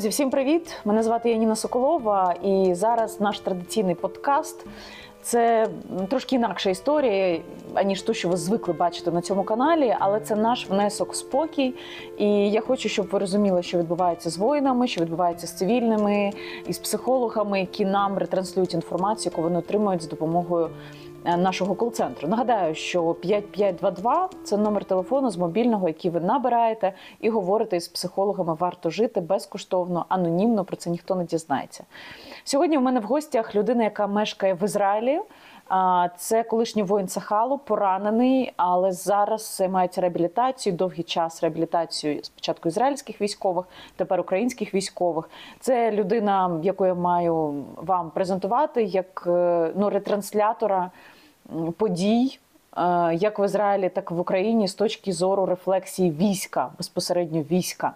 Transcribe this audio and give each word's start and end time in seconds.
Друзі, 0.00 0.08
всім 0.08 0.30
привіт! 0.30 0.72
Мене 0.84 1.02
звати 1.02 1.30
Яніна 1.30 1.56
Соколова, 1.56 2.34
і 2.42 2.74
зараз 2.74 3.20
наш 3.20 3.40
традиційний 3.40 3.94
подкаст. 3.94 4.66
Це 5.22 5.68
трошки 6.10 6.36
інакша 6.36 6.70
історія, 6.70 7.40
аніж 7.74 8.02
ту, 8.02 8.14
що 8.14 8.28
ви 8.28 8.36
звикли 8.36 8.74
бачити 8.74 9.10
на 9.10 9.20
цьому 9.20 9.44
каналі, 9.44 9.96
але 9.98 10.20
це 10.20 10.36
наш 10.36 10.70
внесок 10.70 11.12
в 11.12 11.16
спокій. 11.16 11.74
І 12.18 12.50
я 12.50 12.60
хочу, 12.60 12.88
щоб 12.88 13.08
ви 13.08 13.18
розуміли, 13.18 13.62
що 13.62 13.78
відбувається 13.78 14.30
з 14.30 14.38
воїнами, 14.38 14.86
що 14.86 15.00
відбувається 15.00 15.46
з 15.46 15.52
цивільними 15.52 16.32
і 16.66 16.72
з 16.72 16.78
психологами, 16.78 17.60
які 17.60 17.84
нам 17.84 18.18
ретранслюють 18.18 18.74
інформацію, 18.74 19.32
яку 19.32 19.42
вони 19.42 19.58
отримують 19.58 20.02
з 20.02 20.08
допомогою 20.08 20.70
нашого 21.24 21.74
кол-центру. 21.74 22.28
Нагадаю, 22.28 22.74
що 22.74 23.14
5522– 23.14 24.28
це 24.44 24.56
номер 24.56 24.84
телефону 24.84 25.30
з 25.30 25.36
мобільного, 25.36 25.88
який 25.88 26.10
ви 26.10 26.20
набираєте 26.20 26.92
і 27.20 27.30
говорите 27.30 27.76
із 27.76 27.88
психологами. 27.88 28.54
Варто 28.54 28.90
жити 28.90 29.20
безкоштовно, 29.20 30.06
анонімно. 30.08 30.64
Про 30.64 30.76
це 30.76 30.90
ніхто 30.90 31.14
не 31.14 31.24
дізнається. 31.24 31.84
Сьогодні 32.44 32.78
у 32.78 32.80
мене 32.80 33.00
в 33.00 33.04
гостях 33.04 33.54
людина, 33.54 33.84
яка 33.84 34.06
мешкає 34.06 34.54
в 34.54 34.64
Ізраїлі. 34.64 35.20
Це 36.16 36.42
колишній 36.42 36.82
воїн 36.82 37.08
Сахалу, 37.08 37.58
поранений, 37.58 38.52
але 38.56 38.92
зараз 38.92 39.56
займається 39.56 40.00
реабілітацією. 40.00 40.76
Довгий 40.76 41.04
час 41.04 41.42
реабілітацією 41.42 42.24
спочатку 42.24 42.68
ізраїльських 42.68 43.20
військових, 43.20 43.66
тепер 43.96 44.20
українських 44.20 44.74
військових. 44.74 45.30
Це 45.60 45.90
людина, 45.90 46.60
яку 46.62 46.86
я 46.86 46.94
маю 46.94 47.64
вам 47.76 48.10
презентувати 48.10 48.82
як 48.82 49.24
е, 49.26 49.72
ну, 49.76 49.90
ретранслятора 49.90 50.90
подій. 51.76 52.38
Е, 52.76 53.14
як 53.14 53.38
в 53.38 53.44
Ізраїлі, 53.44 53.88
так 53.88 54.08
і 54.10 54.14
в 54.14 54.20
Україні 54.20 54.68
з 54.68 54.74
точки 54.74 55.12
зору 55.12 55.46
рефлексії 55.46 56.10
війська, 56.10 56.70
безпосередньо 56.78 57.44
війська. 57.50 57.92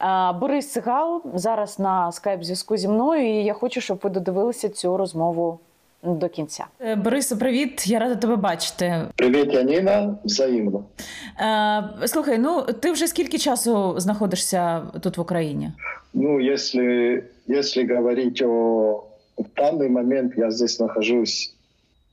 Е, 0.00 0.32
Борис 0.32 0.72
Цигал 0.72 1.22
зараз 1.34 1.78
на 1.78 2.12
скайп 2.12 2.44
зв'язку 2.44 2.76
зі 2.76 2.88
мною, 2.88 3.40
і 3.40 3.44
я 3.44 3.52
хочу, 3.52 3.80
щоб 3.80 4.00
ви 4.02 4.10
додивилися 4.10 4.68
цю 4.68 4.96
розмову 4.96 5.58
до 6.02 6.28
кінця. 6.28 6.66
Е, 6.80 6.94
Борисе, 6.94 7.36
привіт, 7.36 7.86
я 7.86 7.98
рада 7.98 8.16
тебе 8.16 8.36
бачити. 8.36 9.02
Привіт, 9.16 9.52
Яніна, 9.52 10.14
взаємно. 10.24 10.84
Слухай, 12.06 12.38
ну 12.38 12.62
ти 12.62 12.92
вже 12.92 13.06
скільки 13.06 13.38
часу 13.38 13.94
знаходишся 14.00 14.82
тут 15.00 15.18
в 15.18 15.20
Україні? 15.20 15.72
Ну, 16.14 16.40
якщо, 16.40 16.82
если 17.48 17.94
говорить 17.96 18.42
о 18.42 19.04
в 19.38 19.60
данный 19.60 19.88
момент, 19.88 20.32
я 20.36 20.50
здесь 20.50 20.80
нахожусь 20.80 21.54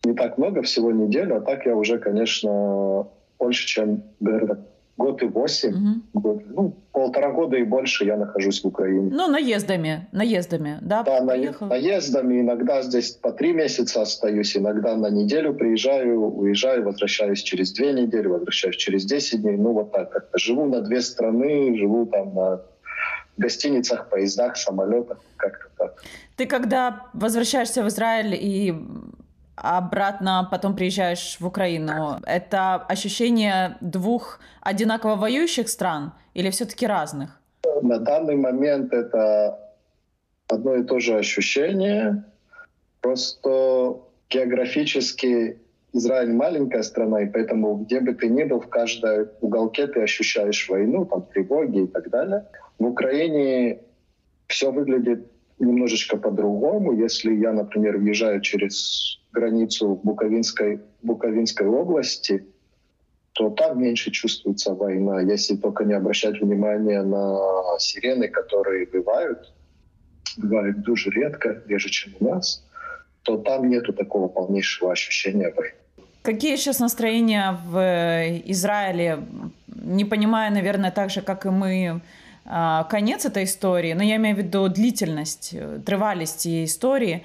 не 0.04 0.14
так 0.14 0.38
много, 0.38 0.62
всего 0.62 0.92
неделю, 0.92 1.38
а 1.38 1.42
так 1.42 1.66
я 1.66 1.76
уже, 1.76 1.98
конечно, 1.98 3.08
больше, 3.40 3.68
чем, 3.68 4.04
наверное, 4.20 4.60
год 4.98 5.22
и 5.22 5.26
восемь, 5.26 6.02
угу. 6.14 6.22
год, 6.22 6.44
ну, 6.48 6.76
полтора 6.92 7.32
года 7.32 7.58
и 7.58 7.64
больше 7.64 8.06
я 8.06 8.18
нахожусь 8.18 8.64
в 8.64 8.68
Украине. 8.68 9.12
Ну, 9.14 9.28
наездами, 9.28 10.08
наездами, 10.12 10.80
да? 10.82 11.04
Да, 11.04 11.22
Поехал? 11.24 11.68
наездами. 11.68 12.42
Иногда 12.42 12.82
здесь 12.82 13.12
по 13.12 13.32
три 13.32 13.54
месяца 13.54 14.02
остаюсь, 14.02 14.58
иногда 14.58 14.96
на 14.96 15.10
неделю 15.10 15.54
приезжаю, 15.54 16.20
уезжаю, 16.20 16.84
возвращаюсь 16.84 17.44
через 17.44 17.72
две 17.74 17.94
недели, 17.94 18.28
возвращаюсь 18.28 18.78
через 18.78 19.06
десять 19.06 19.42
дней. 19.42 19.58
Ну, 19.58 19.74
вот 19.74 19.92
так 19.92 20.12
как-то. 20.12 20.38
Живу 20.38 20.66
на 20.66 20.82
две 20.82 21.02
страны, 21.02 21.78
живу 21.78 22.08
там 22.08 22.34
на 22.34 22.62
гостиницах, 23.38 24.10
поездах, 24.10 24.58
самолетах, 24.58 25.20
как-то 25.36 25.68
так. 25.78 26.04
Ты 26.36 26.48
когда 26.48 27.04
возвращаешься 27.14 27.84
в 27.84 27.88
Израиль 27.88 28.34
и 28.34 28.74
обратно 29.58 30.48
потом 30.50 30.76
приезжаешь 30.76 31.38
в 31.40 31.46
Украину, 31.46 32.20
это 32.26 32.76
ощущение 32.76 33.78
двух 33.82 34.40
одинаково 34.62 35.16
воюющих 35.16 35.68
стран 35.68 36.14
или 36.34 36.50
все-таки 36.52 36.88
разных? 36.88 37.42
На 37.82 38.00
данный 38.00 38.36
момент 38.36 38.94
это 38.94 39.60
одно 40.48 40.76
и 40.76 40.84
то 40.84 41.00
же 41.00 41.18
ощущение, 41.18 42.24
просто 43.02 44.00
географически 44.30 45.60
Израиль 45.94 46.34
маленькая 46.34 46.84
страна, 46.84 47.22
и 47.22 47.26
поэтому 47.26 47.78
где 47.78 48.00
бы 48.00 48.14
ты 48.14 48.30
ни 48.30 48.44
был, 48.44 48.60
в 48.60 48.68
каждой 48.68 49.28
уголке 49.42 49.88
ты 49.88 50.02
ощущаешь 50.02 50.70
войну, 50.70 51.06
там 51.06 51.24
тревоги 51.24 51.84
и 51.84 51.88
так 51.88 52.10
далее. 52.10 52.46
В 52.78 52.86
Украине 52.86 53.80
все 54.48 54.72
выглядит 54.72 55.32
немножечко 55.60 56.18
по-другому. 56.18 56.94
Если 56.94 57.36
я, 57.36 57.54
например, 57.54 57.98
въезжаю 57.98 58.42
через 58.42 59.20
границу 59.32 60.00
Буковинской, 60.04 60.80
Буковинской 61.02 61.68
области, 61.68 62.46
то 63.34 63.50
там 63.50 63.82
меньше 63.82 64.12
чувствуется 64.12 64.74
война. 64.74 65.22
Если 65.22 65.56
только 65.56 65.84
не 65.84 65.94
обращать 65.94 66.42
внимание 66.42 67.04
на 67.04 67.38
сирены, 67.80 68.28
которые 68.28 68.88
бывают, 68.88 69.54
бывают 70.38 70.82
дуже 70.82 71.10
редко, 71.12 71.62
реже, 71.68 71.90
чем 71.90 72.14
у 72.20 72.26
нас, 72.26 72.64
то 73.24 73.38
там 73.38 73.70
нету 73.70 73.94
такого 73.94 74.28
полнейшего 74.28 74.92
ощущения 74.92 75.54
войны. 75.56 75.76
Какие 76.24 76.56
сейчас 76.58 76.80
настроения 76.80 77.58
в 77.66 78.42
Израиле? 78.52 79.20
Не 79.68 80.06
понимая, 80.06 80.52
наверное, 80.52 80.92
так 80.92 81.10
же, 81.10 81.22
как 81.22 81.46
и 81.46 81.50
мы, 81.50 82.02
конец 82.90 83.26
этой 83.26 83.44
истории, 83.44 83.94
но 83.94 84.04
я 84.04 84.16
имею 84.16 84.36
в 84.36 84.38
виду 84.38 84.70
длительність, 84.70 85.56
тривалість 85.86 86.40
цієї 86.40 86.64
історії, 86.64 87.24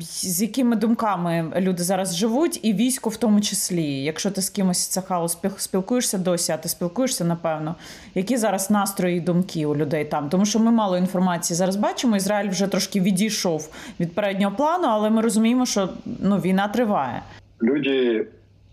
з 0.00 0.42
якими 0.42 0.76
думками 0.76 1.52
люди 1.56 1.82
зараз 1.82 2.16
живуть, 2.16 2.60
і 2.62 2.72
військо 2.72 3.10
в 3.10 3.16
тому 3.16 3.40
числі. 3.40 4.02
Якщо 4.02 4.30
ти 4.30 4.42
з 4.42 4.50
кимось 4.50 4.86
це 4.86 5.00
хаос 5.00 5.38
спілкуєшся 5.56 6.18
досі, 6.18 6.52
а 6.52 6.56
ти 6.56 6.68
спілкуєшся, 6.68 7.24
напевно, 7.24 7.74
які 8.14 8.36
зараз 8.36 8.70
настрої 8.70 9.16
і 9.16 9.20
думки 9.20 9.66
у 9.66 9.76
людей 9.76 10.04
там? 10.04 10.28
Тому 10.28 10.44
що 10.44 10.58
ми 10.58 10.70
мало 10.70 10.98
інформації 10.98 11.56
зараз 11.56 11.76
бачимо. 11.76 12.16
Ізраїль 12.16 12.50
вже 12.50 12.66
трошки 12.66 13.00
відійшов 13.00 13.68
від 14.00 14.14
переднього 14.14 14.56
плану, 14.56 14.88
але 14.88 15.10
ми 15.10 15.22
розуміємо, 15.22 15.66
що 15.66 15.88
ну, 16.20 16.36
війна 16.36 16.68
триває. 16.68 17.22
Люди 17.62 18.26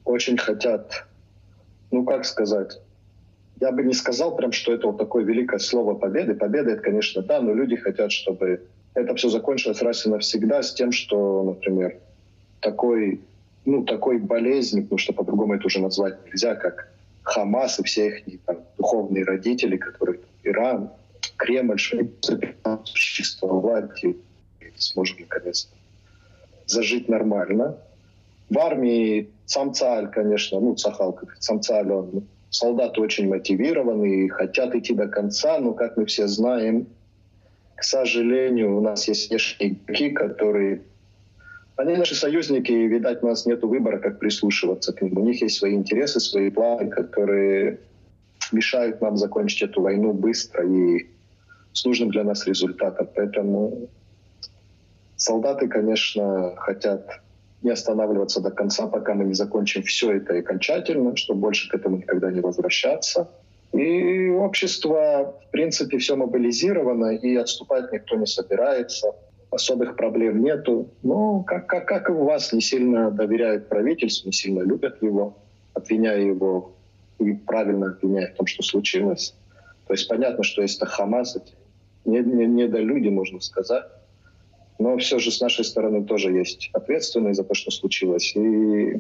дуже 0.06 0.38
хочуть, 0.38 1.04
ну 1.92 2.08
як 2.10 2.26
сказати, 2.26 2.76
я 3.62 3.72
бы 3.72 3.84
не 3.84 3.94
сказал 3.94 4.36
прям, 4.36 4.52
что 4.52 4.74
это 4.74 4.88
вот 4.88 4.98
такое 4.98 5.24
великое 5.24 5.60
слово 5.60 5.94
победы. 5.94 6.34
Победа 6.34 6.72
это, 6.72 6.82
конечно, 6.82 7.22
да, 7.22 7.40
но 7.40 7.54
люди 7.54 7.76
хотят, 7.76 8.12
чтобы 8.12 8.64
это 8.96 9.14
все 9.16 9.30
закончилось 9.30 9.84
раз 9.84 10.06
и 10.06 10.10
навсегда 10.10 10.64
с 10.64 10.74
тем, 10.74 10.92
что, 10.92 11.44
например, 11.44 11.98
такой, 12.60 13.22
ну, 13.66 13.86
такой 13.86 14.18
болезнь, 14.18 14.82
потому 14.82 14.98
что 14.98 15.14
по-другому 15.14 15.54
это 15.54 15.68
уже 15.68 15.80
назвать 15.80 16.18
нельзя, 16.26 16.56
как 16.56 16.92
Хамас 17.22 17.80
и 17.80 17.84
все 17.84 18.08
их 18.08 18.42
там, 18.46 18.58
духовные 18.78 19.24
родители, 19.24 19.78
которые 19.78 20.20
Иран, 20.44 20.90
Кремль, 21.38 21.78
существовать 22.84 24.04
и 24.04 24.18
сможем 24.76 25.20
наконец 25.20 25.70
зажить 26.66 27.08
нормально. 27.08 27.78
В 28.50 28.58
армии 28.58 29.30
сам 29.46 29.76
Цаль, 29.76 30.10
конечно, 30.10 30.60
ну, 30.60 30.74
Цахал, 30.74 31.20
сам 31.40 31.62
Цаль, 31.62 31.92
он 31.92 32.24
солдаты 32.52 33.02
очень 33.02 33.30
мотивированы 33.30 34.26
и 34.26 34.28
хотят 34.28 34.76
идти 34.76 34.94
до 34.94 35.08
конца, 35.08 35.58
но, 35.60 35.74
как 35.74 35.98
мы 35.98 36.06
все 36.06 36.28
знаем, 36.28 36.86
к 37.76 37.84
сожалению, 37.84 38.78
у 38.78 38.82
нас 38.82 39.08
есть 39.08 39.32
внешние 39.32 39.72
игроки, 39.72 40.12
которые... 40.12 40.82
Они 41.78 41.96
наши 41.96 42.14
союзники, 42.14 42.72
и, 42.72 42.88
видать, 42.88 43.24
у 43.24 43.28
нас 43.28 43.48
нет 43.48 43.64
выбора, 43.64 43.98
как 43.98 44.20
прислушиваться 44.20 44.94
к 44.94 45.02
ним. 45.02 45.18
У 45.18 45.26
них 45.26 45.42
есть 45.42 45.58
свои 45.58 45.74
интересы, 45.74 46.20
свои 46.20 46.52
планы, 46.52 46.90
которые 46.90 47.80
мешают 48.52 49.02
нам 49.02 49.18
закончить 49.18 49.64
эту 49.64 49.82
войну 49.82 50.14
быстро 50.14 50.68
и 50.68 51.08
с 51.74 51.86
нужным 51.86 52.12
для 52.12 52.24
нас 52.24 52.46
результатом. 52.46 53.08
Поэтому 53.16 53.90
солдаты, 55.16 55.68
конечно, 55.68 56.54
хотят 56.58 57.22
не 57.62 57.72
останавливаться 57.72 58.42
до 58.42 58.52
конца, 58.52 58.88
пока 58.88 59.14
мы 59.14 59.26
не 59.26 59.34
закончим 59.34 59.84
все 59.84 60.14
это 60.14 60.38
окончательно, 60.38 61.16
чтобы 61.16 61.42
больше 61.42 61.70
к 61.70 61.76
этому 61.76 61.98
никогда 61.98 62.32
не 62.32 62.42
возвращаться. 62.42 63.30
И 63.74 64.30
общество, 64.30 65.40
в 65.48 65.52
принципе, 65.52 65.98
все 65.98 66.16
мобилизировано, 66.16 67.16
и 67.16 67.36
отступать 67.36 67.92
никто 67.92 68.16
не 68.18 68.26
собирается. 68.26 69.14
Особых 69.50 69.96
проблем 69.96 70.44
нету. 70.44 70.90
Но, 71.04 71.44
как, 71.44 71.68
как, 71.68 71.88
как 71.88 72.10
и 72.10 72.14
у 72.14 72.24
вас, 72.24 72.54
не 72.54 72.62
сильно 72.62 73.12
доверяют 73.12 73.70
правительству, 73.70 74.28
не 74.28 74.34
сильно 74.34 74.62
любят 74.62 75.02
его, 75.02 75.38
обвиняя 75.74 76.20
его 76.20 76.74
и 77.20 77.34
правильно 77.34 77.88
обвиняя 77.88 78.34
в 78.34 78.36
том, 78.36 78.48
что 78.48 78.64
случилось. 78.64 79.36
То 79.88 79.94
есть 79.94 80.08
понятно, 80.08 80.44
что 80.44 80.62
если 80.62 80.78
это 80.78 80.86
Хамас, 80.86 81.36
это 81.36 81.52
не, 82.06 82.20
не, 82.20 82.46
не 82.46 82.68
до 82.68 82.80
люди, 82.80 83.10
можно 83.10 83.40
сказать. 83.40 83.84
Но 84.82 84.98
все 84.98 85.20
же 85.20 85.30
с 85.30 85.40
нашей 85.40 85.64
стороны 85.64 86.04
тоже 86.04 86.32
есть 86.32 86.72
ответственность 86.74 87.38
за 87.38 87.44
то, 87.44 87.54
что 87.54 87.70
случилось. 87.70 88.36
И 88.36 89.00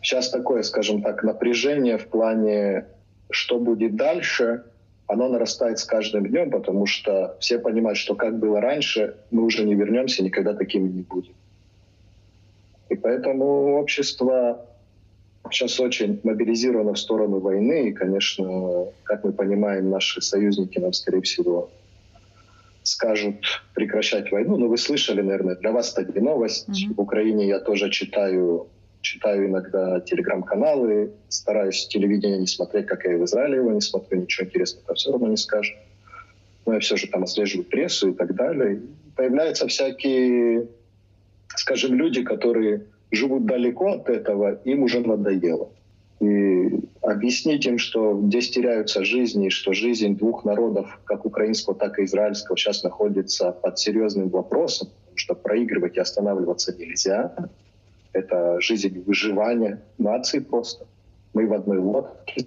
сейчас 0.00 0.30
такое, 0.30 0.62
скажем 0.62 1.02
так, 1.02 1.24
напряжение 1.24 1.98
в 1.98 2.06
плане, 2.06 2.86
что 3.28 3.58
будет 3.58 3.96
дальше, 3.96 4.62
оно 5.08 5.28
нарастает 5.28 5.80
с 5.80 5.84
каждым 5.84 6.28
днем, 6.28 6.52
потому 6.52 6.86
что 6.86 7.36
все 7.40 7.58
понимают, 7.58 7.98
что 7.98 8.14
как 8.14 8.38
было 8.38 8.60
раньше, 8.60 9.16
мы 9.32 9.42
уже 9.42 9.64
не 9.64 9.74
вернемся, 9.74 10.22
никогда 10.22 10.54
таким 10.54 10.94
не 10.94 11.02
будем. 11.02 11.34
И 12.88 12.94
поэтому 12.94 13.80
общество 13.80 14.64
сейчас 15.50 15.80
очень 15.80 16.20
мобилизировано 16.22 16.94
в 16.94 16.98
сторону 17.00 17.40
войны, 17.40 17.88
и, 17.88 17.92
конечно, 17.92 18.86
как 19.02 19.24
мы 19.24 19.32
понимаем, 19.32 19.90
наши 19.90 20.20
союзники 20.20 20.78
нам, 20.78 20.92
скорее 20.92 21.22
всего, 21.22 21.68
скажут 22.98 23.62
прекращать 23.74 24.32
войну. 24.32 24.56
Но 24.56 24.66
вы 24.66 24.76
слышали, 24.76 25.22
наверное, 25.22 25.54
для 25.54 25.70
вас 25.70 25.96
это 25.96 26.12
не 26.12 26.20
новость. 26.20 26.68
Mm-hmm. 26.68 26.94
В 26.96 27.00
Украине 27.00 27.46
я 27.46 27.60
тоже 27.60 27.90
читаю, 27.90 28.66
читаю 29.02 29.46
иногда 29.46 30.00
телеграм-каналы, 30.00 31.12
стараюсь 31.28 31.86
телевидение 31.86 32.38
не 32.38 32.48
смотреть, 32.48 32.86
как 32.86 33.04
я 33.04 33.12
и 33.12 33.16
в 33.16 33.24
Израиле 33.24 33.58
его 33.58 33.70
не 33.70 33.80
смотрю, 33.80 34.22
ничего 34.22 34.46
интересного 34.46 34.86
там 34.86 34.96
все 34.96 35.12
равно 35.12 35.28
не 35.28 35.36
скажут. 35.36 35.76
Но 36.66 36.74
я 36.74 36.80
все 36.80 36.96
же 36.96 37.06
там 37.06 37.22
отслеживаю 37.22 37.68
прессу 37.68 38.10
и 38.10 38.14
так 38.14 38.34
далее. 38.34 38.82
Появляются 39.14 39.68
всякие, 39.68 40.66
скажем, 41.54 41.94
люди, 41.94 42.24
которые 42.24 42.86
живут 43.12 43.46
далеко 43.46 43.92
от 43.92 44.08
этого, 44.08 44.60
им 44.64 44.82
уже 44.82 45.00
надоело 45.00 45.70
и 46.20 46.80
объяснить 47.02 47.64
им, 47.66 47.78
что 47.78 48.20
здесь 48.26 48.50
теряются 48.50 49.04
жизни, 49.04 49.50
что 49.50 49.72
жизнь 49.72 50.16
двух 50.16 50.44
народов, 50.44 50.98
как 51.04 51.24
украинского, 51.24 51.76
так 51.76 51.98
и 51.98 52.04
израильского, 52.04 52.56
сейчас 52.56 52.82
находится 52.82 53.52
под 53.52 53.78
серьезным 53.78 54.28
вопросом, 54.28 54.88
потому 54.88 55.16
что 55.16 55.34
проигрывать 55.34 55.96
и 55.96 56.00
останавливаться 56.00 56.76
нельзя. 56.76 57.34
Это 58.12 58.60
жизнь 58.60 59.02
выживания 59.06 59.82
нации 59.98 60.40
просто. 60.40 60.86
Мы 61.34 61.46
в 61.46 61.52
одной 61.52 61.78
лодке. 61.78 62.46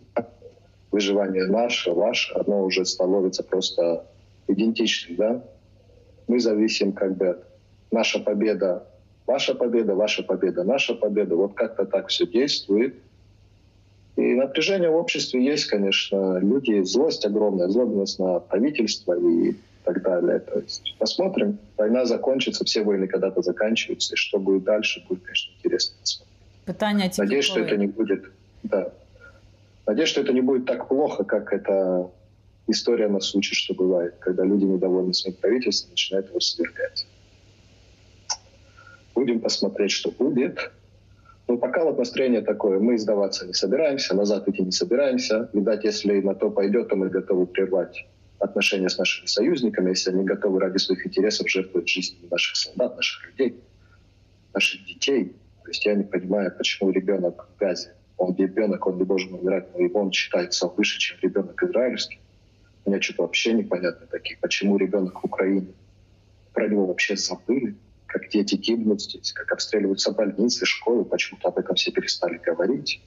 Выживание 0.92 1.46
наше, 1.46 1.92
ваше, 1.92 2.34
оно 2.34 2.66
уже 2.66 2.84
становится 2.84 3.44
просто 3.44 4.06
идентичным. 4.50 5.16
Да? 5.16 5.44
Мы 6.28 6.42
зависим 6.42 6.92
как 6.92 7.16
бы 7.16 7.42
наша 7.92 8.20
победа, 8.20 8.86
ваша 9.26 9.56
победа, 9.56 9.96
ваша 9.96 10.24
победа, 10.24 10.66
наша 10.66 10.94
победа. 10.94 11.38
Вот 11.38 11.54
как-то 11.54 11.86
так 11.86 12.10
все 12.10 12.28
действует. 12.28 12.96
И 14.18 14.34
напряжение 14.34 14.90
в 14.90 14.96
обществе 14.96 15.44
есть, 15.44 15.66
конечно. 15.66 16.38
Люди, 16.40 16.84
злость 16.84 17.26
огромная, 17.26 17.70
злобность 17.70 18.20
на 18.20 18.40
правительство 18.40 19.18
и 19.18 19.56
так 19.84 20.02
далее. 20.04 20.40
То 20.40 20.60
есть 20.60 20.96
посмотрим. 21.00 21.58
Война 21.78 22.06
закончится, 22.06 22.66
все 22.66 22.84
войны 22.84 23.08
когда-то 23.08 23.42
заканчиваются. 23.42 24.14
И 24.14 24.18
что 24.18 24.40
будет 24.40 24.64
дальше, 24.64 25.04
будет, 25.08 25.24
конечно, 25.24 25.54
интересно 25.58 25.96
посмотреть. 26.02 26.28
Питание 26.66 27.12
Надеюсь, 27.18 27.46
что 27.46 27.60
это 27.60 27.78
не 27.78 27.88
будет... 27.88 28.26
Да. 28.64 28.94
Надеюсь, 29.88 30.10
что 30.10 30.22
это 30.22 30.34
не 30.34 30.42
будет 30.42 30.66
так 30.66 30.88
плохо, 30.88 31.24
как 31.24 31.52
это 31.54 32.12
история 32.68 33.08
нас 33.08 33.34
учит, 33.34 33.56
что 33.56 33.74
бывает, 33.74 34.16
когда 34.20 34.44
люди 34.44 34.66
недовольны 34.66 35.14
своим 35.14 35.36
правительством, 35.38 35.92
начинают 35.92 36.30
его 36.30 36.40
свергать. 36.40 37.08
Будем 39.16 39.40
посмотреть, 39.40 39.92
что 39.92 40.12
будет. 40.12 40.72
Ну, 41.52 41.58
пока 41.58 41.84
вот 41.84 41.98
настроение 41.98 42.40
такое. 42.40 42.80
Мы 42.80 42.98
сдаваться 42.98 43.46
не 43.46 43.52
собираемся, 43.52 44.16
назад 44.16 44.48
идти 44.48 44.64
не 44.64 44.72
собираемся. 44.72 45.50
Видать, 45.52 45.84
если 45.84 46.22
на 46.22 46.34
то 46.34 46.50
пойдет, 46.50 46.88
то 46.88 46.96
мы 46.96 47.10
готовы 47.10 47.46
прервать 47.46 48.08
отношения 48.40 48.88
с 48.88 48.98
нашими 48.98 49.26
союзниками, 49.26 49.90
если 49.90 50.12
они 50.12 50.24
готовы 50.24 50.62
ради 50.62 50.78
своих 50.78 51.06
интересов 51.06 51.50
жертвовать 51.50 51.90
жизнью 51.90 52.30
наших 52.32 52.56
солдат, 52.56 52.96
наших 52.96 53.28
людей, 53.28 53.60
наших 54.54 54.86
детей. 54.86 55.36
То 55.64 55.72
есть 55.72 55.86
я 55.86 55.94
не 55.96 56.06
понимаю, 56.06 56.56
почему 56.58 56.90
ребенок 56.90 57.50
в 57.54 57.60
Газе, 57.60 57.96
он 58.16 58.34
ребенок, 58.38 58.88
он 58.88 58.98
не 58.98 59.04
должен 59.04 59.34
умирать, 59.34 59.74
но 59.74 59.82
его 59.84 60.00
он 60.00 60.14
считается 60.14 60.68
выше, 60.68 61.00
чем 61.00 61.18
ребенок 61.22 61.62
израильский. 61.62 62.22
Мне 62.86 63.02
что-то 63.02 63.24
вообще 63.24 63.52
непонятно 63.52 64.08
такие. 64.08 64.38
Почему 64.40 64.78
ребенок 64.78 65.22
в 65.22 65.26
Украине? 65.26 65.68
Про 66.54 66.70
него 66.70 66.86
вообще 66.86 67.18
забыли 67.18 67.76
как 68.12 68.28
дети 68.30 68.56
гибнут 68.56 69.02
здесь, 69.02 69.32
как 69.32 69.52
обстреливаются 69.54 70.12
больницы, 70.12 70.66
школы, 70.66 71.06
почему-то 71.06 71.48
об 71.48 71.58
этом 71.58 71.76
все 71.76 71.92
перестали 71.92 72.38
говорить. 72.38 73.02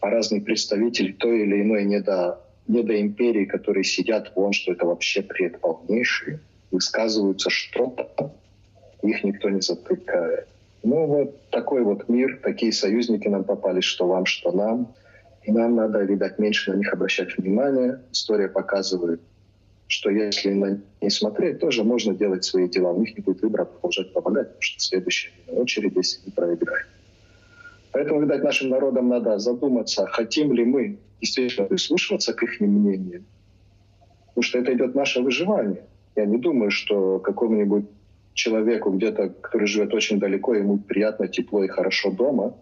А 0.00 0.10
разные 0.10 0.40
представители 0.40 1.12
той 1.12 1.42
или 1.42 1.62
иной 1.62 1.84
недо, 1.84 2.40
недоимперии, 2.68 3.46
которые 3.46 3.82
сидят 3.82 4.32
вон, 4.36 4.52
что 4.52 4.72
это 4.72 4.86
вообще 4.86 5.22
бред 5.22 5.60
полнейший, 5.60 6.38
высказываются 6.70 7.50
что-то, 7.50 8.32
их 9.02 9.24
никто 9.24 9.50
не 9.50 9.60
затыкает. 9.60 10.46
Ну 10.84 11.06
вот 11.06 11.50
такой 11.50 11.82
вот 11.82 12.08
мир, 12.08 12.38
такие 12.42 12.72
союзники 12.72 13.26
нам 13.26 13.42
попались, 13.42 13.84
что 13.84 14.06
вам, 14.06 14.24
что 14.24 14.52
нам. 14.52 14.94
И 15.42 15.52
нам 15.52 15.74
надо, 15.74 16.02
видать, 16.04 16.38
меньше 16.38 16.72
на 16.72 16.76
них 16.76 16.92
обращать 16.92 17.36
внимание. 17.36 18.00
История 18.12 18.48
показывает, 18.48 19.20
что 19.86 20.10
если 20.10 20.50
на 20.52 20.80
не 21.00 21.10
смотреть, 21.10 21.60
тоже 21.60 21.84
можно 21.84 22.14
делать 22.14 22.44
свои 22.44 22.68
дела. 22.68 22.92
У 22.92 23.00
них 23.00 23.16
не 23.16 23.22
будет 23.22 23.42
выбора 23.42 23.64
продолжать 23.64 24.12
помогать, 24.12 24.48
потому 24.48 24.62
что 24.62 24.80
следующая 24.80 25.32
очередь, 25.48 25.96
если 25.96 26.20
не 26.24 26.32
проиграет. 26.32 26.86
Поэтому, 27.92 28.22
видать, 28.22 28.42
нашим 28.42 28.70
народам 28.70 29.08
надо 29.08 29.38
задуматься, 29.38 30.06
хотим 30.06 30.52
ли 30.52 30.64
мы 30.64 30.98
действительно 31.20 31.66
прислушиваться 31.66 32.32
к 32.32 32.42
их 32.42 32.60
мнению. 32.60 33.24
Потому 34.28 34.42
что 34.42 34.58
это 34.58 34.72
идет 34.74 34.94
наше 34.94 35.22
выживание. 35.22 35.84
Я 36.16 36.24
не 36.26 36.38
думаю, 36.38 36.70
что 36.70 37.18
какому-нибудь 37.20 37.84
человеку 38.32 38.90
где-то, 38.90 39.28
который 39.28 39.66
живет 39.66 39.94
очень 39.94 40.18
далеко, 40.18 40.54
ему 40.54 40.78
приятно, 40.78 41.28
тепло 41.28 41.62
и 41.62 41.68
хорошо 41.68 42.10
дома, 42.10 42.54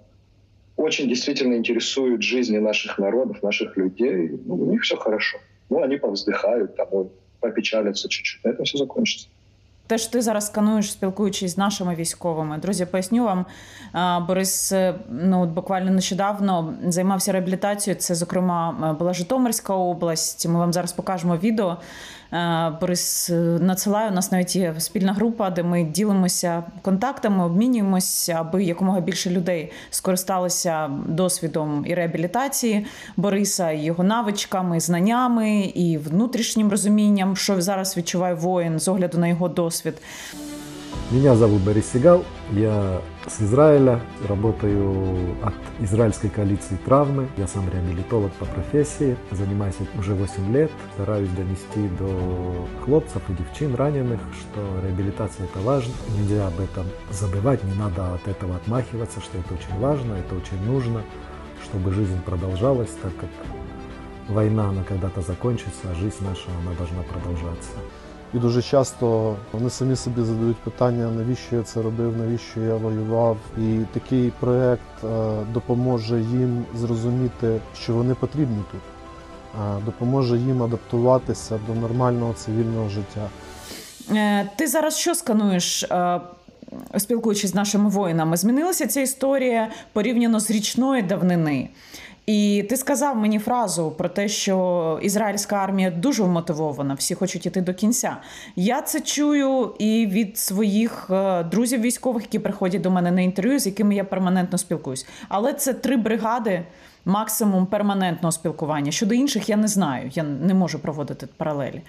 очень 0.77 1.09
действительно 1.09 1.55
интересуют 1.55 2.23
жизни 2.23 2.59
наших 2.59 2.99
народов, 2.99 3.43
наших 3.43 3.77
людей. 3.77 4.39
Ну, 4.45 4.55
у 4.55 4.71
них 4.71 4.83
все 4.83 4.97
хорошо. 4.97 5.39
Ну, 5.71 5.83
они 5.83 5.97
повздыхают, 5.97 6.77
там, 6.77 6.89
попечалятся 7.41 8.09
чуть-чуть. 8.09 8.59
На 8.59 8.65
все 8.65 8.79
закончится. 8.79 9.29
Те, 9.87 9.99
що 9.99 10.11
ти 10.11 10.23
зараз 10.23 10.47
скануєш, 10.47 10.93
спілкуючись 10.93 11.55
з 11.55 11.59
нашими 11.59 11.95
військовими, 11.95 12.59
друзі, 12.59 12.87
поясню 12.87 13.25
вам, 13.25 13.47
Борис 14.27 14.75
ну 15.11 15.47
буквально 15.47 15.91
нещодавно 15.91 16.75
займався 16.87 17.33
реабілітацією. 17.33 18.01
Це, 18.01 18.15
зокрема, 18.15 18.97
була 18.99 19.13
Житомирська 19.13 19.75
область. 19.75 20.49
Ми 20.49 20.59
вам 20.59 20.73
зараз 20.73 20.93
покажемо 20.93 21.37
відео. 21.37 21.77
Е, 22.33 22.73
Борис 22.81 23.31
надсилає 23.61 24.11
у 24.11 24.15
нас 24.15 24.33
навіть 24.33 24.57
є 24.57 24.75
спільна 24.79 25.13
група, 25.13 25.51
де 25.51 25.63
ми 25.63 25.85
ділимося 25.85 26.63
контактами, 26.83 27.45
обмінюємося, 27.45 28.33
аби 28.33 28.65
якомога 28.65 29.01
більше 29.01 29.31
людей 29.31 29.73
скористалися 29.91 30.91
досвідом 31.07 31.85
і 31.87 31.95
реабілітації 31.95 32.87
Бориса, 33.17 33.71
і 33.71 33.85
його 33.85 34.05
навичками, 34.05 34.81
знаннями 34.81 35.61
і 35.61 35.99
внутрішнім 35.99 36.71
розумінням, 36.71 37.37
що 37.37 37.63
зараз 37.63 37.97
відчуває 37.97 38.35
воїн 38.35 38.79
з 38.79 38.89
огляду 38.89 39.19
на 39.19 39.29
його 39.29 39.49
досвід. 39.49 39.95
Меня 41.13 41.35
зовут 41.35 41.61
Борис 41.61 41.93
Сигал, 41.93 42.25
я 42.53 43.03
с 43.27 43.43
Израиля, 43.43 44.01
работаю 44.27 45.37
от 45.43 45.53
израильской 45.81 46.31
коалиции 46.31 46.79
травмы. 46.87 47.29
Я 47.37 47.47
сам 47.47 47.69
реабилитолог 47.69 48.33
по 48.33 48.47
профессии, 48.47 49.19
занимаюсь 49.31 49.75
уже 49.99 50.15
8 50.15 50.55
лет, 50.55 50.71
стараюсь 50.95 51.29
донести 51.29 51.87
до 51.99 52.67
хлопцев 52.83 53.21
и 53.29 53.35
девчин 53.35 53.75
раненых, 53.75 54.21
что 54.41 54.63
реабилитация 54.83 55.45
это 55.45 55.61
важно, 55.61 55.93
нельзя 56.17 56.47
об 56.47 56.59
этом 56.59 56.87
забывать, 57.11 57.63
не 57.63 57.75
надо 57.75 58.15
от 58.15 58.27
этого 58.27 58.57
отмахиваться, 58.57 59.21
что 59.21 59.37
это 59.37 59.53
очень 59.53 59.79
важно, 59.81 60.15
это 60.15 60.35
очень 60.35 60.65
нужно, 60.65 61.03
чтобы 61.63 61.93
жизнь 61.93 62.23
продолжалась, 62.23 62.91
так 63.03 63.15
как 63.17 63.29
война, 64.29 64.71
она 64.71 64.83
когда-то 64.83 65.21
закончится, 65.21 65.91
а 65.91 65.95
жизнь 65.95 66.25
наша, 66.25 66.49
она 66.63 66.75
должна 66.75 67.03
продолжаться. 67.03 67.73
І 68.35 68.39
дуже 68.39 68.63
часто 68.63 69.37
вони 69.53 69.71
самі 69.71 69.97
собі 69.97 70.23
задають 70.23 70.57
питання, 70.57 71.11
навіщо 71.11 71.57
я 71.57 71.63
це 71.63 71.83
робив, 71.83 72.17
навіщо 72.17 72.61
я 72.61 72.77
воював. 72.77 73.37
І 73.59 73.79
такий 73.95 74.33
проект 74.41 75.05
е, 75.05 75.09
допоможе 75.53 76.21
їм 76.21 76.65
зрозуміти, 76.75 77.61
що 77.75 77.95
вони 77.95 78.15
потрібні 78.15 78.63
тут, 78.73 78.81
е, 79.55 79.83
допоможе 79.85 80.39
їм 80.39 80.63
адаптуватися 80.63 81.61
до 81.67 81.75
нормального 81.75 82.33
цивільного 82.33 82.89
життя. 82.89 83.29
Е, 84.11 84.51
ти 84.57 84.67
зараз 84.67 84.99
що 84.99 85.15
скануєш? 85.15 85.85
Спілкуючись 86.99 87.51
з 87.51 87.55
нашими 87.55 87.89
воїнами, 87.89 88.37
змінилася 88.37 88.87
ця 88.87 89.01
історія 89.01 89.69
порівняно 89.93 90.41
з 90.41 90.51
річної 90.51 91.03
давнини. 91.03 91.69
І 92.27 92.67
ти 92.69 92.77
сказав 92.77 93.17
мені 93.17 93.39
фразу 93.39 93.91
про 93.91 94.09
те, 94.09 94.29
що 94.29 94.99
ізраїльська 95.03 95.57
армія 95.57 95.91
дуже 95.91 96.23
вмотивована, 96.23 96.95
всі 96.95 97.15
хочуть 97.15 97.47
іти 97.47 97.61
до 97.61 97.75
кінця. 97.75 98.17
Я 98.57 98.83
це 98.83 99.01
чую 99.01 99.75
і 99.79 100.07
від 100.07 100.39
своїх 100.39 101.11
е, 101.11 101.43
друзів 101.45 101.81
військових, 101.81 102.23
які 102.23 102.39
приходять 102.39 102.81
до 102.81 102.91
мене 102.91 103.11
на 103.11 103.21
інтерв'ю, 103.21 103.59
з 103.59 103.67
якими 103.67 103.95
я 103.95 104.05
перманентно 104.05 104.59
спілкуюсь. 104.59 105.07
Але 105.29 105.53
це 105.53 105.73
три 105.75 105.97
бригади. 105.97 106.63
Максимум 107.05 107.67
перманентного 107.67 108.33
спілкування. 108.33 108.93
Щодо 108.93 109.15
інших, 109.15 109.49
я 109.49 109.57
не 109.57 109.69
знаю, 109.69 110.11
я 110.15 110.23
не 110.23 110.55
можу 110.55 110.79
проводити 110.79 111.29
паралелі. 111.37 111.83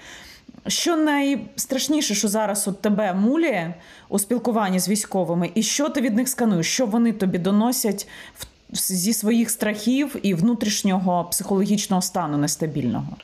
Що 0.67 0.97
найстрашніше, 0.97 2.15
що 2.15 2.27
зараз 2.27 2.67
от 2.67 2.81
тебе 2.81 3.13
муліє 3.13 3.73
у 4.09 4.19
спілкуванні 4.19 4.79
з 4.79 4.89
військовими, 4.89 5.51
і 5.55 5.63
що 5.63 5.89
ти 5.89 6.01
від 6.01 6.15
них 6.15 6.29
скануєш? 6.29 6.67
Що 6.67 6.85
вони 6.85 7.11
тобі 7.11 7.37
доносять 7.37 8.07
в 8.35 8.45
зі 8.72 9.12
своїх 9.12 9.50
страхів 9.50 10.16
і 10.22 10.34
внутрішнього 10.34 11.24
психологічного 11.24 12.02
стану 12.02 12.38
нестабільного? 12.38 13.16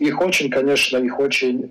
Их 0.00 0.20
очень, 0.20 0.50
конечно, 0.50 0.98
их 0.98 1.20
очень... 1.20 1.70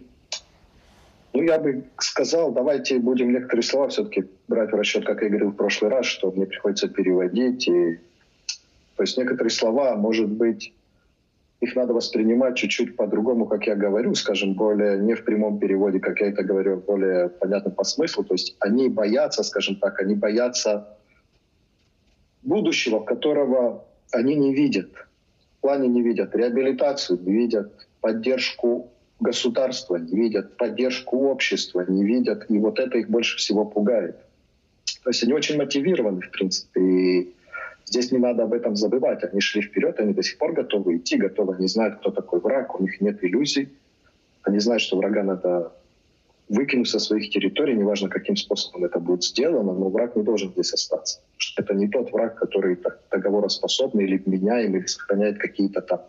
Ну, 1.34 1.44
я 1.44 1.58
бы 1.58 1.84
сказал, 1.98 2.52
давайте 2.52 3.00
будем 3.00 3.34
некоторые 3.34 3.64
слова 3.64 3.88
все-таки 3.88 4.24
брать 4.48 4.72
в 4.72 4.76
расчет, 4.76 5.06
как 5.06 5.22
я 5.22 5.30
говорил 5.30 5.50
в 5.50 5.56
прошлый 5.56 5.90
раз, 5.90 6.06
что 6.06 6.32
мне 6.32 6.46
приходится 6.46 6.88
переводить. 6.88 7.68
И... 7.68 8.00
То 8.96 9.04
есть 9.04 9.18
некоторые 9.18 9.50
слова, 9.50 9.96
может 9.96 10.28
быть, 10.30 10.74
их 11.62 11.76
надо 11.76 11.94
воспринимать 11.94 12.56
чуть-чуть 12.58 12.96
по-другому, 12.96 13.46
как 13.46 13.68
я 13.68 13.76
говорю, 13.76 14.16
скажем, 14.16 14.54
более 14.54 14.98
не 14.98 15.14
в 15.14 15.24
прямом 15.24 15.60
переводе, 15.60 16.00
как 16.00 16.20
я 16.20 16.28
это 16.28 16.44
говорю, 16.44 16.84
более 16.88 17.30
понятно 17.30 17.72
по 17.72 17.84
смыслу. 17.84 18.24
То 18.24 18.34
есть 18.34 18.56
они 18.60 18.90
боятся, 18.90 19.44
скажем 19.44 19.76
так, 19.76 20.02
они 20.02 20.16
боятся 20.16 20.88
будущего, 22.47 23.01
которого 23.01 23.85
они 24.13 24.35
не 24.37 24.55
видят. 24.55 24.91
В 25.59 25.61
плане 25.61 25.89
не 25.89 26.03
видят 26.03 26.35
реабилитацию, 26.35 27.19
не 27.21 27.33
видят 27.33 27.87
поддержку 28.01 28.93
государства, 29.19 29.97
не 29.97 30.17
видят 30.17 30.57
поддержку 30.57 31.29
общества, 31.29 31.85
не 31.89 32.05
видят. 32.05 32.47
И 32.49 32.59
вот 32.59 32.79
это 32.79 32.99
их 32.99 33.11
больше 33.11 33.37
всего 33.39 33.65
пугает. 33.65 34.17
То 35.03 35.11
есть 35.11 35.23
они 35.25 35.33
очень 35.33 35.57
мотивированы, 35.57 36.21
в 36.21 36.31
принципе. 36.31 36.81
И 36.81 37.35
здесь 37.85 38.13
не 38.13 38.19
надо 38.19 38.45
об 38.45 38.53
этом 38.53 38.77
забывать. 38.77 39.25
Они 39.25 39.41
шли 39.41 39.63
вперед, 39.63 39.99
они 39.99 40.13
до 40.13 40.23
сих 40.23 40.39
пор 40.39 40.53
готовы 40.53 40.99
идти, 40.99 41.17
готовы. 41.17 41.57
Они 41.57 41.67
знают, 41.67 41.97
кто 41.97 42.11
такой 42.11 42.41
враг, 42.41 42.79
у 42.79 42.83
них 42.83 43.01
нет 43.01 43.23
иллюзий. 43.25 43.71
Они 44.43 44.61
знают, 44.61 44.83
что 44.83 44.97
врага 44.97 45.25
надо 45.25 45.73
выкинуть 46.49 46.89
со 46.89 46.99
своих 46.99 47.31
территорий, 47.31 47.75
неважно, 47.75 48.09
каким 48.09 48.37
способом 48.37 48.85
это 48.85 49.01
будет 49.01 49.25
сделано, 49.25 49.73
но 49.73 49.89
враг 49.89 50.17
не 50.17 50.23
должен 50.23 50.53
здесь 50.53 50.73
остаться. 50.73 51.21
Это 51.57 51.75
не 51.75 51.89
тот 51.89 52.13
враг, 52.13 52.37
который 52.37 52.79
договороспособный 53.11 54.05
или 54.05 54.19
вменяемый, 54.19 54.81
или 54.81 54.87
сохраняет 54.87 55.39
какие-то 55.39 55.81
там 55.81 56.03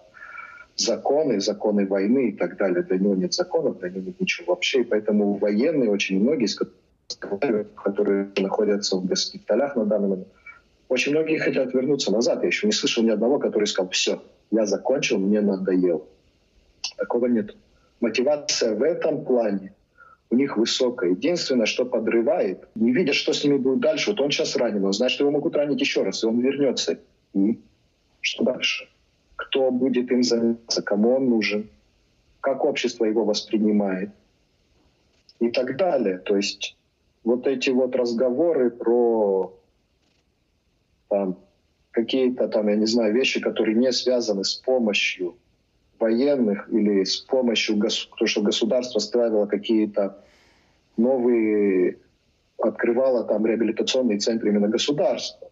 законы, 0.75 1.39
законы 1.39 1.87
войны 1.87 2.29
и 2.29 2.31
так 2.33 2.57
далее. 2.57 2.83
Для 2.83 2.97
него 2.97 3.15
нет 3.15 3.33
законов, 3.33 3.79
для 3.79 3.89
него 3.89 4.01
нет 4.01 4.19
ничего 4.19 4.53
вообще. 4.53 4.81
И 4.81 4.83
поэтому 4.83 5.33
военные, 5.33 5.89
очень 5.89 6.19
многие, 6.19 6.47
которые 7.75 8.29
находятся 8.37 8.97
в 8.97 9.05
госпиталях 9.05 9.75
на 9.75 9.85
данный 9.85 10.09
момент, 10.09 10.27
очень 10.87 11.11
многие 11.11 11.39
хотят 11.39 11.73
вернуться 11.73 12.11
назад. 12.11 12.43
Я 12.43 12.47
еще 12.47 12.67
не 12.67 12.73
слышал 12.73 13.03
ни 13.03 13.09
одного, 13.09 13.39
который 13.39 13.65
сказал, 13.65 13.89
все, 13.89 14.21
я 14.51 14.65
закончил, 14.65 15.17
мне 15.17 15.41
надоел. 15.41 16.07
Такого 16.95 17.25
нет. 17.25 17.55
Мотивация 17.99 18.75
в 18.75 18.83
этом 18.83 19.25
плане 19.25 19.73
у 20.29 20.35
них 20.35 20.57
высокая. 20.57 21.11
Единственное, 21.11 21.65
что 21.65 21.85
подрывает, 21.85 22.67
не 22.75 22.91
видят, 22.91 23.15
что 23.15 23.33
с 23.33 23.43
ними 23.43 23.57
будет 23.57 23.79
дальше. 23.79 24.11
Вот 24.11 24.19
он 24.19 24.31
сейчас 24.31 24.55
ранен, 24.55 24.83
он 24.83 24.93
знает, 24.93 25.11
что 25.11 25.23
его 25.23 25.31
могут 25.31 25.55
ранить 25.55 25.79
еще 25.79 26.03
раз, 26.03 26.23
и 26.23 26.27
он 26.27 26.39
вернется. 26.39 26.99
И 27.33 27.59
что 28.21 28.43
дальше? 28.43 28.89
Кто 29.35 29.71
будет 29.71 30.11
им 30.11 30.23
заниматься, 30.23 30.81
кому 30.81 31.15
он 31.15 31.29
нужен, 31.29 31.69
как 32.41 32.65
общество 32.65 33.05
его 33.05 33.23
воспринимает 33.23 34.09
и 35.39 35.49
так 35.49 35.77
далее. 35.77 36.17
То 36.17 36.35
есть 36.35 36.75
вот 37.23 37.47
эти 37.47 37.69
вот 37.69 37.95
разговоры 37.95 38.69
про 38.69 39.53
там, 41.09 41.37
какие-то 41.91 42.47
там, 42.47 42.67
я 42.67 42.75
не 42.75 42.85
знаю, 42.85 43.13
вещи, 43.13 43.39
которые 43.39 43.75
не 43.75 43.91
связаны 43.91 44.43
с 44.43 44.55
помощью 44.55 45.35
военных 45.99 46.69
или 46.71 47.03
с 47.03 47.17
помощью, 47.17 47.79
то, 47.79 48.27
что 48.27 48.41
государство 48.41 48.99
ставило 48.99 49.45
какие-то 49.45 50.23
новые, 50.97 51.97
открывало 52.57 53.23
там 53.23 53.45
реабилитационные 53.45 54.19
центры 54.19 54.49
именно 54.49 54.67
государства. 54.67 55.49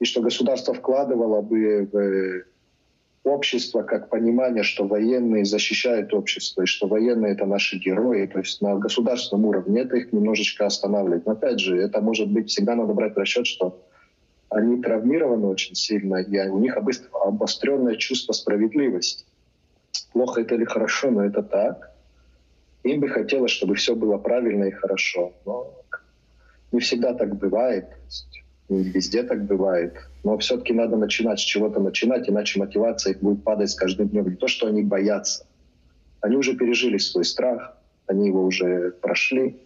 И 0.00 0.04
что 0.04 0.20
государство 0.20 0.74
вкладывало 0.74 1.42
бы 1.42 2.44
в 3.24 3.28
общество 3.28 3.82
как 3.82 4.08
понимание, 4.08 4.64
что 4.64 4.84
военные 4.84 5.44
защищают 5.44 6.12
общество, 6.12 6.62
и 6.62 6.66
что 6.66 6.88
военные— 6.88 7.32
это 7.34 7.46
наши 7.46 7.76
герои. 7.78 8.26
То 8.26 8.40
есть 8.40 8.60
на 8.60 8.74
государственном 8.76 9.44
уровне 9.46 9.82
это 9.82 9.96
их 9.96 10.12
немножечко 10.12 10.66
останавливает. 10.66 11.24
Но 11.24 11.32
опять 11.32 11.60
же, 11.60 11.80
это 11.80 12.00
может 12.00 12.28
быть, 12.30 12.50
всегда 12.50 12.74
надо 12.74 12.94
брать 12.94 13.14
в 13.14 13.18
расчет, 13.18 13.46
что 13.46 13.80
они 14.48 14.82
травмированы 14.82 15.46
очень 15.46 15.76
сильно, 15.76 16.16
и 16.16 16.48
у 16.48 16.58
них 16.58 16.76
обостренное 16.76 17.94
чувство 17.94 18.32
справедливости 18.32 19.24
плохо 20.12 20.40
это 20.40 20.54
или 20.54 20.64
хорошо, 20.64 21.10
но 21.10 21.24
это 21.24 21.42
так. 21.42 21.90
Им 22.84 23.00
бы 23.00 23.08
хотелось, 23.08 23.52
чтобы 23.52 23.74
все 23.74 23.94
было 23.94 24.18
правильно 24.18 24.64
и 24.64 24.70
хорошо. 24.70 25.32
Но 25.46 25.72
не 26.72 26.80
всегда 26.80 27.14
так 27.14 27.36
бывает. 27.36 27.86
Не 28.68 28.82
везде 28.82 29.22
так 29.22 29.44
бывает. 29.44 29.94
Но 30.24 30.38
все-таки 30.38 30.72
надо 30.72 30.96
начинать 30.96 31.38
с 31.38 31.42
чего-то 31.42 31.80
начинать, 31.80 32.28
иначе 32.28 32.58
мотивация 32.58 33.16
будет 33.20 33.44
падать 33.44 33.70
с 33.70 33.74
каждым 33.74 34.08
днем. 34.08 34.28
Не 34.28 34.36
то, 34.36 34.48
что 34.48 34.66
они 34.66 34.82
боятся. 34.82 35.46
Они 36.20 36.36
уже 36.36 36.56
пережили 36.56 36.98
свой 36.98 37.24
страх, 37.24 37.76
они 38.06 38.28
его 38.28 38.44
уже 38.44 38.92
прошли, 38.92 39.56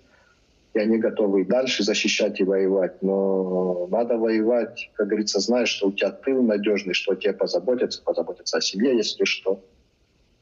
и 0.74 0.78
они 0.78 0.98
готовы 0.98 1.42
и 1.42 1.44
дальше 1.44 1.84
защищать 1.84 2.40
и 2.40 2.44
воевать. 2.44 3.02
Но 3.02 3.86
надо 3.90 4.16
воевать, 4.16 4.90
как 4.94 5.08
говорится, 5.08 5.40
зная, 5.40 5.66
что 5.66 5.88
у 5.88 5.92
тебя 5.92 6.10
тыл 6.10 6.42
надежный, 6.42 6.94
что 6.94 7.12
о 7.12 7.16
тебе 7.16 7.32
позаботятся, 7.32 8.02
позаботятся 8.02 8.58
о 8.58 8.60
семье, 8.60 8.96
если 8.96 9.24
что 9.24 9.62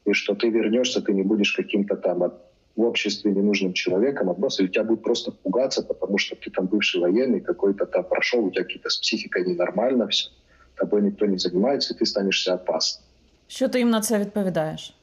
и 0.04 0.12
что 0.12 0.34
ты 0.34 0.50
вернешься, 0.50 1.00
ты 1.00 1.12
не 1.12 1.22
будешь 1.22 1.52
каким-то 1.52 1.96
там 1.96 2.32
в 2.76 2.82
обществе 2.82 3.32
ненужным 3.32 3.72
человеком, 3.72 4.30
а 4.30 4.34
просто 4.34 4.62
или 4.62 4.70
тебя 4.70 4.84
будут 4.84 5.02
просто 5.02 5.32
пугаться, 5.32 5.82
потому 5.82 6.18
что 6.18 6.36
ты 6.36 6.50
там 6.50 6.66
бывший 6.66 7.00
военный, 7.00 7.40
какой-то 7.40 7.86
там 7.86 8.04
прошел, 8.04 8.44
у 8.44 8.50
тебя 8.50 8.64
какие-то 8.64 8.88
с 8.88 8.96
психикой 8.96 9.44
ненормально 9.44 10.06
все, 10.06 10.30
тобой 10.76 11.02
ніхто 11.02 11.26
не 11.26 11.38
займається, 11.38 11.94
і 11.94 11.98
ти 11.98 12.06
станешся 12.06 12.54
опасним. 12.54 13.04
Що 13.48 13.68
ти 13.68 13.78
їм 13.78 13.90
на 13.90 14.00
це 14.00 14.18
відповідаєш? 14.18 14.94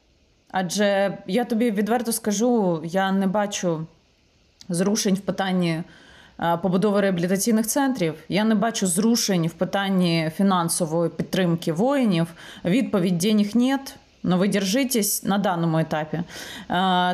Адже 0.50 1.18
я 1.26 1.44
тобі 1.44 1.70
відверто 1.70 2.12
скажу, 2.12 2.80
я 2.84 3.12
не 3.12 3.26
бачу 3.26 3.86
зрушень 4.68 5.14
в 5.14 5.20
питанні 5.20 5.82
побудови 6.62 7.00
реабілітаційних 7.00 7.66
центрів. 7.66 8.14
Я 8.28 8.44
не 8.44 8.54
бачу 8.54 8.86
зрушень 8.86 9.46
в 9.46 9.52
питанні 9.52 10.30
фінансової 10.36 11.10
підтримки 11.10 11.72
воїнів. 11.72 12.26
Відповідь 12.64 13.18
денег 13.18 13.56
нет. 13.56 13.96
Ну, 14.25 14.37
ви 14.37 14.47
держитесь 14.47 15.23
на 15.23 15.37
даному 15.37 15.79
етапі. 15.79 16.19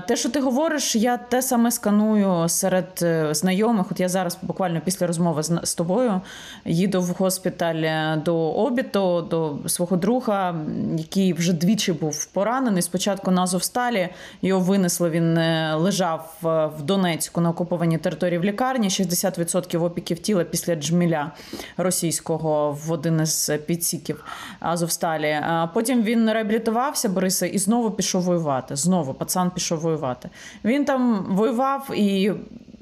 Те, 0.08 0.16
що 0.16 0.30
ти 0.30 0.40
говориш, 0.40 0.96
я 0.96 1.18
те 1.18 1.42
саме 1.42 1.72
сканую 1.72 2.50
серед 2.50 3.00
е, 3.02 3.34
знайомих. 3.34 3.86
От 3.92 4.00
я 4.00 4.10
зараз 4.10 4.38
буквально 4.42 4.82
після 4.86 5.08
розмови 5.08 5.44
з 5.44 5.76
тобою 5.76 6.22
їду 6.66 7.02
в 7.02 7.08
госпіталь 7.08 7.76
е, 7.76 8.22
до 8.26 8.38
обіту, 8.38 9.22
до 9.22 9.70
свого 9.70 9.98
друга, 9.98 10.56
який 10.98 11.34
вже 11.34 11.54
двічі 11.54 11.94
був 11.94 12.26
поранений. 12.26 12.82
Спочатку 12.82 13.32
на 13.32 13.44
Азовсталі 13.44 14.10
його 14.42 14.62
винесли. 14.62 15.10
Він 15.10 15.38
е, 15.38 15.76
лежав 15.76 16.36
в 16.78 16.82
Донецьку 16.84 17.42
на 17.42 17.50
окупованій 17.50 17.98
території 17.98 18.40
в 18.40 18.44
лікарні. 18.44 18.88
60% 18.88 19.84
опіків 19.84 20.20
тіла 20.20 20.44
після 20.44 20.76
джміля 20.76 21.32
російського 21.78 22.78
в 22.86 22.92
один 22.92 23.22
із 23.22 23.52
підсіків 23.66 24.26
Азовсталі. 24.60 25.42
Потім 25.74 26.04
він 26.04 26.32
реабілітувався 26.32 26.99
зламався 26.99 27.09
Бориса 27.09 27.47
і 27.47 27.59
знову 27.59 27.91
пішов 27.91 28.23
воювати. 28.23 28.77
Знову 28.77 29.15
пацан 29.15 29.51
пішов 29.51 29.79
воювати. 29.79 30.31
Він 30.65 30.85
там 30.85 31.27
воював 31.31 31.91
і. 31.95 32.33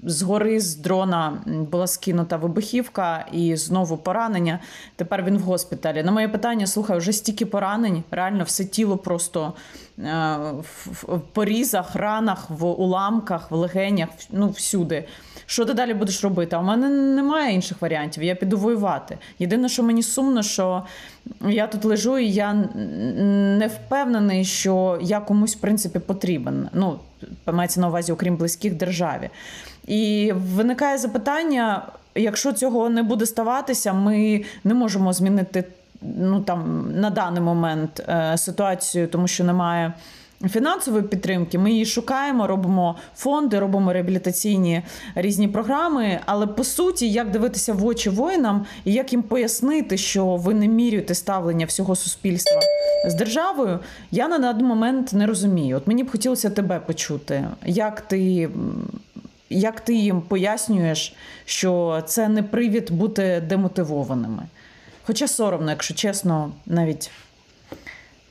Згори 0.07 0.59
з 0.59 0.75
дрона 0.75 1.41
була 1.45 1.87
скинута 1.87 2.37
вибухівка 2.37 3.25
і 3.31 3.55
знову 3.55 3.97
поранення. 3.97 4.59
Тепер 4.95 5.23
він 5.23 5.37
в 5.37 5.41
госпіталі. 5.41 6.03
На 6.03 6.11
моє 6.11 6.27
питання: 6.27 6.67
слухай, 6.67 6.97
вже 6.97 7.13
стільки 7.13 7.45
поранень, 7.45 8.03
реально 8.11 8.43
все 8.43 8.65
тіло 8.65 8.97
просто 8.97 9.53
е, 9.99 10.37
в 10.85 11.19
порізах, 11.33 11.95
ранах, 11.95 12.49
в 12.49 12.65
уламках, 12.65 13.51
в 13.51 13.55
легенях, 13.55 14.09
ну 14.31 14.49
всюди. 14.49 15.05
Що 15.49 15.65
ти 15.65 15.73
далі 15.73 15.93
будеш 15.93 16.23
робити? 16.23 16.55
А 16.55 16.59
в 16.59 16.63
мене 16.63 16.89
немає 16.89 17.55
інших 17.55 17.81
варіантів. 17.81 18.23
Я 18.23 18.35
піду 18.35 18.57
воювати. 18.57 19.17
Єдине, 19.39 19.69
що 19.69 19.83
мені 19.83 20.03
сумно, 20.03 20.43
що 20.43 20.83
я 21.47 21.67
тут 21.67 21.85
лежу, 21.85 22.17
і 22.17 22.31
я 22.31 22.53
не 22.53 23.67
впевнений, 23.67 24.45
що 24.45 24.99
я 25.01 25.19
комусь 25.19 25.55
в 25.55 25.59
принципі 25.59 25.99
потрібен. 25.99 26.69
Ну, 26.73 26.99
мається 27.45 27.81
на 27.81 27.87
увазі, 27.87 28.11
окрім 28.11 28.35
близьких 28.35 28.73
державі. 28.73 29.29
І 29.87 30.33
виникає 30.35 30.97
запитання: 30.97 31.81
якщо 32.15 32.53
цього 32.53 32.89
не 32.89 33.03
буде 33.03 33.25
ставатися, 33.25 33.93
ми 33.93 34.43
не 34.63 34.73
можемо 34.73 35.13
змінити 35.13 35.63
ну 36.01 36.41
там 36.41 36.91
на 36.95 37.09
даний 37.09 37.41
момент 37.41 38.03
е, 38.09 38.37
ситуацію, 38.37 39.07
тому 39.07 39.27
що 39.27 39.43
немає 39.43 39.93
фінансової 40.49 41.03
підтримки. 41.03 41.57
Ми 41.57 41.71
її 41.71 41.85
шукаємо, 41.85 42.47
робимо 42.47 42.95
фонди, 43.15 43.59
робимо 43.59 43.93
реабілітаційні 43.93 44.81
різні 45.15 45.47
програми. 45.47 46.19
Але 46.25 46.47
по 46.47 46.63
суті, 46.63 47.09
як 47.11 47.31
дивитися 47.31 47.73
в 47.73 47.85
очі 47.85 48.09
воїнам 48.09 48.65
і 48.85 48.93
як 48.93 49.11
їм 49.11 49.21
пояснити, 49.21 49.97
що 49.97 50.25
ви 50.35 50.53
не 50.53 50.67
мірюєте 50.67 51.15
ставлення 51.15 51.65
всього 51.65 51.95
суспільства 51.95 52.61
з 53.07 53.13
державою, 53.13 53.79
я 54.11 54.27
на 54.27 54.37
даний 54.37 54.63
момент 54.63 55.13
не 55.13 55.25
розумію. 55.25 55.77
От 55.77 55.87
мені 55.87 56.03
б 56.03 56.11
хотілося 56.11 56.49
тебе 56.49 56.79
почути, 56.79 57.47
як 57.65 58.01
ти. 58.01 58.49
Як 59.50 59.80
ти 59.80 59.94
їм 59.94 60.22
пояснюєш, 60.22 61.14
що 61.44 62.02
це 62.06 62.28
не 62.28 62.42
привід 62.42 62.90
бути 62.90 63.42
демотивованими? 63.48 64.42
Хоча 65.02 65.28
соромно, 65.28 65.70
якщо 65.70 65.94
чесно, 65.94 66.52
навіть 66.66 67.10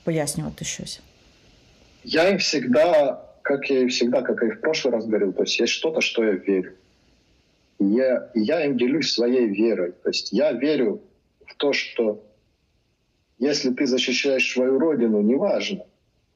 пояснювати 0.04 0.66
щось. 0.66 1.02
Я 2.04 2.30
им 2.30 2.38
всегда, 2.38 3.22
как 3.42 3.70
я 3.70 3.82
и 3.82 3.86
всегда, 3.86 4.22
как 4.22 4.42
я 4.42 4.48
и 4.48 4.52
в 4.52 4.62
прошлый 4.62 4.92
раз 4.92 5.06
говорил, 5.06 5.34
то 5.34 5.44
есть 5.44 5.62
есть 5.62 5.74
что-то, 5.74 6.02
что 6.02 6.24
я 6.24 6.32
верю. 6.32 6.72
И 7.80 7.86
я, 7.86 8.30
и 8.36 8.42
я 8.42 8.66
им 8.66 8.78
делюсь 8.78 9.14
своей 9.14 9.48
верой. 9.48 9.92
То 10.04 10.10
есть 10.10 10.34
я 10.34 10.52
верю 10.52 11.02
в 11.46 11.56
то, 11.56 11.74
что 11.74 12.24
если 13.40 13.72
ты 13.72 13.86
защищаешь 13.86 14.52
свою 14.52 14.80
родину, 14.80 15.22
неважно, 15.22 15.86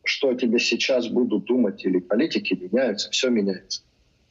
что 0.04 0.34
тебе 0.34 0.60
сейчас 0.60 1.08
будут 1.08 1.46
думать, 1.46 1.86
или 1.86 2.00
политики 2.00 2.54
меняются, 2.54 3.10
все 3.10 3.30
меняется. 3.30 3.82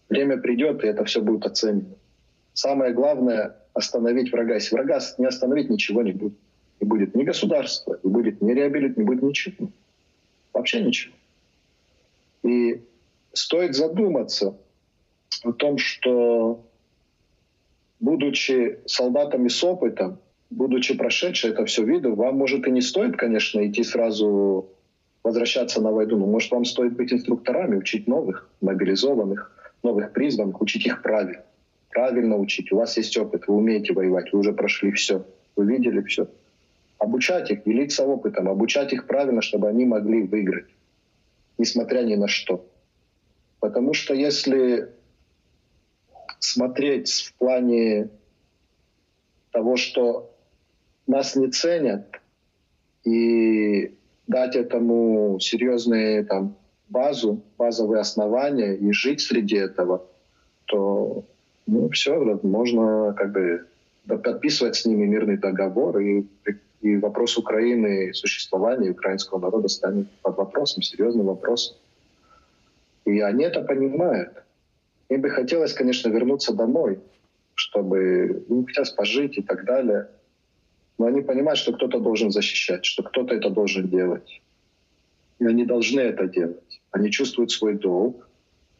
Время 0.09 0.37
придет, 0.37 0.83
и 0.83 0.87
это 0.87 1.05
все 1.05 1.21
будет 1.21 1.45
оценено. 1.45 1.95
Самое 2.53 2.93
главное— 2.93 3.55
остановить 3.73 4.31
врага. 4.31 4.55
Если 4.55 4.75
врага 4.75 4.99
не 5.17 5.25
остановить, 5.25 5.69
ничего 5.69 6.01
не 6.01 6.11
будет. 6.11 6.33
Не 6.81 6.87
будет 6.87 7.15
ни 7.15 7.23
государства, 7.23 7.99
не 8.03 8.11
будет 8.11 8.41
ни 8.41 8.53
реабилит, 8.53 8.97
не 8.97 9.03
будет 9.03 9.21
ничего. 9.21 9.69
Вообще 10.53 10.81
ничего. 10.81 11.13
И 12.43 12.81
стоит 13.33 13.75
задуматься 13.75 14.57
о 15.43 15.51
том, 15.51 15.77
что 15.77 16.65
будучи 17.99 18.79
солдатами 18.85 19.47
с 19.47 19.63
опытом, 19.63 20.19
будучи 20.49 20.97
прошедшим 20.97 21.51
это 21.51 21.65
все 21.65 21.83
виду, 21.83 22.15
вам, 22.15 22.37
может, 22.37 22.65
и 22.67 22.71
не 22.71 22.81
стоит, 22.81 23.15
конечно, 23.17 23.65
идти 23.65 23.83
сразу 23.83 24.69
возвращаться 25.23 25.81
на 25.81 25.91
войну, 25.91 26.17
но, 26.17 26.25
может, 26.25 26.51
вам 26.51 26.65
стоит 26.65 26.95
быть 26.95 27.13
инструкторами, 27.13 27.77
учить 27.77 28.07
новых, 28.07 28.49
мобилизованных, 28.61 29.51
новых 29.83 30.13
призванных, 30.13 30.61
учить 30.61 30.85
их 30.85 31.01
правильно. 31.01 31.43
Правильно 31.89 32.37
учить. 32.37 32.71
У 32.71 32.77
вас 32.77 32.97
есть 32.97 33.17
опыт, 33.17 33.47
вы 33.47 33.55
умеете 33.55 33.93
воевать, 33.93 34.31
вы 34.31 34.39
уже 34.39 34.53
прошли 34.53 34.91
все, 34.91 35.25
вы 35.55 35.65
видели 35.65 36.01
все. 36.01 36.27
Обучать 36.97 37.49
их, 37.49 37.63
делиться 37.63 38.05
опытом, 38.05 38.49
обучать 38.49 38.93
их 38.93 39.07
правильно, 39.07 39.41
чтобы 39.41 39.69
они 39.69 39.85
могли 39.85 40.23
выиграть, 40.23 40.67
несмотря 41.57 42.03
ни 42.03 42.15
на 42.15 42.27
что. 42.27 42.65
Потому 43.59 43.93
что 43.93 44.13
если 44.13 44.89
смотреть 46.39 47.09
в 47.11 47.33
плане 47.35 48.09
того, 49.51 49.75
что 49.77 50.35
нас 51.07 51.35
не 51.35 51.49
ценят, 51.49 52.19
и 53.03 53.95
дать 54.27 54.55
этому 54.55 55.39
серьезные 55.39 56.23
там, 56.23 56.55
базу, 56.89 57.41
базовые 57.57 58.01
основания 58.01 58.75
и 58.75 58.91
жить 58.91 59.21
среди 59.21 59.55
этого, 59.55 60.05
то 60.65 61.23
ну, 61.65 61.89
все, 61.89 62.39
можно 62.43 63.13
как 63.13 63.31
бы 63.31 63.65
подписывать 64.05 64.75
с 64.75 64.85
ними 64.85 65.05
мирный 65.05 65.37
договор, 65.37 65.99
и, 65.99 66.25
и 66.81 66.97
вопрос 66.97 67.37
Украины, 67.37 68.13
существования 68.13 68.89
украинского 68.89 69.39
народа 69.39 69.67
станет 69.67 70.09
под 70.21 70.37
вопросом, 70.37 70.81
серьезным 70.81 71.27
вопросом. 71.27 71.77
И 73.05 73.19
они 73.19 73.43
это 73.43 73.61
понимают. 73.61 74.43
Им 75.09 75.21
бы 75.21 75.29
хотелось, 75.29 75.73
конечно, 75.73 76.09
вернуться 76.09 76.53
домой, 76.53 76.99
чтобы 77.55 78.45
ну, 78.47 78.65
хотят 78.65 78.95
пожить 78.95 79.37
и 79.37 79.41
так 79.41 79.65
далее. 79.65 80.07
Но 80.97 81.05
они 81.05 81.21
понимают, 81.21 81.59
что 81.59 81.73
кто-то 81.73 81.99
должен 81.99 82.31
защищать, 82.31 82.85
что 82.85 83.03
кто-то 83.03 83.33
это 83.33 83.49
должен 83.49 83.87
делать. 83.87 84.41
И 85.39 85.45
они 85.45 85.65
должны 85.65 86.01
это 86.01 86.27
делать. 86.27 86.81
Они 86.91 87.09
чувствуют 87.11 87.51
свой 87.51 87.75
долг. 87.75 88.27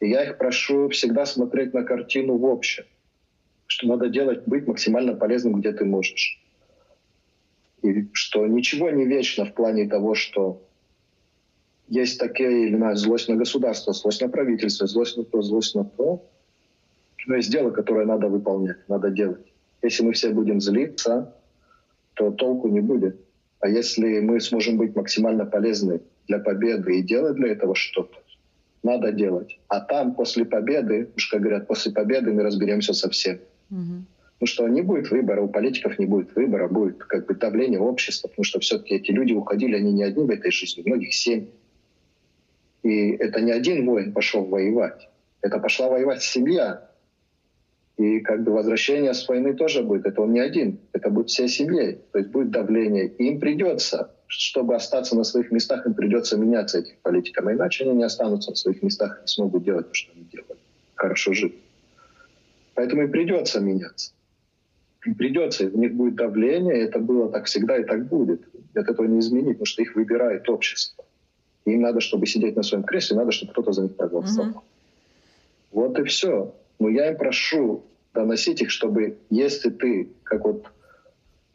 И 0.00 0.08
я 0.08 0.24
их 0.24 0.38
прошу 0.38 0.88
всегда 0.88 1.26
смотреть 1.26 1.74
на 1.74 1.82
картину 1.82 2.36
в 2.36 2.46
общем. 2.46 2.84
Что 3.66 3.86
надо 3.88 4.08
делать, 4.08 4.46
быть 4.46 4.66
максимально 4.66 5.14
полезным, 5.14 5.60
где 5.60 5.72
ты 5.72 5.84
можешь. 5.84 6.40
И 7.82 8.08
что 8.12 8.46
ничего 8.46 8.90
не 8.90 9.06
вечно 9.06 9.44
в 9.44 9.54
плане 9.54 9.88
того, 9.88 10.14
что 10.14 10.62
есть 11.88 12.20
такая 12.20 12.50
или 12.50 12.74
иная 12.74 12.94
злость 12.94 13.28
на 13.28 13.36
государство, 13.36 13.92
злость 13.92 14.20
на 14.20 14.28
правительство, 14.28 14.86
злость 14.86 15.16
на 15.16 15.24
то, 15.24 15.42
злость 15.42 15.74
на 15.74 15.84
то. 15.84 16.24
Но 17.26 17.36
есть 17.36 17.50
дело, 17.50 17.70
которое 17.70 18.06
надо 18.06 18.28
выполнять, 18.28 18.88
надо 18.88 19.10
делать. 19.10 19.46
Если 19.82 20.02
мы 20.02 20.12
все 20.12 20.30
будем 20.30 20.60
злиться, 20.60 21.34
то 22.14 22.30
толку 22.30 22.68
не 22.68 22.80
будет. 22.80 23.18
А 23.60 23.68
если 23.68 24.20
мы 24.20 24.40
сможем 24.40 24.76
быть 24.76 24.94
максимально 24.94 25.46
полезны 25.46 26.00
для 26.30 26.38
победы 26.38 26.98
и 26.98 27.02
делать 27.02 27.34
для 27.34 27.48
этого 27.48 27.74
что-то, 27.74 28.18
надо 28.84 29.10
делать. 29.10 29.58
А 29.66 29.80
там 29.80 30.14
после 30.14 30.44
победы, 30.44 31.10
уж 31.16 31.26
как 31.26 31.40
говорят, 31.40 31.66
после 31.66 31.92
победы 31.92 32.32
мы 32.32 32.44
разберемся 32.44 32.94
со 32.94 33.10
всем. 33.10 33.38
Угу. 33.70 34.04
Потому 34.38 34.46
что 34.46 34.68
не 34.68 34.82
будет 34.82 35.10
выбора, 35.10 35.42
у 35.42 35.48
политиков 35.48 35.98
не 35.98 36.06
будет 36.06 36.34
выбора, 36.36 36.68
будет 36.68 36.98
как 36.98 37.26
бы 37.26 37.34
давление 37.34 37.80
общества, 37.80 38.28
потому 38.28 38.44
что 38.44 38.60
все-таки 38.60 38.94
эти 38.94 39.10
люди 39.10 39.32
уходили, 39.32 39.74
они 39.74 39.92
не 39.92 40.04
одни 40.04 40.24
в 40.24 40.30
этой 40.30 40.52
жизни, 40.52 40.82
многих 40.86 41.12
семь. 41.12 41.48
И 42.84 43.10
это 43.10 43.40
не 43.40 43.50
один 43.50 43.84
воин 43.84 44.12
пошел 44.12 44.44
воевать. 44.44 45.08
Это 45.42 45.58
пошла 45.58 45.88
воевать 45.88 46.22
семья. 46.22 46.88
И 47.98 48.20
как 48.20 48.44
бы 48.44 48.52
возвращение 48.52 49.12
с 49.12 49.28
войны 49.28 49.54
тоже 49.54 49.82
будет. 49.82 50.06
Это 50.06 50.22
он 50.22 50.32
не 50.32 50.40
один. 50.40 50.78
Это 50.92 51.10
будет 51.10 51.28
всей 51.28 51.48
семьей. 51.48 51.98
То 52.12 52.18
есть 52.20 52.30
будет 52.30 52.50
давление. 52.50 53.08
И 53.08 53.24
им 53.24 53.40
придется, 53.40 54.14
чтобы 54.30 54.76
остаться 54.76 55.16
на 55.16 55.24
своих 55.24 55.50
местах, 55.50 55.86
им 55.86 55.94
придется 55.94 56.36
меняться 56.36 56.78
этим 56.78 56.94
политикам. 57.02 57.48
А 57.48 57.52
иначе 57.52 57.84
они 57.84 57.94
не 57.94 58.04
останутся 58.04 58.50
на 58.50 58.56
своих 58.56 58.80
местах 58.82 59.18
и 59.18 59.22
не 59.22 59.26
смогут 59.26 59.64
делать 59.64 59.88
то, 59.88 59.94
что 59.94 60.12
они 60.14 60.24
делают. 60.24 60.58
Хорошо 60.94 61.32
жить. 61.32 61.56
Поэтому 62.74 63.02
им 63.02 63.10
придется 63.10 63.58
меняться. 63.60 64.12
Им 65.04 65.16
придется. 65.16 65.66
У 65.66 65.78
них 65.78 65.94
будет 65.94 66.14
давление. 66.14 66.78
И 66.78 66.84
это 66.84 67.00
было 67.00 67.28
так 67.28 67.46
всегда 67.46 67.76
и 67.76 67.82
так 67.82 68.06
будет. 68.06 68.42
От 68.74 68.88
этого 68.88 69.06
не 69.06 69.18
изменить, 69.18 69.54
потому 69.54 69.66
что 69.66 69.82
их 69.82 69.96
выбирает 69.96 70.48
общество. 70.48 71.04
Им 71.64 71.80
надо, 71.80 71.98
чтобы 72.00 72.26
сидеть 72.26 72.54
на 72.54 72.62
своем 72.62 72.84
кресле, 72.84 73.16
надо, 73.16 73.32
чтобы 73.32 73.50
кто-то 73.50 73.72
за 73.72 73.82
них 73.82 73.96
проголосовал. 73.96 74.50
Угу. 74.50 74.62
Вот 75.72 75.98
и 75.98 76.04
все. 76.04 76.54
Но 76.78 76.88
я 76.88 77.10
им 77.10 77.16
прошу 77.16 77.82
доносить 78.14 78.62
их, 78.62 78.70
чтобы 78.70 79.18
если 79.28 79.70
ты, 79.70 80.08
как 80.22 80.44
вот 80.44 80.66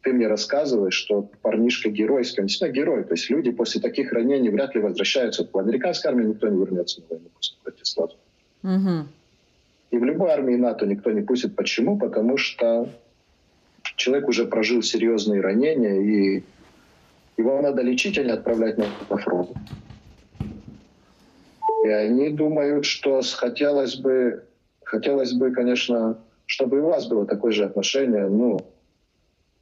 ты 0.06 0.12
мне 0.12 0.28
рассказываешь, 0.28 0.94
что 0.94 1.28
парнишка 1.42 1.90
геройский, 1.90 2.40
он 2.40 2.46
действительно 2.46 2.72
герой. 2.72 3.02
То 3.02 3.14
есть 3.14 3.28
люди 3.28 3.50
после 3.50 3.80
таких 3.80 4.12
ранений 4.12 4.50
вряд 4.50 4.72
ли 4.76 4.80
возвращаются. 4.80 5.44
В 5.52 5.58
американской 5.58 6.12
армии 6.12 6.26
никто 6.26 6.46
не 6.46 6.64
вернется 6.64 7.00
на 7.00 7.06
войну 7.08 7.28
после 7.34 7.56
сразу. 7.82 8.14
Угу. 8.62 9.08
И 9.90 9.98
в 9.98 10.04
любой 10.04 10.30
армии 10.30 10.54
НАТО 10.54 10.86
никто 10.86 11.10
не 11.10 11.22
пустит. 11.22 11.56
Почему? 11.56 11.98
Потому 11.98 12.36
что 12.36 12.88
человек 13.96 14.28
уже 14.28 14.46
прожил 14.46 14.80
серьезные 14.80 15.40
ранения, 15.40 16.00
и 16.00 16.44
его 17.36 17.60
надо 17.60 17.82
лечить, 17.82 18.16
а 18.16 18.22
не 18.22 18.30
отправлять 18.30 18.78
на 18.78 18.86
фронт. 19.18 19.50
И 21.84 21.88
они 21.88 22.30
думают, 22.30 22.84
что 22.84 23.22
хотелось 23.22 23.96
бы, 23.96 24.44
хотелось 24.84 25.32
бы, 25.32 25.50
конечно, 25.50 26.16
чтобы 26.46 26.76
и 26.76 26.80
у 26.80 26.86
вас 26.86 27.08
было 27.08 27.26
такое 27.26 27.50
же 27.50 27.64
отношение, 27.64 28.28
ну, 28.28 28.60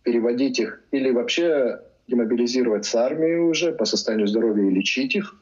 переводить 0.03 0.59
их 0.59 0.81
или 0.91 1.11
вообще 1.11 1.79
демобилизировать 2.07 2.85
с 2.85 2.95
армии 2.95 3.35
уже 3.35 3.71
по 3.71 3.85
состоянию 3.85 4.27
здоровья 4.27 4.65
и 4.69 4.73
лечить 4.73 5.15
их, 5.15 5.35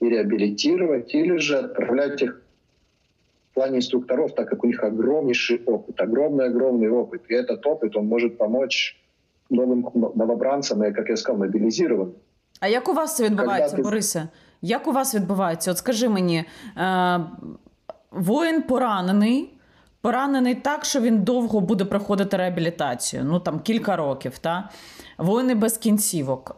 и 0.00 0.08
реабилитировать, 0.08 1.14
или 1.14 1.36
же 1.38 1.58
отправлять 1.58 2.22
их 2.22 2.42
в 3.50 3.54
плане 3.54 3.78
инструкторов, 3.78 4.34
так 4.34 4.48
как 4.48 4.64
у 4.64 4.66
них 4.66 4.82
огромнейший 4.82 5.62
опыт, 5.66 6.00
огромный-огромный 6.00 6.90
опыт. 6.90 7.22
И 7.28 7.34
этот 7.34 7.66
опыт, 7.66 7.96
он 7.96 8.06
может 8.06 8.38
помочь 8.38 8.98
новым 9.50 9.88
новобранцам, 10.14 10.82
и, 10.84 10.92
как 10.92 11.08
я 11.08 11.16
сказал, 11.16 11.38
мобилизированным. 11.38 12.14
А 12.60 12.68
як 12.68 12.88
у 12.88 12.92
вас 12.92 13.16
це 13.16 13.24
відбувається, 13.24 13.76
ти... 13.76 13.82
Борисе? 13.82 14.28
Як 14.62 14.88
у 14.88 14.92
вас 14.92 15.14
відбувається? 15.14 15.70
От 15.70 15.78
скажи 15.78 16.08
мені, 16.08 16.44
е, 16.76 17.20
воїн 18.10 18.62
поранений, 18.62 19.54
поранений 20.07 20.55
так, 20.55 20.85
що 20.85 21.01
він 21.01 21.23
довго 21.23 21.59
буде 21.61 21.85
проходити 21.85 22.37
реабілітацію, 22.37 23.23
ну 23.25 23.39
там 23.39 23.59
кілька 23.59 23.95
років. 23.95 24.37
Та? 24.37 24.69
Воїни 25.17 25.55
без 25.55 25.77
кінцівок, 25.77 26.55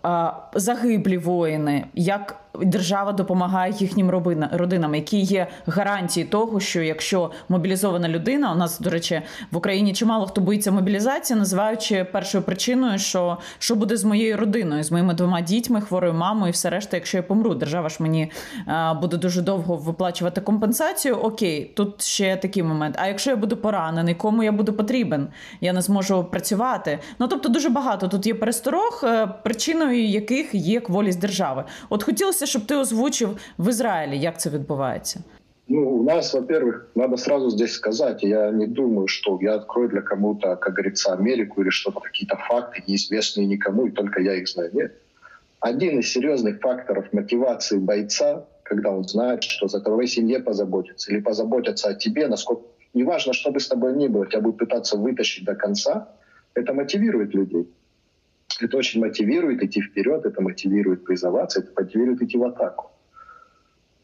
загиблі 0.54 1.18
воїни, 1.18 1.86
як 1.94 2.36
держава 2.62 3.12
допомагає 3.12 3.74
їхнім 3.80 4.10
родинам, 4.52 4.96
які 4.96 5.20
є 5.20 5.48
гарантії 5.68 6.26
того, 6.26 6.60
що 6.60 6.82
якщо 6.82 7.32
мобілізована 7.50 8.10
людина, 8.10 8.52
у 8.52 8.56
нас, 8.56 8.80
до 8.80 8.90
речі, 8.90 9.22
в 9.52 9.58
Україні 9.58 9.94
чимало 9.94 10.28
хто 10.28 10.42
боїться 10.42 10.72
мобілізації, 10.72 11.40
називаючи 11.40 12.04
першою 12.04 12.44
причиною, 12.44 13.00
що 13.00 13.38
що 13.60 13.76
буде 13.76 13.98
з 13.98 14.04
моєю 14.04 14.38
родиною, 14.38 14.84
з 14.84 14.92
моїми 14.92 15.14
двома 15.14 15.42
дітьми, 15.42 15.82
хворою 15.82 16.14
мамою, 16.14 16.50
і 16.50 16.52
все 16.52 16.70
решта, 16.70 16.98
якщо 16.98 17.18
я 17.18 17.24
помру, 17.24 17.56
держава 17.56 17.90
ж 17.90 17.98
мені 18.00 18.32
буде 19.02 19.18
дуже 19.18 19.42
довго 19.42 19.76
виплачувати 19.76 20.42
компенсацію. 20.42 21.16
Окей, 21.16 21.72
тут 21.76 22.02
ще 22.02 22.36
такий 22.36 22.64
момент. 22.64 22.96
А 23.00 23.08
якщо 23.08 23.30
я 23.30 23.36
буду 23.39 23.57
поранений, 23.57 24.15
кому 24.15 24.43
я 24.43 24.53
буду 24.53 24.73
потрібен? 24.73 25.29
Я 25.61 25.73
не 25.73 25.83
зможу 25.83 26.25
працювати. 26.25 26.99
Ну 27.19 27.29
тобто, 27.29 27.49
дуже 27.49 27.69
багато 27.69 28.09
тут 28.09 28.27
є 28.27 28.35
пересторог, 28.35 29.01
е, 29.05 29.27
причиною 29.45 30.09
яких 30.09 30.55
є 30.55 30.81
кволість 30.81 31.21
держави. 31.21 31.65
От 31.89 32.03
хотілося 32.03 32.47
щоб 32.47 32.67
ти 32.67 32.77
озвучив 32.77 33.39
в 33.59 33.69
Израиле, 33.69 34.17
як 34.17 34.41
це 34.41 34.51
відбувається? 34.51 35.21
Ну, 35.69 35.81
у 35.81 36.03
нас, 36.03 36.35
во-первых, 36.35 36.91
надо 36.95 37.17
сразу 37.17 37.51
здесь 37.51 37.73
сказать, 37.73 38.23
я 38.23 38.51
не 38.51 38.67
думаю, 38.67 39.09
что 39.09 39.39
я 39.41 39.55
открою 39.55 39.89
для 39.89 40.03
кому-то, 40.03 40.57
как 40.57 40.75
говорится, 40.75 41.15
Америку 41.15 41.63
или 41.63 41.71
что-то, 41.71 42.01
какие-то 42.01 42.37
факты, 42.37 42.83
неизвестные 42.87 43.47
никому, 43.47 43.87
и 43.87 43.91
только 43.91 44.21
я 44.21 44.35
их 44.35 44.47
знаю. 44.47 44.71
Нет. 44.75 44.93
Один 45.61 46.01
из 46.01 46.13
серьезных 46.13 46.61
факторов 46.61 47.11
мотивации 47.13 47.79
бойца, 47.79 48.45
когда 48.63 48.91
он 48.91 49.05
знает, 49.05 49.43
что 49.43 49.67
за 49.67 49.81
твоей 49.81 50.07
семье 50.07 50.41
позаботиться 50.41 51.11
или 51.11 51.21
позаботиться 51.21 51.89
о 51.89 51.95
тебе, 51.95 52.29
насколько 52.29 52.65
неважно, 52.94 53.34
что 53.34 53.52
бы 53.52 53.60
с 53.60 53.68
тобой 53.68 53.96
ни 53.96 54.08
было, 54.08 54.26
тебя 54.28 54.42
будут 54.42 54.60
пытаться 54.60 54.98
вытащить 54.98 55.46
до 55.46 55.56
конца, 55.56 56.10
это 56.54 56.74
мотивирует 56.74 57.34
людей. 57.34 57.70
Это 58.62 58.78
очень 58.78 59.00
мотивирует 59.00 59.64
идти 59.64 59.82
вперед, 59.82 60.26
это 60.26 60.42
мотивирует 60.42 61.06
призываться, 61.06 61.62
это 61.62 61.72
мотивирует 61.76 62.22
идти 62.22 62.38
в 62.38 62.44
атаку. 62.44 62.92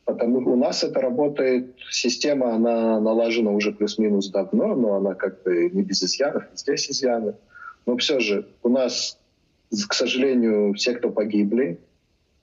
Потому 0.06 0.38
у 0.52 0.56
нас 0.56 0.84
это 0.84 1.02
работает, 1.02 1.76
система, 1.90 2.54
она 2.54 3.00
налажена 3.00 3.52
уже 3.52 3.72
плюс-минус 3.72 4.30
давно, 4.30 4.76
но 4.76 4.96
она 4.96 5.16
как 5.16 5.42
бы 5.44 5.70
не 5.72 5.82
без 5.82 6.04
изъянов, 6.04 6.44
здесь 6.54 6.90
изъяны. 6.92 7.34
Но 7.88 7.98
все 7.98 8.20
же 8.20 8.48
у 8.62 8.70
нас, 8.70 9.20
к 9.72 9.94
сожалению, 9.94 10.74
все, 10.74 10.94
кто 10.94 11.10
погибли, 11.10 11.80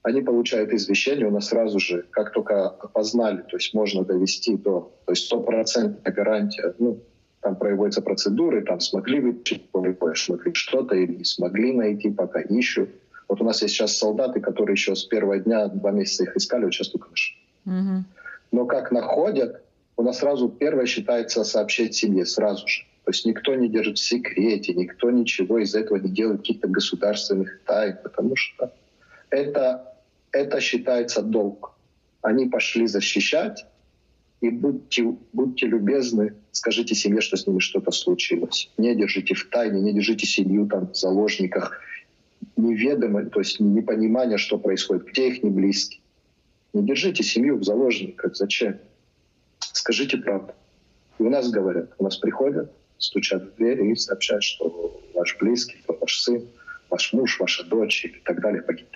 они 0.02 0.22
получают 0.22 0.72
извещение 0.72 1.26
у 1.26 1.30
нас 1.30 1.48
сразу 1.48 1.78
же, 1.78 2.04
как 2.10 2.32
только 2.32 2.68
опознали, 2.68 3.42
то 3.42 3.56
есть 3.56 3.72
можно 3.72 4.04
довести 4.04 4.56
до, 4.56 4.92
то 5.06 5.12
есть 5.12 5.26
стопроцентная 5.26 6.12
гарантия, 6.12 6.74
ну, 6.78 7.00
там 7.40 7.56
проводятся 7.56 8.02
процедуры, 8.02 8.62
там 8.62 8.80
смогли 8.80 9.20
вытащить 9.20 9.68
смогли 10.14 10.54
что-то 10.54 10.94
или 10.94 11.16
не 11.16 11.24
смогли 11.24 11.72
найти, 11.72 12.10
пока 12.10 12.40
ищут. 12.40 12.90
Вот 13.28 13.40
у 13.40 13.44
нас 13.44 13.62
есть 13.62 13.74
сейчас 13.74 13.96
солдаты, 13.96 14.40
которые 14.40 14.74
еще 14.74 14.94
с 14.94 15.04
первого 15.04 15.38
дня, 15.38 15.68
два 15.68 15.90
месяца 15.90 16.24
их 16.24 16.36
искали, 16.36 16.64
вот 16.64 16.74
сейчас 16.74 16.88
только 16.88 17.10
нашли. 17.10 17.36
Угу. 17.66 18.04
Но 18.52 18.66
как 18.66 18.92
находят, 18.92 19.62
у 19.96 20.02
нас 20.02 20.18
сразу 20.18 20.48
первое 20.48 20.86
считается 20.86 21.44
сообщить 21.44 21.94
семье 21.94 22.26
сразу 22.26 22.66
же. 22.66 22.84
То 23.04 23.10
есть 23.10 23.26
никто 23.26 23.54
не 23.54 23.68
держит 23.68 23.98
в 23.98 24.04
секрете, 24.04 24.74
никто 24.74 25.10
ничего 25.10 25.58
из 25.58 25.74
этого 25.74 25.96
не 25.96 26.10
делает 26.10 26.40
каких-то 26.40 26.68
государственных 26.68 27.60
тайн, 27.64 27.96
потому 28.02 28.36
что 28.36 28.72
это, 29.30 29.91
это 30.32 30.60
считается 30.60 31.22
долг. 31.22 31.74
Они 32.22 32.46
пошли 32.46 32.86
защищать, 32.86 33.66
и 34.40 34.50
будьте, 34.50 35.14
будьте 35.32 35.66
любезны, 35.66 36.34
скажите 36.50 36.94
семье, 36.94 37.20
что 37.20 37.36
с 37.36 37.46
ними 37.46 37.60
что-то 37.60 37.92
случилось. 37.92 38.70
Не 38.76 38.94
держите 38.96 39.34
в 39.34 39.48
тайне, 39.48 39.80
не 39.80 39.92
держите 39.92 40.26
семью 40.26 40.66
там 40.66 40.88
в 40.90 40.96
заложниках, 40.96 41.80
неведомо, 42.56 43.24
то 43.26 43.40
есть 43.40 43.60
непонимание, 43.60 44.38
что 44.38 44.58
происходит, 44.58 45.06
где 45.06 45.28
их 45.28 45.42
не 45.42 45.50
близкие. 45.50 46.00
Не 46.72 46.82
держите 46.82 47.22
семью 47.22 47.58
в 47.58 47.64
заложниках. 47.64 48.34
Зачем? 48.34 48.78
Скажите 49.60 50.16
правду. 50.16 50.54
И 51.18 51.22
у 51.22 51.30
нас 51.30 51.50
говорят, 51.50 51.92
у 51.98 52.04
нас 52.04 52.16
приходят, 52.16 52.72
стучат 52.98 53.42
в 53.42 53.56
дверь 53.56 53.82
и 53.84 53.94
сообщают, 53.94 54.42
что 54.42 55.00
ваш 55.14 55.36
близкий, 55.38 55.82
ваш 55.86 56.20
сын, 56.20 56.48
ваш 56.90 57.12
муж, 57.12 57.38
ваша 57.38 57.64
дочь 57.64 58.04
и 58.06 58.08
так 58.24 58.40
далее 58.40 58.62
погиб. 58.62 58.88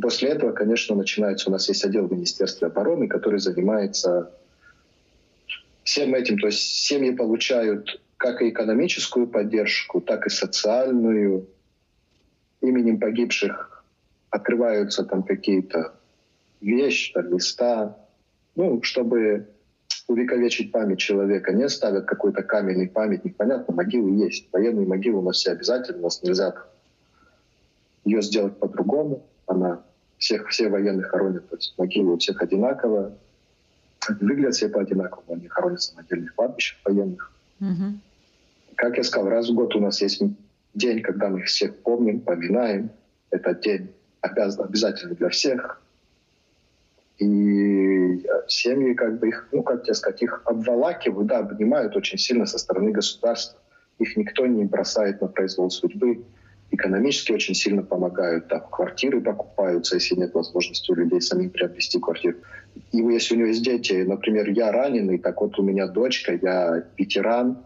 После 0.00 0.30
этого, 0.30 0.52
конечно, 0.52 0.94
начинается, 0.94 1.48
у 1.48 1.52
нас 1.52 1.68
есть 1.68 1.84
отдел 1.84 2.08
Министерства 2.08 2.68
обороны, 2.68 3.08
который 3.08 3.40
занимается 3.40 4.32
всем 5.84 6.14
этим. 6.14 6.38
То 6.38 6.46
есть 6.46 6.60
семьи 6.60 7.10
получают 7.10 8.00
как 8.16 8.42
и 8.42 8.50
экономическую 8.50 9.26
поддержку, 9.26 10.00
так 10.00 10.26
и 10.26 10.30
социальную. 10.30 11.48
Именем 12.60 13.00
погибших 13.00 13.84
открываются 14.28 15.04
там 15.04 15.22
какие-то 15.22 15.94
вещь, 16.60 17.12
там, 17.12 17.32
места, 17.32 17.96
ну, 18.54 18.82
чтобы 18.82 19.48
увековечить 20.06 20.70
память 20.70 20.98
человека. 20.98 21.52
Не 21.52 21.68
ставят 21.68 22.04
какой-то 22.04 22.42
каменный 22.42 22.88
памятник. 22.88 23.36
Понятно, 23.36 23.74
могилы 23.74 24.22
есть. 24.22 24.48
Военные 24.52 24.86
могилы 24.86 25.20
у 25.20 25.22
нас 25.22 25.36
все 25.36 25.52
обязательно. 25.52 26.00
У 26.00 26.02
нас 26.02 26.22
нельзя 26.22 26.54
ее 28.04 28.20
сделать 28.20 28.58
по-другому. 28.58 29.26
Она 29.46 29.82
всех, 30.20 30.48
все 30.48 30.68
военные 30.68 31.06
хоронят. 31.06 31.48
То 31.48 31.56
есть 31.56 31.74
могилы 31.76 32.14
у 32.14 32.18
всех 32.18 32.40
одинаково. 32.40 33.12
Выглядят 34.20 34.54
все 34.54 34.68
по-одинаковому. 34.68 35.34
Они 35.34 35.48
хоронятся 35.48 35.96
на 35.96 36.02
отдельных 36.02 36.34
кладбищах 36.34 36.78
военных. 36.84 37.32
Угу. 37.60 37.98
Как 38.76 38.96
я 38.96 39.02
сказал, 39.02 39.28
раз 39.28 39.48
в 39.48 39.54
год 39.54 39.74
у 39.74 39.80
нас 39.80 40.00
есть 40.00 40.22
день, 40.74 41.02
когда 41.02 41.28
мы 41.28 41.40
их 41.40 41.46
всех 41.46 41.76
помним, 41.78 42.20
поминаем. 42.20 42.90
Этот 43.30 43.60
день 43.60 43.92
обязан, 44.20 44.64
обязательно 44.64 45.14
для 45.14 45.28
всех 45.28 45.82
и 47.20 48.26
семьи 48.48 48.94
как 48.94 49.18
бы 49.18 49.28
их, 49.28 49.48
ну 49.52 49.62
как 49.62 49.82
тебе 49.82 49.94
сказать, 49.94 50.22
их 50.22 50.42
обволакивают, 50.46 51.28
да, 51.28 51.38
обнимают 51.38 51.94
очень 51.94 52.18
сильно 52.18 52.46
со 52.46 52.58
стороны 52.58 52.92
государства. 52.92 53.60
Их 53.98 54.16
никто 54.16 54.46
не 54.46 54.64
бросает 54.64 55.20
на 55.20 55.28
произвол 55.28 55.70
судьбы. 55.70 56.24
Экономически 56.70 57.32
очень 57.32 57.54
сильно 57.54 57.82
помогают. 57.82 58.48
Там 58.48 58.62
квартиры 58.70 59.20
покупаются, 59.20 59.96
если 59.96 60.14
нет 60.14 60.34
возможности 60.34 60.90
у 60.92 60.94
людей 60.94 61.20
самим 61.20 61.50
приобрести 61.50 61.98
квартиру. 61.98 62.38
И 62.92 62.98
если 62.98 63.34
у 63.34 63.38
него 63.38 63.48
есть 63.48 63.64
дети, 63.64 64.04
например, 64.04 64.48
я 64.50 64.70
раненый, 64.70 65.18
так 65.18 65.40
вот 65.40 65.58
у 65.58 65.62
меня 65.62 65.88
дочка, 65.88 66.38
я 66.40 66.84
ветеран, 66.96 67.58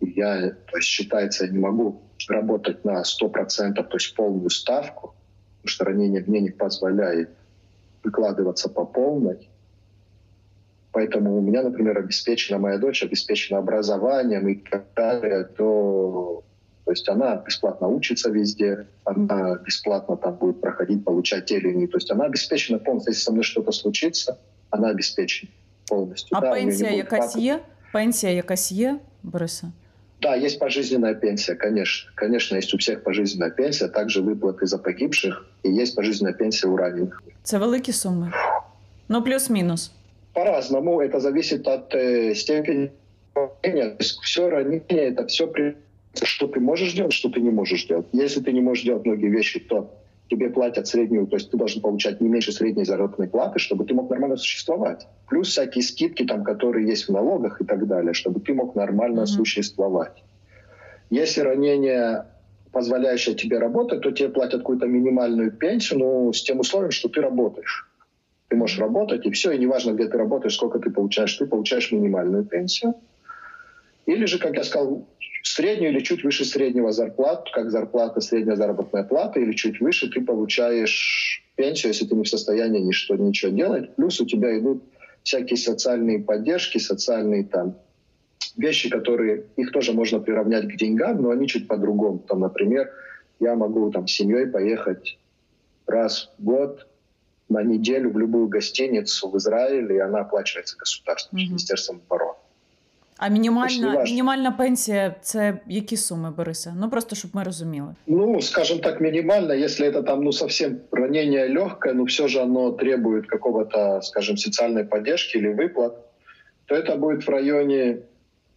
и 0.00 0.10
я, 0.10 0.50
то 0.50 0.76
есть 0.76 0.88
считается, 0.88 1.44
я 1.44 1.50
не 1.50 1.58
могу 1.58 2.02
работать 2.28 2.84
на 2.84 3.02
100%, 3.02 3.74
то 3.74 3.96
есть 3.96 4.14
полную 4.14 4.50
ставку, 4.50 5.14
потому 5.56 5.68
что 5.68 5.84
ранение 5.84 6.24
мне 6.26 6.40
не 6.40 6.50
позволяет 6.50 7.30
выкладываться 8.02 8.68
по 8.68 8.84
полной. 8.84 9.48
Поэтому 10.92 11.36
у 11.36 11.40
меня, 11.40 11.62
например, 11.62 11.98
обеспечена 11.98 12.58
моя 12.58 12.78
дочь, 12.78 13.02
обеспечена 13.02 13.58
образованием 13.58 14.48
и 14.48 14.56
так 14.56 14.86
далее, 14.96 15.44
то, 15.44 16.42
то 16.90 16.92
есть 16.92 17.08
она 17.08 17.36
бесплатно 17.36 17.86
учится 17.86 18.30
везде, 18.30 18.84
она 19.04 19.54
бесплатно 19.64 20.16
там 20.16 20.34
будет 20.34 20.60
проходить, 20.60 21.04
получать 21.04 21.44
те 21.44 21.58
или 21.58 21.68
иные. 21.68 21.86
То 21.86 21.98
есть 21.98 22.10
она 22.10 22.24
обеспечена 22.24 22.80
полностью. 22.80 23.12
Если 23.12 23.22
со 23.22 23.30
мной 23.30 23.44
что-то 23.44 23.70
случится, 23.70 24.38
она 24.70 24.88
обеспечена 24.88 25.52
полностью. 25.86 26.36
А 26.36 26.40
да, 26.40 26.54
пенсия 26.54 26.96
якась 26.96 27.36
є? 27.36 27.60
Пенсия 27.92 28.34
якась 28.34 28.72
є, 28.72 28.98
Бориса? 29.22 29.72
Да, 30.20 30.34
есть 30.34 30.58
пожизненная 30.58 31.14
пенсия, 31.14 31.54
конечно. 31.54 32.10
Конечно, 32.16 32.56
есть 32.56 32.74
у 32.74 32.78
всех 32.78 33.04
пожизненная 33.04 33.50
пенсия, 33.50 33.86
также 33.86 34.20
выплаты 34.20 34.66
за 34.66 34.78
погибших, 34.78 35.46
и 35.62 35.70
есть 35.70 35.94
пожизненная 35.94 36.34
пенсия 36.34 36.66
у 36.66 36.76
раненых. 36.76 37.22
Это 37.44 37.58
великие 37.58 37.94
суммы. 37.94 38.32
Ну, 39.06 39.22
плюс-минус. 39.22 39.92
По-разному. 40.34 41.00
Это 41.00 41.20
зависит 41.20 41.68
от 41.68 41.94
э, 41.94 42.34
степени 42.34 42.90
ранения. 43.34 43.96
Все 44.22 44.50
ранение, 44.50 45.12
это 45.12 45.26
все, 45.26 45.46
что 46.22 46.48
ты 46.48 46.60
можешь 46.60 46.92
делать, 46.92 47.12
что 47.12 47.30
ты 47.30 47.40
не 47.40 47.50
можешь 47.50 47.86
делать. 47.86 48.06
Если 48.12 48.40
ты 48.40 48.52
не 48.52 48.60
можешь 48.60 48.84
делать 48.84 49.04
многие 49.04 49.28
вещи, 49.28 49.60
то 49.60 49.94
тебе 50.28 50.48
платят 50.48 50.86
среднюю, 50.86 51.26
то 51.26 51.36
есть 51.36 51.50
ты 51.50 51.56
должен 51.56 51.82
получать 51.82 52.20
не 52.20 52.28
меньше 52.28 52.52
средней 52.52 52.84
заработной 52.84 53.28
платы, 53.28 53.58
чтобы 53.58 53.84
ты 53.84 53.94
мог 53.94 54.10
нормально 54.10 54.36
существовать. 54.36 55.06
Плюс 55.28 55.48
всякие 55.48 55.82
скидки, 55.82 56.24
там, 56.24 56.44
которые 56.44 56.86
есть 56.86 57.08
в 57.08 57.12
налогах 57.12 57.60
и 57.60 57.64
так 57.64 57.86
далее, 57.86 58.14
чтобы 58.14 58.40
ты 58.40 58.54
мог 58.54 58.76
нормально 58.76 59.22
mm-hmm. 59.22 59.26
существовать. 59.26 60.22
Если 61.10 61.40
ранение 61.40 62.26
позволяющее 62.72 63.34
тебе 63.34 63.58
работать, 63.58 64.02
то 64.02 64.12
тебе 64.12 64.28
платят 64.28 64.60
какую-то 64.60 64.86
минимальную 64.86 65.50
пенсию, 65.50 65.98
ну, 65.98 66.32
с 66.32 66.42
тем 66.42 66.60
условием, 66.60 66.92
что 66.92 67.08
ты 67.08 67.20
работаешь. 67.20 67.88
Ты 68.48 68.56
можешь 68.56 68.78
работать, 68.78 69.26
и 69.26 69.30
все, 69.30 69.50
и 69.50 69.58
неважно, 69.58 69.92
где 69.92 70.06
ты 70.06 70.16
работаешь, 70.16 70.54
сколько 70.54 70.78
ты 70.78 70.90
получаешь, 70.90 71.34
ты 71.34 71.46
получаешь 71.46 71.90
минимальную 71.90 72.44
пенсию. 72.44 72.94
Или 74.06 74.24
же, 74.24 74.38
как 74.38 74.56
я 74.56 74.64
сказал, 74.64 75.06
среднюю 75.42 75.92
или 75.92 76.00
чуть 76.00 76.24
выше 76.24 76.44
среднего 76.44 76.92
зарплату, 76.92 77.50
как 77.52 77.70
зарплата, 77.70 78.20
средняя 78.20 78.56
заработная 78.56 79.04
плата, 79.04 79.40
или 79.40 79.52
чуть 79.52 79.80
выше 79.80 80.10
ты 80.10 80.20
получаешь 80.20 81.44
пенсию, 81.56 81.92
если 81.92 82.06
ты 82.06 82.14
не 82.14 82.24
в 82.24 82.28
состоянии 82.28 82.80
ничего, 82.80 83.16
ничего 83.16 83.52
делать. 83.52 83.94
Плюс 83.96 84.20
у 84.20 84.26
тебя 84.26 84.58
идут 84.58 84.82
всякие 85.22 85.56
социальные 85.56 86.20
поддержки, 86.20 86.78
социальные 86.78 87.44
там 87.44 87.76
вещи, 88.56 88.88
которые 88.88 89.44
их 89.56 89.72
тоже 89.72 89.92
можно 89.92 90.20
приравнять 90.20 90.68
к 90.68 90.76
деньгам, 90.76 91.22
но 91.22 91.30
они 91.30 91.46
чуть 91.46 91.68
по-другому. 91.68 92.18
Там, 92.20 92.40
например, 92.40 92.90
я 93.38 93.54
могу 93.54 93.90
там 93.90 94.06
с 94.06 94.12
семьей 94.12 94.46
поехать 94.46 95.18
раз 95.86 96.32
в 96.38 96.44
год 96.44 96.86
на 97.48 97.62
неделю 97.62 98.10
в 98.10 98.18
любую 98.18 98.48
гостиницу 98.48 99.28
в 99.28 99.36
Израиле, 99.36 99.96
и 99.96 99.98
она 99.98 100.20
оплачивается 100.20 100.76
государством, 100.76 101.38
mm-hmm. 101.38 101.48
Министерством 101.48 102.02
обороны. 102.06 102.38
А 103.19 103.27
мінімальна 103.27 104.03
мінімальна 104.03 104.51
пенсія 104.51 105.15
це 105.21 105.59
які 105.67 105.97
суми, 105.97 106.31
Бориса? 106.31 106.75
Ну 106.79 106.89
просто 106.89 107.15
щоб 107.15 107.31
ми 107.33 107.43
розуміли. 107.43 107.95
Ну, 108.07 108.41
скажем 108.41 108.79
так, 108.79 109.01
минимально, 109.01 109.53
если 109.53 109.87
это 109.87 110.03
там, 110.03 110.23
ну, 110.23 110.31
совсем 110.31 110.77
ранение 110.91 111.47
легкое, 111.47 111.93
но 111.93 112.03
все 112.03 112.27
же 112.27 112.41
оно 112.41 112.71
требует 112.71 113.27
какого-то, 113.27 114.01
скажем, 114.01 114.37
социальной 114.37 114.83
поддержки 114.83 115.37
или 115.37 115.53
выплат, 115.53 115.93
то 116.65 116.75
это 116.75 116.97
будет 116.97 117.27
в 117.27 117.29
районе 117.29 117.97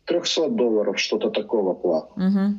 300 0.04 0.48
долларов, 0.48 0.98
что-то 0.98 1.30
такого 1.30 1.74
плата. 1.74 2.08
Угу. 2.16 2.54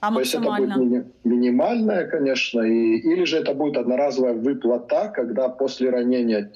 А 0.00 0.12
То 0.12 0.20
есть 0.20 0.34
это 0.34 0.56
будет 0.56 0.76
мини- 0.76 1.04
минимальная, 1.24 2.06
конечно, 2.06 2.60
и, 2.60 2.98
или 2.98 3.24
же 3.24 3.38
это 3.38 3.54
будет 3.54 3.76
одноразовая 3.76 4.34
выплата, 4.34 5.12
когда 5.16 5.48
после 5.48 5.90
ранения 5.90 6.50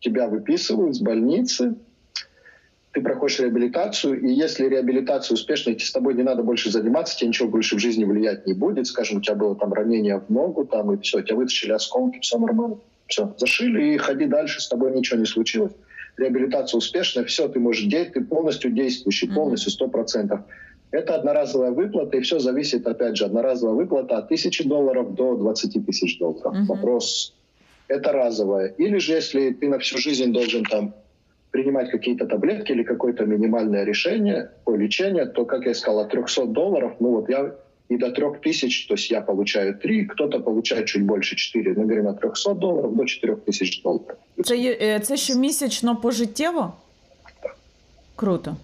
тебя 0.00 0.26
выписывают 0.26 0.96
с 0.96 1.00
больницы, 1.00 1.74
ты 2.91 3.01
проходишь 3.01 3.39
реабилитацию, 3.39 4.19
и 4.19 4.31
если 4.31 4.67
реабилитация 4.67 5.35
успешная, 5.35 5.77
с 5.77 5.91
тобой 5.91 6.15
не 6.15 6.23
надо 6.23 6.41
больше 6.41 6.71
заниматься, 6.71 7.15
тебе 7.15 7.27
ничего 7.29 7.47
больше 7.47 7.75
в 7.75 7.79
жизни 7.79 8.03
влиять 8.03 8.47
не 8.47 8.53
будет. 8.53 8.87
Скажем, 8.87 9.17
у 9.17 9.21
тебя 9.21 9.35
было 9.35 9.55
там 9.55 9.73
ранение 9.73 10.19
в 10.19 10.29
ногу, 10.29 10.65
там, 10.65 10.91
и 10.93 11.01
все, 11.01 11.21
тебя 11.21 11.35
вытащили 11.35 11.71
осколки, 11.71 12.19
все 12.19 12.39
нормально. 12.39 12.77
Все, 13.05 13.33
зашили 13.37 13.93
и 13.93 13.97
ходи 13.97 14.25
дальше, 14.25 14.61
с 14.61 14.67
тобой 14.67 14.95
ничего 14.95 15.19
не 15.19 15.25
случилось. 15.25 15.73
Реабилитация 16.17 16.77
успешная, 16.77 17.25
все, 17.25 17.47
ты 17.47 17.59
можешь 17.59 17.85
действовать, 17.85 18.13
ты 18.13 18.35
полностью 18.35 18.71
действующий, 18.71 19.27
полностью, 19.27 19.71
сто 19.71 19.87
процентов. 19.87 20.41
Это 20.91 21.15
одноразовая 21.15 21.71
выплата, 21.71 22.17
и 22.17 22.21
все 22.21 22.39
зависит, 22.39 22.87
опять 22.87 23.15
же, 23.15 23.25
одноразовая 23.25 23.75
выплата 23.75 24.17
от 24.17 24.25
1000 24.25 24.67
долларов 24.67 25.13
до 25.13 25.35
20 25.35 25.85
тысяч 25.85 26.17
долларов. 26.17 26.53
Мгм. 26.53 26.65
Вопрос, 26.65 27.35
это 27.87 28.11
разовое. 28.11 28.69
Или 28.77 28.97
же, 28.97 29.13
если 29.13 29.51
ты 29.51 29.69
на 29.69 29.77
всю 29.77 29.99
жизнь 29.99 30.33
должен 30.33 30.63
там 30.63 30.95
принимать 31.50 31.90
какие-то 31.90 32.26
таблетки 32.26 32.72
или 32.72 32.82
какое-то 32.84 33.24
минимальное 33.26 33.84
решение 33.84 34.50
по 34.64 34.76
лечению, 34.76 35.26
то, 35.32 35.44
как 35.44 35.66
я 35.66 35.74
сказал, 35.74 36.00
от 36.00 36.10
300 36.10 36.46
долларов, 36.46 36.92
ну 37.00 37.10
вот 37.10 37.28
я 37.30 37.52
и 37.90 37.96
до 37.96 38.10
3000, 38.10 38.88
то 38.88 38.94
есть 38.94 39.10
я 39.10 39.20
получаю 39.20 39.74
3, 39.74 40.06
кто-то 40.06 40.40
получает 40.40 40.86
чуть 40.86 41.02
больше 41.02 41.36
4. 41.36 41.74
Мы 41.74 41.82
говорим 41.84 42.06
от 42.06 42.20
300 42.20 42.54
долларов 42.54 42.96
до 42.96 43.04
4000 43.04 43.82
долларов. 43.82 44.16
Це, 44.44 44.56
є- 44.56 44.78
е, 44.82 45.00
це 45.00 45.16
щомісячно 45.16 45.96
пожиттєво? 45.96 46.72
Круто. 48.16 48.56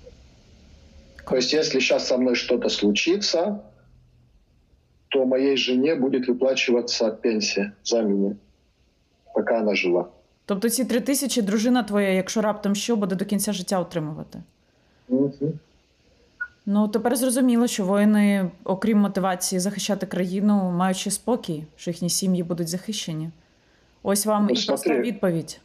То 1.31 1.37
есть, 1.37 1.55
если 1.55 1.81
сейчас 1.81 2.07
со 2.07 2.19
мной 2.19 2.35
что-то 2.35 2.69
случится, 2.69 3.61
то 5.09 5.27
моей 5.27 5.57
жене 5.57 5.95
будет 5.95 6.29
выплачиваться 6.29 7.11
пенсия 7.11 7.73
за 7.85 8.03
меня, 8.03 8.37
пока 9.35 9.59
она 9.59 9.75
жива. 9.75 10.09
Тобто 10.47 10.69
ці 10.69 10.85
три 10.85 11.01
тисячі 11.01 11.43
дружина 11.43 11.83
твоя, 11.83 12.09
якщо 12.09 12.43
раптом 12.43 12.75
що, 12.75 12.97
буде 12.97 13.17
до 13.17 13.25
кінця 13.25 13.53
життя 13.53 13.81
отримувати. 13.81 14.43
Мгм. 15.09 15.33
Ну 16.67 16.89
тепер 16.89 17.17
зрозуміло, 17.17 17.67
що 17.67 17.85
воїни, 17.85 18.51
окрім 18.65 18.99
мотивації 18.99 19.59
захищати 19.59 20.07
країну, 20.07 20.71
мають 20.71 20.97
ще 20.97 21.11
спокій, 21.11 21.65
що 21.77 21.91
їхні 21.91 22.11
сім'ї 22.11 22.43
будуть 22.43 22.69
захищені. 22.69 23.31
Ось 24.03 24.27
вам 24.27 24.43
Ну, 24.43 24.49
і 24.51 24.53
проста 24.53 24.77
смотри. 24.77 25.03
відповідь. 25.03 25.61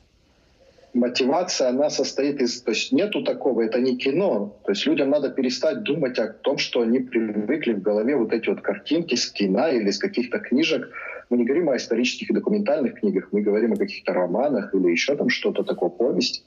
Мотивация, 0.93 1.69
она 1.69 1.89
состоит 1.89 2.41
из... 2.41 2.61
То 2.61 2.71
есть 2.71 2.93
нету 2.93 3.21
такого, 3.23 3.61
это 3.61 3.79
не 3.79 3.97
кино. 3.97 4.51
То 4.63 4.71
есть 4.71 4.87
людям 4.87 5.09
надо 5.09 5.29
перестать 5.29 5.83
думать 5.83 6.19
о 6.19 6.27
том, 6.27 6.57
что 6.57 6.81
они 6.81 6.99
привыкли 6.99 7.73
в 7.73 7.81
голове 7.81 8.15
вот 8.15 8.31
эти 8.31 8.49
вот 8.49 8.61
картинки 8.61 9.15
с 9.15 9.25
кино 9.25 9.67
или 9.67 9.91
с 9.91 9.97
каких-то 9.97 10.39
книжек. 10.39 10.87
Мы 11.30 11.38
не 11.38 11.44
говорим 11.44 11.70
о 11.70 11.76
исторических 11.76 12.30
и 12.30 12.34
документальных 12.34 13.00
книгах, 13.00 13.28
мы 13.30 13.40
говорим 13.40 13.72
о 13.72 13.76
каких-то 13.76 14.12
романах 14.12 14.74
или 14.74 14.90
еще 14.90 15.16
там 15.16 15.28
что-то 15.28 15.62
такое, 15.62 15.88
повесть. 15.88 16.44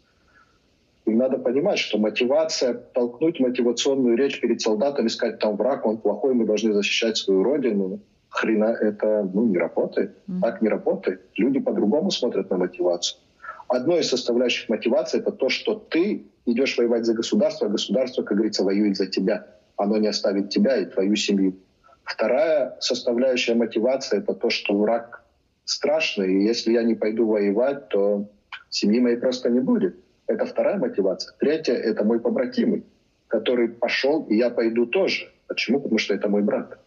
Им 1.06 1.18
надо 1.18 1.38
понимать, 1.38 1.80
что 1.80 1.98
мотивация, 1.98 2.74
толкнуть 2.74 3.40
мотивационную 3.40 4.18
речь 4.18 4.40
перед 4.40 4.62
солдатами, 4.62 5.08
сказать, 5.08 5.40
там 5.40 5.56
враг, 5.56 5.86
он 5.86 5.98
плохой, 5.98 6.34
мы 6.34 6.46
должны 6.46 6.74
защищать 6.74 7.18
свою 7.18 7.44
родину, 7.44 8.00
хрена 8.30 8.76
это 8.80 9.30
ну, 9.34 9.46
не 9.46 9.58
работает. 9.58 10.18
Мгм. 10.28 10.42
Так 10.42 10.62
не 10.62 10.70
работает. 10.70 11.22
Люди 11.36 11.60
по-другому 11.60 12.12
смотрят 12.12 12.50
на 12.50 12.58
мотивацию. 12.58 13.20
Одной 13.68 14.02
из 14.02 14.10
составляющих 14.10 14.70
мотивации 14.70 15.20
это 15.20 15.32
то, 15.32 15.50
что 15.50 15.76
ты 15.76 16.26
идешь 16.46 16.78
воевать 16.78 17.06
за 17.06 17.14
государство, 17.14 17.68
а 17.68 17.70
государство, 17.70 18.24
как 18.24 18.38
говорится, 18.38 18.64
воюет 18.64 18.98
за 18.98 19.08
тебя. 19.08 19.48
Оно 19.78 19.98
не 19.98 20.08
оставит 20.08 20.50
тебя 20.50 20.78
и 20.78 20.86
твою 20.86 21.16
семью. 21.16 21.56
Вторая 22.04 22.76
составляющая 22.80 23.56
мотивации 23.56 24.20
это 24.20 24.34
то, 24.34 24.50
что 24.50 24.78
враг 24.78 25.24
страшный, 25.66 26.34
и 26.34 26.44
если 26.44 26.74
я 26.74 26.84
не 26.84 26.96
пойду 26.96 27.26
воевать, 27.26 27.90
то 27.90 28.30
семьи 28.70 29.00
моей 29.00 29.18
просто 29.18 29.50
не 29.50 29.60
будет. 29.60 29.96
Это 30.28 30.46
вторая 30.46 30.78
мотивация. 30.78 31.36
Третья— 31.40 31.74
это 31.74 32.04
мой 32.04 32.20
побратимый, 32.20 32.84
который 33.28 33.70
пошел, 33.70 34.24
и 34.24 34.36
я 34.36 34.50
пойду 34.50 34.86
тоже. 34.86 35.32
Почему? 35.48 35.80
Потому 35.80 35.98
что 35.98 36.14
это 36.14 36.30
мой 36.30 36.42
брат. 36.42 36.80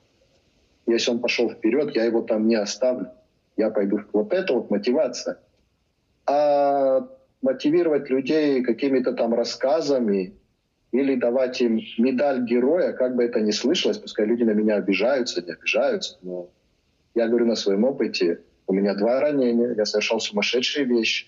Если 0.86 1.10
он 1.10 1.20
пошел 1.20 1.50
вперед, 1.50 1.94
я 1.94 2.04
его 2.04 2.22
там 2.22 2.46
не 2.46 2.54
оставлю. 2.54 3.10
Я 3.56 3.70
пойду. 3.70 4.00
Вот 4.12 4.32
это 4.32 4.52
вот 4.52 4.70
мотивация. 4.70 5.38
А 6.26 7.08
мотивировать 7.42 8.10
людей 8.10 8.62
какими-то 8.62 9.12
там 9.12 9.34
рассказами 9.34 10.34
или 10.98 11.14
давать 11.14 11.60
им 11.60 11.80
медаль 11.98 12.44
героя, 12.44 12.92
как 12.92 13.16
бы 13.16 13.24
это 13.24 13.40
ни 13.40 13.50
слышалось, 13.50 13.98
пускай 13.98 14.26
люди 14.26 14.44
на 14.44 14.52
меня 14.52 14.76
обижаются, 14.76 15.42
не 15.42 15.52
обижаются, 15.52 16.18
но 16.22 16.48
я 17.14 17.28
говорю 17.28 17.46
на 17.46 17.56
своем 17.56 17.84
опыте, 17.84 18.40
у 18.66 18.72
меня 18.72 18.94
два 18.94 19.20
ранения, 19.20 19.74
я 19.74 19.84
совершал 19.84 20.20
сумасшедшие 20.20 20.86
вещи, 20.86 21.26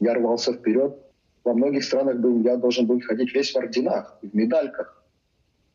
я 0.00 0.14
рвался 0.14 0.52
вперед. 0.52 0.96
Во 1.44 1.54
многих 1.54 1.84
странах 1.84 2.16
был, 2.16 2.42
я 2.42 2.56
должен 2.56 2.86
был 2.86 3.00
ходить 3.00 3.34
весь 3.34 3.52
в 3.52 3.56
орденах, 3.56 4.18
в 4.22 4.34
медальках. 4.36 5.02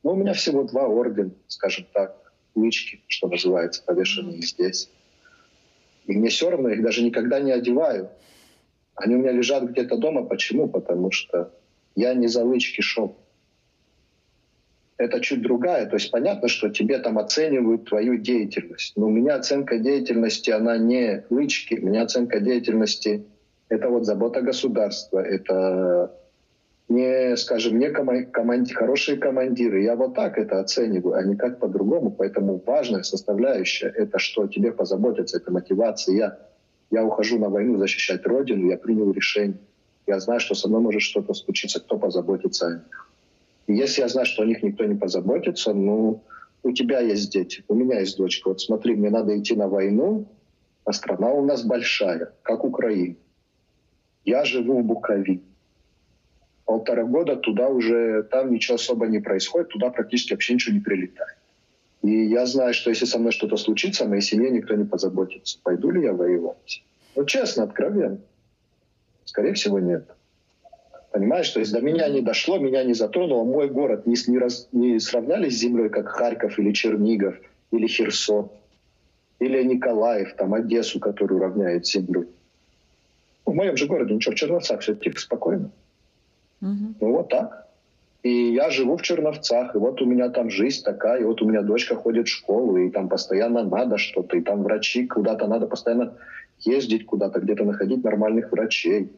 Но 0.04 0.14
у 0.14 0.16
меня 0.16 0.34
всего 0.34 0.64
два 0.64 0.88
ордена, 0.88 1.32
скажем 1.48 1.86
так, 1.94 2.34
лычки, 2.56 3.02
что 3.08 3.28
называется, 3.28 3.84
повешенные 3.84 4.42
здесь. 4.42 4.90
И 6.06 6.16
мне 6.16 6.30
все 6.30 6.50
равно, 6.50 6.70
их 6.70 6.84
даже 6.84 7.04
никогда 7.04 7.40
не 7.40 7.52
одеваю. 7.52 8.10
Они 8.96 9.16
у 9.16 9.20
меня 9.20 9.32
лежат 9.32 9.64
где-то 9.64 9.98
дома. 9.98 10.24
Почему? 10.26 10.68
Потому 10.68 11.12
что 11.12 11.52
я 11.96 12.14
не 12.14 12.28
за 12.28 12.44
лычки 12.44 12.82
шел. 12.82 13.16
Это 14.98 15.20
чуть 15.22 15.42
другая. 15.42 15.88
То 15.88 15.96
есть 15.96 16.12
понятно, 16.12 16.48
что 16.48 16.70
тебе 16.70 17.00
там 17.00 17.18
оценивают 17.18 17.86
твою 17.86 18.18
деятельность. 18.18 18.94
Но 18.96 19.08
у 19.08 19.10
меня 19.10 19.36
оценка 19.36 19.80
деятельности, 19.80 20.52
она 20.52 20.78
не 20.78 21.26
лычки. 21.30 21.76
У 21.76 21.88
меня 21.88 22.04
оценка 22.04 22.40
деятельности— 22.40 23.26
это 23.70 23.90
вот 23.90 24.06
забота 24.06 24.42
государства. 24.42 25.20
Это 25.20 26.16
не, 26.90 27.36
скажем, 27.38 27.80
не 27.80 27.90
кома- 27.90 28.26
команди- 28.26 28.74
хорошие 28.74 29.18
командиры. 29.18 29.82
Я 29.82 29.96
вот 29.96 30.14
так 30.14 30.38
это 30.38 30.60
оцениваю, 30.60 31.16
а 31.16 31.24
не 31.24 31.36
как 31.36 31.60
по-другому. 31.60 32.12
Поэтому 32.12 32.62
важная 32.64 33.04
составляющая— 33.04 33.88
это 33.96 34.20
что 34.20 34.48
тебе 34.48 34.72
позаботиться, 34.72 35.38
это 35.38 35.52
мотивация. 35.52 36.38
Я 36.92 37.04
ухожу 37.04 37.40
на 37.40 37.50
войну 37.50 37.78
защищать 37.78 38.26
Родину, 38.28 38.70
я 38.70 38.78
принял 38.78 39.12
решение. 39.12 39.58
Я 40.06 40.20
знаю, 40.20 40.40
что 40.40 40.54
со 40.54 40.68
мной 40.68 40.82
может 40.82 41.02
что-то 41.02 41.34
случиться, 41.34 41.80
кто 41.80 41.98
позаботится 41.98 42.68
о 42.68 42.74
них. 42.74 43.10
Если 43.68 44.02
я 44.02 44.08
знаю, 44.08 44.26
что 44.26 44.44
о 44.44 44.46
них 44.46 44.62
никто 44.64 44.86
не 44.86 44.96
позаботится, 44.96 45.74
ну, 45.74 46.24
у 46.64 46.72
тебя 46.72 47.00
есть 47.00 47.32
дети, 47.32 47.64
у 47.68 47.76
меня 47.76 48.00
есть 48.00 48.18
дочка. 48.18 48.50
Вот 48.50 48.62
смотри, 48.62 48.96
мне 48.96 49.10
надо 49.10 49.38
идти 49.38 49.56
на 49.56 49.68
войну, 49.68 50.28
а 50.86 50.94
страна 50.94 51.32
у 51.32 51.46
нас 51.46 51.64
большая, 51.64 52.34
как 52.44 52.64
Украина. 52.64 53.16
Я 54.26 54.46
живу 54.46 54.80
в 54.80 54.86
Буковине 54.86 55.42
полтора 56.66 57.04
года 57.04 57.36
туда 57.36 57.68
уже, 57.68 58.24
там 58.24 58.52
ничего 58.52 58.76
особо 58.76 59.08
не 59.08 59.20
происходит, 59.20 59.70
туда 59.70 59.90
практически 59.90 60.34
вообще 60.34 60.54
ничего 60.56 60.76
не 60.76 60.82
прилетает. 60.82 61.38
И 62.02 62.26
я 62.26 62.46
знаю, 62.46 62.74
что 62.74 62.90
если 62.90 63.06
со 63.06 63.20
мной 63.20 63.32
что-то 63.32 63.58
случится, 63.58 64.06
моей 64.06 64.22
семье 64.22 64.50
никто 64.50 64.76
не 64.76 64.84
позаботится. 64.84 65.60
Пойду 65.64 65.92
ли 65.92 66.02
я 66.02 66.14
воевать? 66.14 66.84
Ну, 67.16 67.26
честно, 67.26 67.64
откровенно. 67.64 68.20
Скорее 69.24 69.54
всего, 69.54 69.80
нет. 69.80 70.10
Понимаешь, 71.14 71.52
то 71.52 71.60
есть 71.60 71.72
до 71.72 71.80
меня 71.80 72.10
не 72.10 72.22
дошло, 72.22 72.58
меня 72.58 72.84
не 72.84 72.96
затронуло. 72.96 73.44
Мой 73.44 73.70
город 73.70 74.08
не, 74.08 74.16
не, 74.28 74.40
раз- 74.40 74.68
не 74.72 75.00
сравняли 75.00 75.48
с 75.48 75.54
землей, 75.54 75.90
как 75.90 76.08
Харьков 76.08 76.58
или 76.58 76.72
Чернигов, 76.72 77.36
или 77.70 77.86
Херсон, 77.86 78.50
или 79.38 79.64
Николаев, 79.64 80.34
там, 80.34 80.56
Одессу, 80.56 81.00
которую 81.00 81.40
равняет 81.40 81.86
с 81.86 81.92
землей. 81.92 82.26
В 83.46 83.54
моем 83.54 83.78
же 83.78 83.86
городе 83.86 84.16
ничего, 84.16 84.34
в 84.34 84.40
Черновцах 84.40 84.82
все 84.82 84.96
тихо, 84.96 85.20
спокойно. 85.20 85.70
Угу. 86.62 86.96
Ну 87.00 87.12
вот 87.12 87.30
так. 87.30 87.68
И 88.24 88.52
я 88.52 88.72
живу 88.72 88.98
в 88.98 89.04
Черновцах, 89.04 89.76
и 89.76 89.78
вот 89.78 90.02
у 90.02 90.06
меня 90.06 90.30
там 90.30 90.50
жизнь 90.50 90.84
такая, 90.84 91.22
и 91.22 91.26
вот 91.26 91.44
у 91.44 91.46
меня 91.48 91.62
дочка 91.62 91.96
ходит 91.96 92.28
в 92.28 92.32
школу, 92.32 92.78
и 92.78 92.90
там 92.90 93.08
постоянно 93.08 93.64
надо 93.64 94.00
что-то, 94.00 94.36
и 94.36 94.42
там 94.42 94.64
врачи, 94.64 95.06
куда-то 95.06 95.46
надо 95.46 95.68
постоянно 95.68 96.18
ездить 96.62 97.06
куда-то, 97.06 97.40
где-то 97.40 97.66
находить 97.66 98.04
нормальных 98.04 98.52
врачей. 98.52 99.12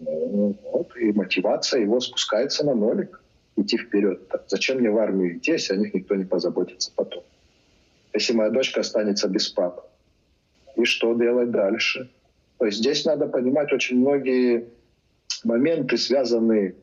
Ну, 0.00 0.56
вот, 0.72 0.96
и 0.96 1.12
мотивация 1.12 1.80
его 1.80 2.00
спускается 2.00 2.64
на 2.64 2.74
нолик, 2.74 3.20
идти 3.56 3.76
вперед. 3.76 4.20
Зачем 4.46 4.78
мне 4.78 4.90
в 4.90 4.98
армию 4.98 5.36
идти, 5.36 5.52
если 5.52 5.74
о 5.74 5.76
них 5.76 5.94
никто 5.94 6.14
не 6.14 6.24
позаботится 6.24 6.92
потом? 6.94 7.24
Если 8.14 8.32
моя 8.32 8.50
дочка 8.50 8.80
останется 8.80 9.28
без 9.28 9.48
папы, 9.48 9.82
и 10.76 10.84
что 10.84 11.14
делать 11.14 11.50
дальше? 11.50 12.10
То 12.58 12.66
есть 12.66 12.78
здесь 12.78 13.04
надо 13.04 13.26
понимать 13.26 13.72
очень 13.72 13.98
многие 13.98 14.68
моменты, 15.44 15.96
связанные 15.96 16.74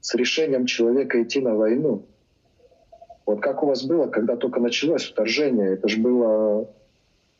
с 0.00 0.14
решением 0.14 0.66
человека 0.66 1.22
идти 1.22 1.40
на 1.40 1.54
войну. 1.54 2.04
Вот 3.24 3.40
как 3.40 3.62
у 3.62 3.66
вас 3.66 3.84
было, 3.84 4.08
когда 4.08 4.36
только 4.36 4.60
началось 4.60 5.04
вторжение, 5.04 5.74
это 5.74 5.88
же 5.88 5.98
было... 5.98 6.68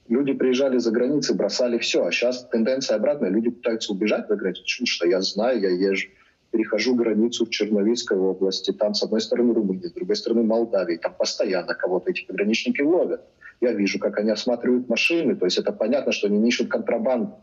Люди 0.08 0.32
приезжали 0.32 0.78
за 0.78 0.90
границы, 0.90 1.34
бросали 1.34 1.78
все, 1.78 2.04
а 2.04 2.10
сейчас 2.10 2.46
тенденция 2.48 2.96
обратная, 2.96 3.30
люди 3.30 3.50
пытаются 3.50 3.92
убежать 3.92 4.26
за 4.28 4.36
границу, 4.36 4.62
потому 4.62 4.86
что 4.86 5.06
я 5.06 5.20
знаю, 5.20 5.60
я 5.60 5.70
езжу, 5.70 6.08
перехожу 6.50 6.94
границу 6.94 7.46
в 7.46 7.50
Черновицкой 7.50 8.18
области, 8.18 8.72
там 8.72 8.94
с 8.94 9.02
одной 9.02 9.20
стороны 9.20 9.54
Румыния, 9.54 9.88
с 9.88 9.92
другой 9.92 10.16
стороны 10.16 10.42
Молдавия, 10.42 10.98
там 10.98 11.14
постоянно 11.14 11.74
кого-то 11.74 12.10
эти 12.10 12.26
пограничники 12.26 12.82
ловят. 12.82 13.22
Я 13.60 13.72
вижу, 13.72 13.98
как 13.98 14.18
они 14.18 14.30
осматривают 14.30 14.88
машины, 14.88 15.36
то 15.36 15.46
есть 15.46 15.58
это 15.58 15.72
понятно, 15.72 16.12
что 16.12 16.26
они 16.26 16.38
не 16.38 16.48
ищут 16.48 16.68
контрабанду, 16.68 17.36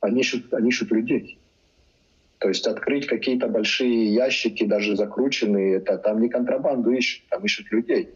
они 0.00 0.20
ищут, 0.20 0.54
они 0.54 0.68
ищут 0.68 0.92
людей. 0.92 1.38
То 2.38 2.48
есть 2.48 2.66
открыть 2.66 3.06
какие-то 3.06 3.48
большие 3.48 4.14
ящики, 4.14 4.64
даже 4.64 4.96
закрученные, 4.96 5.76
это 5.76 5.98
там 5.98 6.20
не 6.20 6.28
контрабанду 6.28 6.92
ищут, 6.92 7.26
там 7.28 7.44
ищут 7.44 7.70
людей. 7.72 8.10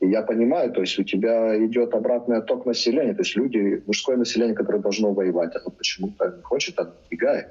И 0.00 0.08
я 0.08 0.22
понимаю, 0.22 0.72
то 0.72 0.82
есть 0.82 0.98
у 0.98 1.04
тебя 1.04 1.56
идет 1.64 1.94
обратный 1.94 2.36
отток 2.36 2.66
населения, 2.66 3.14
то 3.14 3.22
есть 3.22 3.34
люди, 3.34 3.82
мужское 3.86 4.16
население, 4.16 4.54
которое 4.54 4.78
должно 4.78 5.12
воевать, 5.12 5.56
оно 5.56 5.70
почему-то 5.70 6.34
не 6.36 6.42
хочет, 6.42 6.78
оно 6.78 6.92
убегает. 7.06 7.48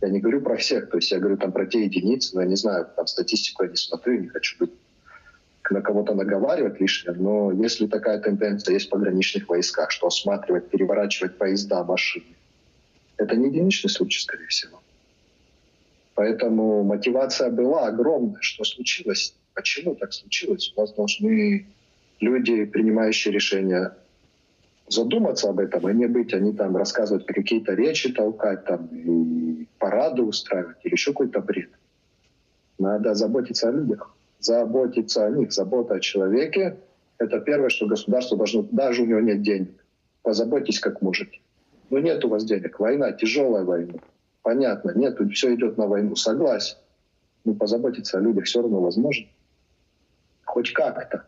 Я 0.00 0.08
не 0.08 0.20
говорю 0.20 0.40
про 0.40 0.56
всех, 0.56 0.90
то 0.90 0.96
есть 0.96 1.10
я 1.10 1.18
говорю 1.18 1.36
там 1.36 1.52
про 1.52 1.66
те 1.66 1.84
единицы, 1.84 2.34
но 2.34 2.42
я 2.42 2.48
не 2.48 2.56
знаю, 2.56 2.88
там 2.96 3.06
статистику 3.06 3.64
я 3.64 3.70
не 3.70 3.76
смотрю, 3.76 4.20
не 4.20 4.28
хочу 4.28 4.56
быть 4.58 4.72
на 5.70 5.82
кого-то 5.82 6.14
наговаривать 6.14 6.80
лишнее, 6.80 7.14
но 7.14 7.52
если 7.52 7.86
такая 7.86 8.18
тенденция 8.20 8.74
есть 8.74 8.86
в 8.86 8.90
пограничных 8.90 9.48
войсках, 9.48 9.90
что 9.90 10.06
осматривать, 10.06 10.70
переворачивать 10.70 11.36
поезда, 11.36 11.84
машины, 11.84 12.24
это 13.18 13.36
не 13.36 13.48
единичный 13.48 13.90
случай, 13.90 14.20
скорее 14.20 14.46
всего. 14.46 14.80
Поэтому 16.14 16.82
мотивация 16.84 17.50
была 17.50 17.86
огромная. 17.86 18.40
Что 18.40 18.64
случилось? 18.64 19.34
Почему 19.58 19.96
так 19.96 20.12
случилось? 20.12 20.72
У 20.76 20.80
нас 20.80 20.92
должны 20.92 21.66
люди, 22.20 22.64
принимающие 22.64 23.34
решения, 23.34 23.92
задуматься 24.86 25.50
об 25.50 25.58
этом, 25.58 25.84
а 25.84 25.92
не 25.92 26.06
быть, 26.06 26.32
они 26.32 26.52
там 26.52 26.76
рассказывать 26.76 27.26
какие-то 27.26 27.74
речи 27.74 28.12
толкать, 28.12 28.64
там, 28.66 28.86
и 28.92 29.66
парады 29.80 30.22
устраивать, 30.22 30.76
или 30.84 30.92
еще 30.92 31.10
какой-то 31.10 31.40
бред. 31.40 31.70
Надо 32.78 33.14
заботиться 33.14 33.68
о 33.68 33.72
людях, 33.72 34.14
заботиться 34.38 35.26
о 35.26 35.30
них. 35.30 35.52
Забота 35.52 35.94
о 35.94 36.00
человеке– 36.00 36.76
это 37.18 37.40
первое, 37.40 37.68
что 37.68 37.88
государство 37.88 38.36
должно, 38.36 38.62
даже 38.62 39.02
у 39.02 39.06
него 39.06 39.18
нет 39.18 39.42
денег. 39.42 39.84
Позаботьтесь, 40.22 40.78
как 40.78 41.02
можете. 41.02 41.40
Но 41.90 41.98
нет 41.98 42.24
у 42.24 42.28
вас 42.28 42.44
денег. 42.44 42.78
Война, 42.78 43.10
тяжелая 43.10 43.64
война. 43.64 43.94
Понятно, 44.42 44.92
нет, 44.94 45.18
все 45.32 45.52
идет 45.56 45.78
на 45.78 45.88
войну. 45.88 46.14
Согласен. 46.14 46.76
Но 47.44 47.54
позаботиться 47.54 48.18
о 48.18 48.20
людях 48.20 48.44
все 48.44 48.62
равно 48.62 48.80
возможно. 48.80 49.26
Хоть 50.58 50.72
как-то. 50.72 51.22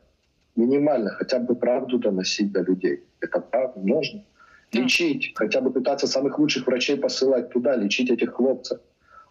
Минимально, 0.57 1.11
хотя 1.11 1.39
бы 1.39 1.55
правду 1.55 1.99
доносить 1.99 2.51
до 2.51 2.63
людей. 2.63 3.05
Это 3.21 3.39
правда 3.39 3.79
можно. 3.79 4.25
Лечить, 4.73 5.31
хотя 5.37 5.61
бы 5.61 5.71
пытаться 5.71 6.09
самых 6.09 6.37
лучших 6.41 6.67
врачей 6.67 6.97
посылать 6.97 7.51
туда, 7.51 7.77
лечить 7.77 8.11
этих 8.11 8.33
хлопцев 8.33 8.81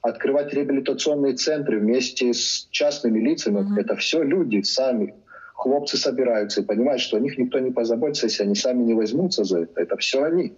открывать 0.01 0.53
реабилитационные 0.53 1.33
центры 1.33 1.81
вместе 1.81 2.33
с 2.33 2.69
частными 2.71 3.19
лицами. 3.19 3.59
Mm-hmm. 3.59 3.81
Это 3.81 3.97
все 3.97 4.23
люди 4.23 4.61
сами. 4.61 5.15
Хлопцы 5.53 5.97
собираются 5.97 6.61
и 6.61 6.63
понимают, 6.63 7.01
что 7.01 7.17
о 7.17 7.19
них 7.19 7.37
никто 7.37 7.59
не 7.59 7.71
позаботится, 7.71 8.27
если 8.27 8.43
они 8.43 8.55
сами 8.55 8.83
не 8.83 8.93
возьмутся 8.93 9.43
за 9.43 9.63
это. 9.63 9.81
Это 9.81 9.97
все 9.97 10.23
они. 10.23 10.53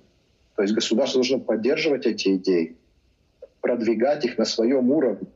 То 0.56 0.62
есть 0.62 0.75
государство 0.75 1.17
должно 1.17 1.39
поддерживать 1.39 2.06
эти 2.06 2.36
идеи, 2.36 2.77
продвигать 3.60 4.23
их 4.23 4.38
на 4.38 4.45
своем 4.45 4.91
уровне 4.91 5.30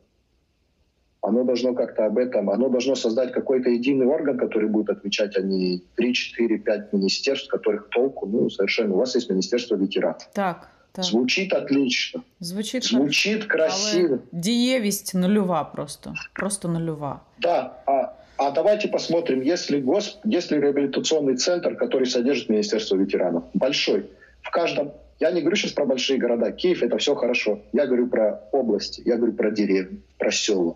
Оно 1.25 1.45
должно 1.45 1.75
как-то 1.75 2.07
об 2.07 2.17
этом, 2.17 2.49
оно 2.49 2.69
должно 2.69 2.95
создать 2.95 3.33
какой-то 3.33 3.69
единый 3.69 4.07
орган, 4.07 4.39
который 4.39 4.69
будет 4.69 4.89
отвечать, 4.89 5.37
а 5.37 5.43
не 5.43 5.83
3, 5.97 6.15
4, 6.15 6.59
5 6.59 6.93
министерств, 6.93 7.49
которых 7.49 7.89
толку, 7.91 8.27
ну, 8.27 8.49
совершенно. 8.49 8.95
У 8.95 8.99
вас 8.99 9.15
есть 9.15 9.31
Министерство 9.31 9.77
ветеранов. 9.77 10.29
Так. 10.33 10.69
Так. 10.93 11.05
Звучить 11.05 11.53
отлично. 11.53 12.23
Звучить, 12.41 12.85
Звучить 12.85 13.45
красиво. 13.45 14.09
Але 14.09 14.19
дієвість 14.33 15.15
нульова 15.15 15.65
просто. 15.65 16.15
Просто 16.35 16.69
нульова. 16.69 17.21
Да. 17.41 17.77
А, 17.87 18.13
а 18.37 18.51
давайте 18.51 18.89
посмотрим, 18.89 19.43
если, 19.43 19.81
гос, 19.81 20.19
если 20.25 20.59
реабилитационный 20.59 21.37
центр, 21.37 21.77
который 21.77 22.07
содержит 22.07 22.49
Министерство 22.49 22.97
ветеранов, 22.97 23.43
большой, 23.55 24.05
в 24.43 24.51
каждом 24.51 24.91
я 25.21 25.31
не 25.31 25.41
говорю 25.41 25.57
сейчас 25.57 25.73
про 25.73 25.85
большие 25.85 26.19
города. 26.19 26.51
Киев 26.51 26.83
это 26.83 26.97
все 26.97 27.15
хорошо. 27.15 27.61
Я 27.73 27.87
говорю 27.87 28.09
про 28.09 28.41
области, 28.53 29.03
я 29.05 29.17
говорю 29.17 29.35
про 29.35 29.51
деревни, 29.51 30.01
про 30.19 30.33
села. 30.33 30.75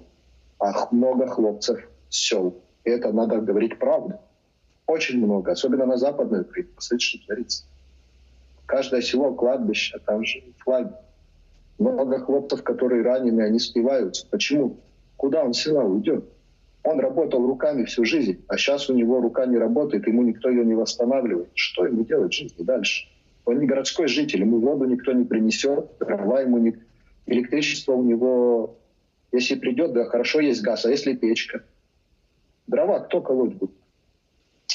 А 0.60 0.88
много 0.92 1.28
хлопцев 1.28 1.90
сел. 2.10 2.62
И 2.84 2.90
это 2.90 3.12
надо 3.12 3.40
говорить 3.40 3.80
правду. 3.80 4.20
Очень 4.88 5.24
много, 5.24 5.52
особенно 5.52 5.86
на 5.86 5.98
Западной 5.98 6.42
Украине. 6.42 6.70
Посмотрите, 6.76 7.06
что 7.06 7.26
творится. 7.26 7.64
Каждое 8.66 9.02
село 9.02 9.34
кладбище, 9.34 9.98
а 9.98 10.00
там 10.00 10.24
же 10.26 10.44
флаги. 10.60 10.92
Много 11.80 12.20
хлопцев, 12.20 12.62
которые 12.64 13.04
ранены, 13.04 13.42
они 13.42 13.60
спиваются. 13.60 14.28
Почему? 14.30 14.78
Куда 15.16 15.44
он 15.44 15.54
села 15.54 15.84
уйдет? 15.84 16.26
Он 16.84 17.00
работал 17.00 17.46
руками 17.46 17.84
всю 17.84 18.06
жизнь, 18.06 18.44
а 18.48 18.58
сейчас 18.58 18.90
у 18.90 18.94
него 18.94 19.22
рука 19.22 19.46
не 19.46 19.58
работает, 19.58 20.08
ему 20.08 20.24
никто 20.24 20.50
ее 20.50 20.66
не 20.66 20.76
восстанавливает. 20.76 21.50
Что 21.54 21.86
ему 21.86 22.04
делать 22.04 22.32
в 22.32 22.36
жизни 22.36 22.64
дальше? 22.64 23.08
Он 23.46 23.60
не 23.60 23.66
городской 23.66 24.08
житель, 24.08 24.42
ему 24.42 24.60
воду 24.60 24.86
никто 24.86 25.12
не 25.12 25.26
принесет, 25.26 25.90
дрова 26.00 26.42
ему 26.42 26.58
не... 26.58 26.76
Электричество 27.26 27.94
у 27.94 28.04
него, 28.04 28.78
если 29.32 29.56
придет, 29.56 29.94
да, 29.94 30.06
хорошо 30.06 30.40
есть 30.40 30.62
газ, 30.62 30.86
а 30.86 30.90
если 30.90 31.14
печка? 31.14 31.64
Дрова 32.68 33.00
кто 33.00 33.22
колоть 33.22 33.56
будет? 33.56 33.72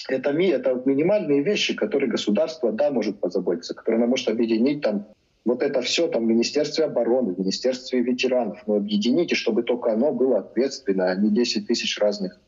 это, 0.08 0.30
это 0.30 0.82
минимальные 0.84 1.42
вещи, 1.42 1.74
которые 1.74 2.10
государство, 2.10 2.72
да, 2.72 2.90
может 2.90 3.20
позаботиться, 3.20 3.74
которые 3.74 3.98
оно 4.02 4.08
может 4.08 4.28
объединить 4.28 4.82
там 4.82 5.06
вот 5.44 5.62
это 5.62 5.82
все 5.82 6.08
там 6.08 6.24
в 6.24 6.28
Министерстве 6.28 6.84
обороны, 6.84 7.34
в 7.34 7.38
Министерстве 7.38 8.00
ветеранов. 8.00 8.62
Но 8.66 8.76
объедините, 8.76 9.34
чтобы 9.34 9.62
только 9.62 9.92
оно 9.92 10.12
было 10.12 10.38
ответственно, 10.38 11.10
а 11.10 11.14
не 11.14 11.30
10 11.30 11.66
тысяч 11.66 11.98
разных 11.98 12.40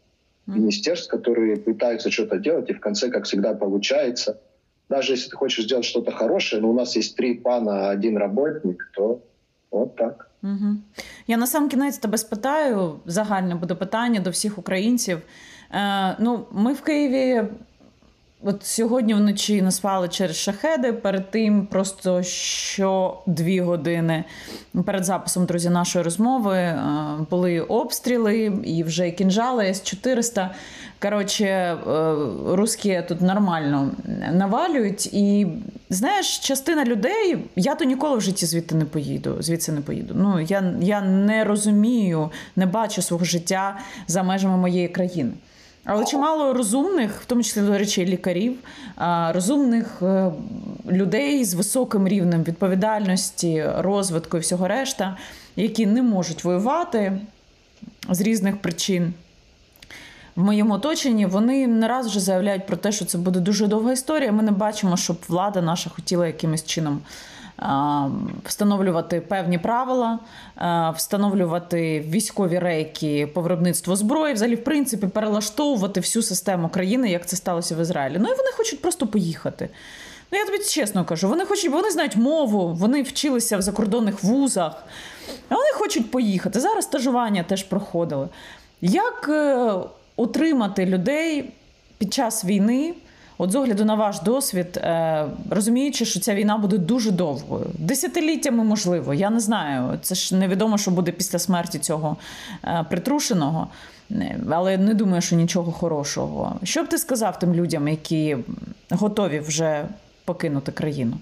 министерств, 0.46 1.10
которые 1.10 1.56
пытаются 1.56 2.10
что-то 2.10 2.38
делать, 2.38 2.70
и 2.70 2.72
в 2.72 2.80
конце, 2.80 3.10
как 3.10 3.24
всегда, 3.24 3.52
получается. 3.54 4.40
Даже 4.88 5.14
если 5.14 5.30
ты 5.30 5.36
хочешь 5.36 5.64
сделать 5.64 5.84
что-то 5.84 6.12
хорошее, 6.12 6.62
но 6.62 6.70
у 6.70 6.72
нас 6.72 6.94
есть 6.94 7.16
три 7.16 7.34
пана, 7.34 7.90
один 7.90 8.16
работник, 8.16 8.90
то 8.94 9.22
от 9.70 9.96
так. 9.96 10.30
Угу. 10.45 10.75
Я 11.27 11.37
на 11.37 11.47
сам 11.47 11.69
кінець 11.69 11.97
тебе 11.97 12.17
спитаю, 12.17 12.99
загальне 13.05 13.55
буде 13.55 13.75
питання 13.75 14.19
до 14.19 14.29
всіх 14.29 14.57
українців. 14.57 15.21
Е, 15.71 16.15
ну, 16.19 16.45
Ми 16.51 16.73
в 16.73 16.81
Києві 16.81 17.43
от 18.46 18.64
сьогодні 18.64 19.14
вночі 19.14 19.62
не 19.62 19.72
спали 19.72 20.08
через 20.08 20.36
шахеди. 20.36 20.92
Перед 20.92 21.30
тим 21.30 21.66
просто 21.66 22.22
що 22.22 23.18
дві 23.26 23.60
години 23.60 24.24
перед 24.86 25.04
записом 25.04 25.46
друзі 25.46 25.70
нашої 25.70 26.04
розмови 26.04 26.56
е, 26.56 26.76
були 27.30 27.60
обстріли 27.60 28.52
і 28.64 28.82
вже 28.82 29.10
кінжали 29.10 29.64
С-400. 29.64 30.48
Коротше, 31.02 31.44
е, 31.44 31.76
русські 32.46 33.02
тут 33.08 33.20
нормально 33.20 33.90
навалюють. 34.32 35.06
І 35.06 35.46
знаєш, 35.90 36.38
частина 36.38 36.84
людей, 36.84 37.38
я 37.56 37.74
то 37.74 37.84
ніколи 37.84 38.18
в 38.18 38.20
житті 38.20 38.46
звідти 38.46 38.74
не 38.74 38.84
поїду. 38.84 39.36
Звідси 39.40 39.72
не 39.72 39.80
поїду. 39.80 40.14
Ну 40.16 40.40
я, 40.40 40.74
я 40.80 41.00
не 41.00 41.44
розумію, 41.44 42.30
не 42.56 42.66
бачу 42.66 43.02
свого 43.02 43.24
життя 43.24 43.78
за 44.06 44.22
межами 44.22 44.56
моєї 44.56 44.88
країни. 44.88 45.32
Але 45.86 46.04
чимало 46.04 46.52
розумних, 46.52 47.20
в 47.20 47.24
тому 47.24 47.42
числі 47.42 47.60
до 47.60 47.78
речі, 47.78 48.06
лікарів, 48.06 48.56
розумних 49.28 50.02
е, 50.02 50.30
людей 50.88 51.44
з 51.44 51.54
високим 51.54 52.08
рівнем 52.08 52.42
відповідальності, 52.42 53.64
розвитку 53.78 54.36
і 54.36 54.40
всього 54.40 54.68
решта, 54.68 55.16
які 55.56 55.86
не 55.86 56.02
можуть 56.02 56.44
воювати 56.44 57.18
з 58.10 58.20
різних 58.20 58.56
причин. 58.56 59.14
В 60.36 60.42
моєму 60.42 60.74
оточенні 60.74 61.26
вони 61.26 61.66
не 61.66 61.88
раз 61.88 62.06
вже 62.06 62.20
заявляють 62.20 62.66
про 62.66 62.76
те, 62.76 62.92
що 62.92 63.04
це 63.04 63.18
буде 63.18 63.40
дуже 63.40 63.66
довга 63.66 63.92
історія. 63.92 64.32
Ми 64.32 64.42
не 64.42 64.52
бачимо, 64.52 64.96
щоб 64.96 65.16
влада 65.28 65.62
наша 65.62 65.90
хотіла 65.90 66.26
якимось 66.26 66.64
чином 66.64 67.00
встановлювати 68.44 69.20
певні 69.20 69.58
правила, 69.58 70.18
встановлювати 70.94 72.00
військові 72.00 72.58
рейки 72.58 73.26
по 73.26 73.40
виробництву 73.40 73.96
зброї, 73.96 74.34
взагалі, 74.34 74.54
в 74.54 74.64
принципі, 74.64 75.06
перелаштовувати 75.06 76.00
всю 76.00 76.22
систему 76.22 76.68
країни, 76.68 77.10
як 77.10 77.26
це 77.26 77.36
сталося 77.36 77.76
в 77.76 77.80
Ізраїлі. 77.80 78.16
Ну 78.18 78.28
і 78.28 78.36
вони 78.36 78.50
хочуть 78.56 78.82
просто 78.82 79.06
поїхати. 79.06 79.68
Ну, 80.32 80.38
я 80.38 80.46
тобі 80.46 80.58
чесно 80.58 81.04
кажу, 81.04 81.28
вони 81.28 81.44
хочуть, 81.44 81.70
бо 81.70 81.76
вони 81.76 81.90
знають 81.90 82.16
мову, 82.16 82.74
вони 82.74 83.02
вчилися 83.02 83.56
в 83.56 83.62
закордонних 83.62 84.24
вузах, 84.24 84.84
а 85.48 85.54
вони 85.54 85.72
хочуть 85.74 86.10
поїхати. 86.10 86.60
Зараз 86.60 86.84
стажування 86.84 87.42
теж 87.42 87.62
проходили. 87.62 88.28
Як 88.80 89.28
е, 89.28 89.72
утримати 90.16 90.86
людей 90.86 91.52
під 91.98 92.14
час 92.14 92.44
війни? 92.44 92.94
От 93.38 93.52
з 93.52 93.54
огляду 93.54 93.84
на 93.84 93.94
ваш 93.94 94.20
досвід, 94.20 94.76
е, 94.76 95.26
розуміючи, 95.50 96.04
що 96.04 96.20
ця 96.20 96.34
війна 96.34 96.58
буде 96.58 96.78
дуже 96.78 97.10
довгою, 97.10 97.66
десятиліттями 97.78 98.64
можливо, 98.64 99.14
я 99.14 99.30
не 99.30 99.40
знаю. 99.40 99.98
Це 100.02 100.14
ж 100.14 100.36
невідомо, 100.36 100.78
що 100.78 100.90
буде 100.90 101.12
після 101.12 101.38
смерті 101.38 101.78
цього 101.78 102.16
е, 102.64 102.84
притрушеного, 102.90 103.68
е, 104.10 104.40
але 104.50 104.78
не 104.78 104.94
думаю, 104.94 105.22
що 105.22 105.36
нічого 105.36 105.72
хорошого. 105.72 106.60
Що 106.62 106.82
б 106.82 106.88
ти 106.88 106.98
сказав 106.98 107.38
тим 107.38 107.54
людям, 107.54 107.88
які 107.88 108.36
готові 108.90 109.40
вже 109.40 109.88
покинути 110.24 110.72
країну? 110.72 111.16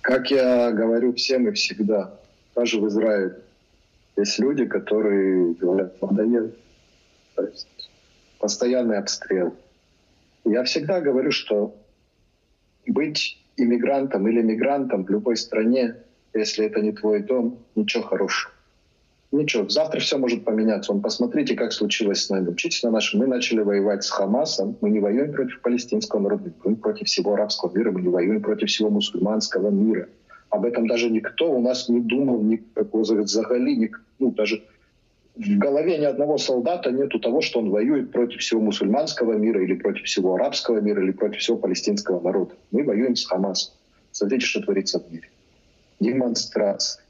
Как 0.00 0.30
я 0.30 0.70
говорю 0.70 1.12
всем 1.12 1.48
и 1.48 1.50
всегда, 1.50 2.10
даже 2.56 2.80
в 2.80 2.86
Израиле, 2.86 3.30
есть 4.18 4.40
люди, 4.40 4.66
которые 4.66 5.54
говорят, 5.60 6.02
надоел. 6.02 6.48
То 7.34 7.42
есть 7.42 7.66
постоянный 8.38 8.98
обстрел– 8.98 9.52
я 10.50 10.64
всегда 10.64 11.00
говорю, 11.00 11.30
что 11.30 11.74
быть 12.86 13.38
иммигрантом 13.56 14.28
или 14.28 14.42
мигрантом 14.42 15.04
в 15.04 15.10
любой 15.10 15.36
стране, 15.36 15.96
если 16.34 16.66
это 16.66 16.80
не 16.80 16.92
твой 16.92 17.22
дом, 17.22 17.58
ничего 17.74 18.02
хорошего. 18.02 18.52
Ничего, 19.32 19.68
завтра 19.68 19.98
все 20.00 20.18
может 20.18 20.44
поменяться. 20.44 20.92
Он 20.92 21.00
посмотрите, 21.00 21.56
как 21.56 21.72
случилось 21.72 22.24
с 22.24 22.30
нами. 22.30 22.48
Учитесь 22.48 22.82
на 22.84 22.90
нашем. 22.90 23.20
Мы 23.20 23.26
начали 23.26 23.60
воевать 23.60 24.04
с 24.04 24.10
Хамасом. 24.10 24.76
Мы 24.80 24.90
не 24.90 25.00
воюем 25.00 25.32
против 25.32 25.60
палестинского 25.62 26.20
народа, 26.20 26.44
мы 26.44 26.52
воюем 26.62 26.80
против 26.80 27.06
всего 27.08 27.34
арабского 27.34 27.76
мира, 27.76 27.90
мы 27.90 28.02
не 28.02 28.08
воюем 28.08 28.40
против 28.40 28.68
всего 28.68 28.88
мусульманского 28.88 29.70
мира. 29.70 30.08
Об 30.48 30.64
этом 30.64 30.86
даже 30.86 31.10
никто 31.10 31.52
у 31.52 31.60
нас 31.60 31.88
не 31.88 32.00
думал, 32.00 32.40
никакого 32.42 33.02
взагалі, 33.02 33.90
ну, 34.20 34.30
даже 34.30 34.62
в 35.36 35.58
голове 35.58 35.98
ни 35.98 36.04
одного 36.04 36.38
солдата 36.38 36.90
нету 36.90 37.18
того, 37.18 37.42
что 37.42 37.58
он 37.58 37.70
воюет 37.70 38.10
против 38.10 38.40
всего 38.40 38.60
мусульманского 38.60 39.34
мира 39.34 39.62
или 39.62 39.74
против 39.74 40.04
всего 40.04 40.34
арабского 40.34 40.80
мира 40.80 41.02
или 41.02 41.12
против 41.12 41.40
всего 41.40 41.58
палестинского 41.58 42.20
народа. 42.20 42.54
Мы 42.70 42.84
воюем 42.84 43.16
с 43.16 43.26
Хамасом. 43.26 43.74
Смотрите, 44.12 44.46
что 44.46 44.62
творится 44.62 44.98
в 44.98 45.12
мире. 45.12 45.28
Демонстрации. 46.00 47.02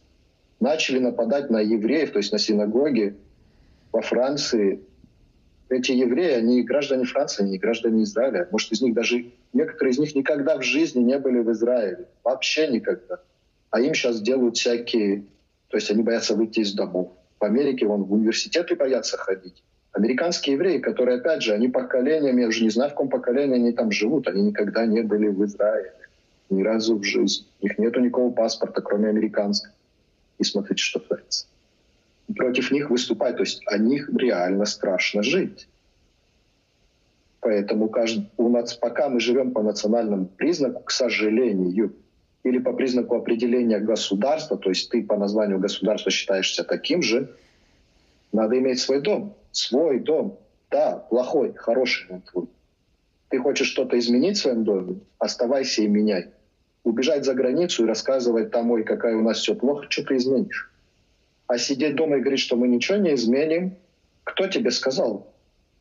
Начали 0.58 0.98
нападать 0.98 1.50
на 1.50 1.60
евреев, 1.60 2.12
то 2.12 2.18
есть 2.18 2.32
на 2.32 2.38
синагоги 2.38 3.16
во 3.92 4.02
Франции. 4.02 4.80
Эти 5.68 5.92
евреи, 5.92 6.32
они 6.32 6.62
граждане 6.62 7.04
Франции, 7.04 7.44
они 7.44 7.58
граждане 7.58 8.02
Израиля. 8.02 8.48
Может, 8.50 8.72
из 8.72 8.82
них 8.82 8.94
даже 8.94 9.26
некоторые 9.52 9.92
из 9.92 9.98
них 9.98 10.14
никогда 10.16 10.58
в 10.58 10.62
жизни 10.62 11.00
не 11.00 11.18
были 11.18 11.38
в 11.38 11.52
Израиле. 11.52 12.06
Вообще 12.24 12.66
никогда. 12.68 13.20
А 13.70 13.80
им 13.80 13.94
сейчас 13.94 14.20
делают 14.20 14.56
всякие... 14.56 15.24
То 15.68 15.76
есть 15.76 15.90
они 15.90 16.02
боятся 16.02 16.34
выйти 16.34 16.60
из 16.60 16.72
домов 16.72 17.12
в 17.38 17.44
Америке 17.44 17.86
вон 17.86 18.04
в 18.04 18.12
университеты 18.12 18.74
боятся 18.76 19.16
ходить. 19.16 19.62
Американские 19.92 20.56
евреи, 20.56 20.78
которые, 20.78 21.18
опять 21.18 21.42
же, 21.42 21.54
они 21.54 21.68
поколениями, 21.68 22.42
я 22.42 22.48
уже 22.48 22.64
не 22.64 22.70
знаю, 22.70 22.90
в 22.90 22.92
каком 22.94 23.08
поколении 23.08 23.56
они 23.56 23.72
там 23.72 23.90
живут, 23.90 24.28
они 24.28 24.42
никогда 24.42 24.84
не 24.84 25.02
были 25.02 25.28
в 25.28 25.44
Израиле. 25.44 25.92
Ни 26.50 26.62
разу 26.62 26.98
в 26.98 27.02
жизни. 27.02 27.46
У 27.60 27.66
них 27.66 27.78
нету 27.78 28.00
никакого 28.00 28.30
паспорта, 28.30 28.82
кроме 28.82 29.08
американского. 29.08 29.74
И 30.38 30.44
смотрите, 30.44 30.82
что 30.82 31.00
творится. 31.00 31.46
Против 32.36 32.70
них 32.70 32.90
выступать. 32.90 33.36
То 33.36 33.42
есть 33.42 33.62
о 33.66 33.78
них 33.78 34.10
реально 34.14 34.66
страшно 34.66 35.22
жить. 35.22 35.66
Поэтому 37.40 37.88
каждый, 37.88 38.28
у 38.36 38.48
нас, 38.48 38.74
пока 38.74 39.08
мы 39.08 39.18
живем 39.20 39.52
по 39.52 39.62
национальному 39.62 40.26
признаку, 40.26 40.82
к 40.82 40.90
сожалению, 40.90 41.92
или 42.46 42.58
по 42.58 42.72
признаку 42.72 43.16
определения 43.16 43.80
государства, 43.80 44.56
то 44.56 44.68
есть 44.68 44.88
ты 44.90 45.02
по 45.02 45.16
названию 45.16 45.58
государства 45.58 46.12
считаешься 46.12 46.62
таким 46.62 47.02
же, 47.02 47.34
надо 48.32 48.56
иметь 48.58 48.78
свой 48.78 49.00
дом. 49.00 49.34
Свой 49.50 49.98
дом. 49.98 50.38
Да, 50.70 51.04
плохой, 51.10 51.54
хороший 51.54 52.06
он 52.08 52.20
твой. 52.20 52.46
Ты 53.30 53.38
хочешь 53.38 53.66
что-то 53.66 53.98
изменить 53.98 54.36
в 54.36 54.42
своем 54.42 54.62
доме? 54.62 55.00
Оставайся 55.18 55.82
и 55.82 55.88
меняй. 55.88 56.26
Убежать 56.84 57.24
за 57.24 57.34
границу 57.34 57.84
и 57.84 57.88
рассказывать 57.88 58.52
там, 58.52 58.70
ой, 58.70 58.84
какая 58.84 59.16
у 59.16 59.22
нас 59.22 59.38
все 59.38 59.56
плохо, 59.56 59.86
что 59.88 60.04
ты 60.04 60.16
изменишь? 60.16 60.70
А 61.48 61.58
сидеть 61.58 61.96
дома 61.96 62.18
и 62.18 62.20
говорить, 62.20 62.40
что 62.40 62.56
мы 62.56 62.68
ничего 62.68 62.98
не 62.98 63.14
изменим, 63.14 63.76
кто 64.22 64.46
тебе 64.46 64.70
сказал? 64.70 65.32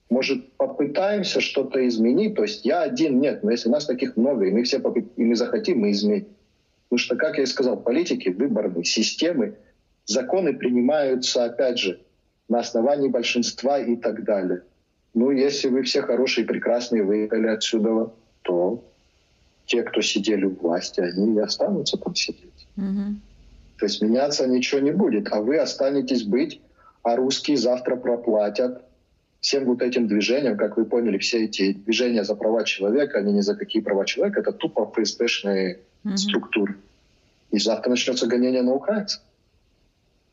Может, 0.10 0.54
попытаемся 0.54 1.42
что-то 1.42 1.88
изменить? 1.88 2.36
То 2.36 2.44
есть 2.44 2.66
я 2.66 2.82
один, 2.82 3.20
нет, 3.20 3.44
но 3.44 3.52
если 3.52 3.70
нас 3.70 3.86
таких 3.86 4.18
много, 4.18 4.46
и 4.46 4.52
мы 4.52 4.64
все 4.64 4.80
попы... 4.80 5.06
и 5.16 5.24
мы 5.24 5.36
захотим, 5.36 5.80
мы 5.80 5.92
изменим. 5.92 6.28
Потому 6.90 7.00
что, 7.00 7.16
как 7.16 7.38
я 7.38 7.44
и 7.44 7.48
сказал, 7.48 7.78
политики, 7.78 8.30
выборные 8.30 8.84
системы, 8.84 9.56
законы 10.06 10.54
принимаются, 10.54 11.46
опять 11.46 11.80
же, 11.80 12.00
на 12.48 12.60
основании 12.60 13.10
большинства 13.10 13.80
и 13.80 13.96
так 13.96 14.24
далее. 14.24 14.62
Ну, 15.14 15.32
если 15.32 15.68
вы 15.70 15.84
все 15.84 16.02
хорошие, 16.02 16.46
прекрасные, 16.46 17.04
выехали 17.04 17.48
отсюда, 17.48 18.12
то 18.44 18.84
те, 19.66 19.82
кто 19.84 20.02
сидели 20.02 20.46
у 20.46 20.56
власти, 20.56 21.00
они 21.00 21.36
и 21.36 21.40
останутся 21.40 21.98
там 21.98 22.14
сидеть. 22.16 22.68
Мгм. 22.76 23.22
То 23.78 23.86
есть 23.86 24.02
меняться 24.02 24.48
ничего 24.48 24.80
не 24.80 24.92
будет, 24.92 25.32
а 25.32 25.42
вы 25.42 25.58
останетесь 25.58 26.24
быть, 26.24 26.62
а 27.04 27.16
русские 27.16 27.58
завтра 27.58 27.96
проплатят 27.96 28.84
всем 29.42 29.66
вот 29.66 29.82
этим 29.82 30.08
движениям, 30.08 30.58
как 30.58 30.78
вы 30.78 30.86
поняли, 30.86 31.18
все 31.18 31.46
эти 31.46 31.74
движения 31.74 32.24
за 32.24 32.36
права 32.36 32.64
человека, 32.64 33.20
они 33.20 33.34
не 33.34 33.42
за 33.42 33.56
какие 33.56 33.82
права 33.82 34.06
человека, 34.06 34.40
это 34.42 34.52
тупо 34.52 34.92
ФСБшные 34.92 35.80
Мгм. 36.06 36.18
структуры. 36.18 36.76
И 37.52 37.60
завтра 37.60 37.90
начнется 37.90 38.28
гонение 38.28 38.62
на 38.62 38.74
украинцев. 38.74 39.22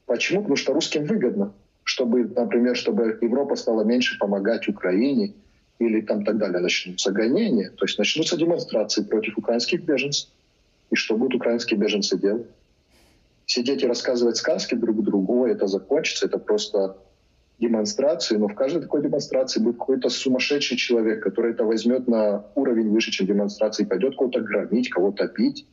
Почему? 0.07 0.43
Потому 0.43 0.57
что 0.57 0.75
русским 0.75 1.07
выгодно, 1.07 1.53
чтобы, 1.83 2.25
например, 2.25 2.77
чтобы 2.77 3.19
Европа 3.21 3.57
стала 3.57 3.83
меньше 3.83 4.19
помогать 4.19 4.69
Украине 4.69 5.33
или 5.79 6.03
там 6.03 6.25
так 6.25 6.37
далее. 6.37 6.61
Начнутся 6.61 7.11
гонения, 7.11 7.71
то 7.71 7.87
есть 7.87 7.99
начнутся 7.99 8.37
демонстрации 8.37 9.03
против 9.03 9.39
украинских 9.39 9.83
беженцев. 9.83 10.29
И 10.91 10.95
что 10.97 11.17
будут 11.17 11.37
украинские 11.37 11.81
беженцы 11.81 12.19
делать? 12.19 12.47
Сидеть 13.47 13.83
и 13.83 13.87
рассказывать 13.87 14.37
сказки 14.37 14.75
друг 14.75 15.03
другу, 15.03 15.47
это 15.47 15.67
закончится, 15.67 16.27
это 16.27 16.39
просто 16.39 16.99
демонстрации, 17.59 18.37
но 18.37 18.49
в 18.49 18.55
каждой 18.55 18.83
такой 18.83 19.03
демонстрации 19.03 19.61
будет 19.61 19.79
какой-то 19.79 20.09
сумасшедший 20.09 20.77
человек, 20.77 21.23
который 21.23 21.53
это 21.53 21.65
возьмет 21.65 22.09
на 22.09 22.45
уровень 22.55 22.91
выше, 22.91 23.11
чем 23.11 23.27
демонстрации, 23.27 23.85
пойдет 23.85 24.17
кого-то 24.17 24.41
громить, 24.41 24.91
кого-то 24.91 25.29
бить, 25.29 25.67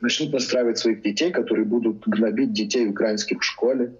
начнут 0.00 0.32
настраивать 0.32 0.78
своих 0.78 1.02
детей, 1.02 1.30
которые 1.30 1.64
будут 1.66 2.06
гнобить 2.06 2.52
детей 2.52 2.86
украинских 2.88 3.40
в 3.40 3.44
школе. 3.44 3.92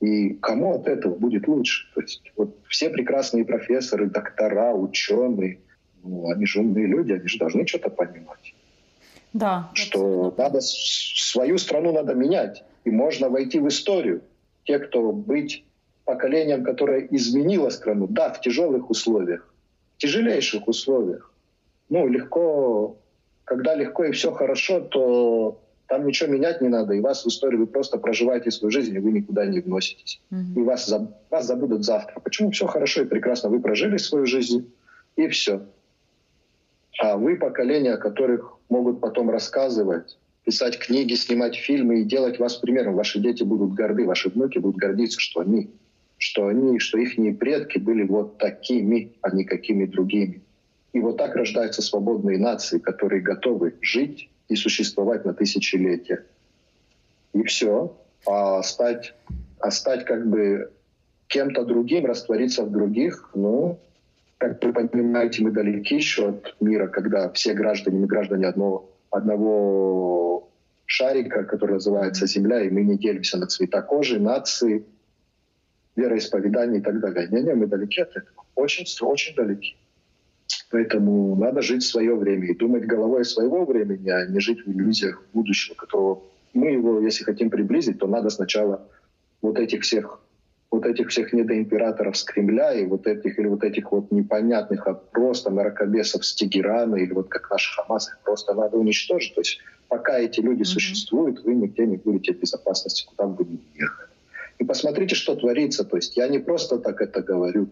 И 0.00 0.34
кому 0.34 0.74
от 0.74 0.88
этого 0.88 1.14
будет 1.14 1.46
лучше? 1.48 1.86
То 1.94 2.00
есть 2.00 2.32
вот 2.36 2.56
все 2.68 2.90
прекрасные 2.90 3.44
профессоры, 3.44 4.10
доктора, 4.10 4.74
ученые, 4.74 5.60
ну, 6.02 6.30
они 6.30 6.46
же 6.46 6.60
умные 6.60 6.86
люди, 6.86 7.12
они 7.12 7.26
же 7.28 7.38
должны 7.38 7.66
что-то 7.66 7.88
понимать 7.90 8.54
Да. 9.32 9.70
что 9.74 10.34
надо 10.36 10.60
с- 10.60 11.30
свою 11.30 11.58
страну 11.58 11.92
надо 11.92 12.14
менять. 12.14 12.64
И 12.84 12.90
можно 12.90 13.30
войти 13.30 13.60
в 13.60 13.68
историю. 13.68 14.20
Те, 14.64 14.78
кто 14.78 15.12
быть 15.12 15.64
поколением, 16.04 16.64
которое 16.64 17.06
изменило 17.10 17.70
страну, 17.70 18.06
да, 18.08 18.32
в 18.32 18.40
тяжелых 18.40 18.90
условиях, 18.90 19.52
в 19.96 19.98
тяжелейших 19.98 20.68
условиях. 20.68 21.32
Ну, 21.88 22.08
легко, 22.08 22.96
когда 23.44 23.74
легко 23.74 24.04
и 24.04 24.12
все 24.12 24.32
хорошо, 24.32 24.80
то 24.80 25.60
там 25.86 26.06
ничего 26.06 26.32
менять 26.32 26.60
не 26.60 26.68
надо, 26.68 26.94
и 26.94 27.00
вас 27.00 27.24
в 27.24 27.28
историю, 27.28 27.60
вы 27.60 27.66
просто 27.66 27.98
проживаете 27.98 28.50
свою 28.50 28.70
жизнь, 28.70 28.94
и 28.94 28.98
вы 28.98 29.12
никуда 29.12 29.46
не 29.46 29.60
вноситесь. 29.60 30.20
Мгм. 30.30 30.60
И 30.60 30.62
вас, 30.64 30.92
вас 31.30 31.46
забудут 31.46 31.84
завтра. 31.84 32.20
Почему 32.20 32.50
все 32.50 32.66
хорошо 32.66 33.02
и 33.02 33.06
прекрасно? 33.06 33.50
Вы 33.50 33.60
прожили 33.60 33.98
свою 33.98 34.26
жизнь, 34.26 34.72
и 35.16 35.28
все. 35.28 35.62
А 37.00 37.16
вы 37.16 37.36
поколение, 37.36 37.96
которых 37.96 38.56
могут 38.68 39.00
потом 39.00 39.30
рассказывать, 39.30 40.16
писать 40.44 40.78
книги, 40.78 41.14
снимать 41.14 41.56
фильмы 41.56 42.00
и 42.00 42.04
делать 42.04 42.38
вас 42.38 42.56
примером. 42.56 42.94
Ваши 42.94 43.18
дети 43.18 43.42
будут 43.42 43.74
горды, 43.74 44.06
ваши 44.06 44.28
внуки 44.28 44.58
будут 44.58 44.76
гордиться, 44.76 45.20
что 45.20 45.40
они, 45.40 45.70
что 46.24 46.46
они, 46.46 46.78
что 46.78 46.96
их 46.96 47.16
предки 47.38 47.76
были 47.76 48.02
вот 48.02 48.38
такими, 48.38 49.12
а 49.20 49.30
не 49.36 49.44
какими 49.44 49.84
другими. 49.84 50.40
И 50.94 51.00
вот 51.00 51.18
так 51.18 51.36
рождаются 51.36 51.82
свободные 51.82 52.38
нации, 52.38 52.78
которые 52.78 53.20
готовы 53.20 53.74
жить 53.82 54.30
и 54.48 54.56
существовать 54.56 55.26
на 55.26 55.34
тысячелетия. 55.34 56.24
И 57.34 57.42
все. 57.42 57.94
А 58.26 58.62
стать, 58.62 59.12
а 59.58 59.70
стать 59.70 60.06
как 60.06 60.26
бы 60.26 60.72
кем-то 61.26 61.66
другим, 61.66 62.06
раствориться 62.06 62.64
в 62.64 62.70
других, 62.70 63.30
ну, 63.34 63.78
как 64.38 64.64
вы 64.64 64.72
понимаете, 64.72 65.42
мы 65.42 65.50
далеки 65.50 65.96
еще 65.96 66.30
от 66.30 66.56
мира, 66.58 66.86
когда 66.86 67.30
все 67.32 67.52
граждане, 67.52 67.98
мы 67.98 68.06
граждане 68.06 68.46
одного, 68.46 68.88
одного 69.10 70.48
шарика, 70.86 71.44
который 71.44 71.72
называется 71.72 72.26
Земля, 72.26 72.62
и 72.62 72.70
мы 72.70 72.82
не 72.82 72.96
делимся 72.96 73.36
на 73.36 73.46
цвета 73.46 73.82
кожи, 73.82 74.18
нации, 74.18 74.86
вероисповедания 75.96 76.80
и 76.80 76.82
так 76.82 77.00
далее. 77.00 77.28
Не-не, 77.30 77.54
мы 77.54 77.66
далеки 77.66 78.00
от 78.00 78.10
этого. 78.10 78.44
Очень, 78.54 78.84
очень 79.02 79.34
далеки. 79.34 79.76
Поэтому 80.70 81.36
надо 81.36 81.62
жить 81.62 81.82
в 81.82 81.86
свое 81.86 82.14
время 82.14 82.48
и 82.48 82.54
думать 82.54 82.84
головой 82.84 83.24
своего 83.24 83.64
времени, 83.64 84.10
а 84.10 84.26
не 84.26 84.40
жить 84.40 84.66
в 84.66 84.70
иллюзиях 84.70 85.22
будущего, 85.32 85.74
которого 85.74 86.22
мы 86.52 86.72
его, 86.72 87.00
если 87.00 87.24
хотим 87.24 87.50
приблизить, 87.50 87.98
то 87.98 88.06
надо 88.06 88.30
сначала 88.30 88.86
вот 89.42 89.58
этих 89.58 89.82
всех 89.82 90.20
вот 90.70 90.86
этих 90.86 91.10
всех 91.10 91.32
недоимператоров 91.32 92.16
с 92.16 92.24
Кремля 92.24 92.74
и 92.74 92.84
вот 92.84 93.06
этих 93.06 93.38
или 93.38 93.46
вот 93.46 93.62
этих 93.62 93.92
вот 93.92 94.10
непонятных, 94.10 94.88
а 94.88 94.94
просто 94.94 95.50
мракобесов 95.50 96.24
с 96.24 96.34
Тегерана 96.34 96.96
или 96.96 97.12
вот 97.12 97.28
как 97.28 97.48
наш 97.48 97.76
Хамас, 97.76 98.08
их 98.08 98.18
просто 98.24 98.54
надо 98.54 98.76
уничтожить. 98.76 99.34
То 99.36 99.40
есть 99.40 99.60
пока 99.88 100.18
эти 100.18 100.40
люди 100.40 100.62
Мгм. 100.62 100.64
существуют, 100.64 101.44
вы 101.44 101.54
нигде 101.54 101.86
не 101.86 101.96
будете 101.96 102.34
в 102.34 102.40
безопасности, 102.40 103.06
куда 103.06 103.28
бы 103.28 103.44
ни 103.44 103.60
ехали. 103.76 104.08
И 104.58 104.64
посмотрите, 104.64 105.14
что 105.14 105.34
творится. 105.34 105.84
То 105.84 105.96
есть 105.96 106.16
я 106.16 106.28
не 106.28 106.38
просто 106.38 106.78
так 106.78 107.00
это 107.00 107.22
говорю. 107.22 107.68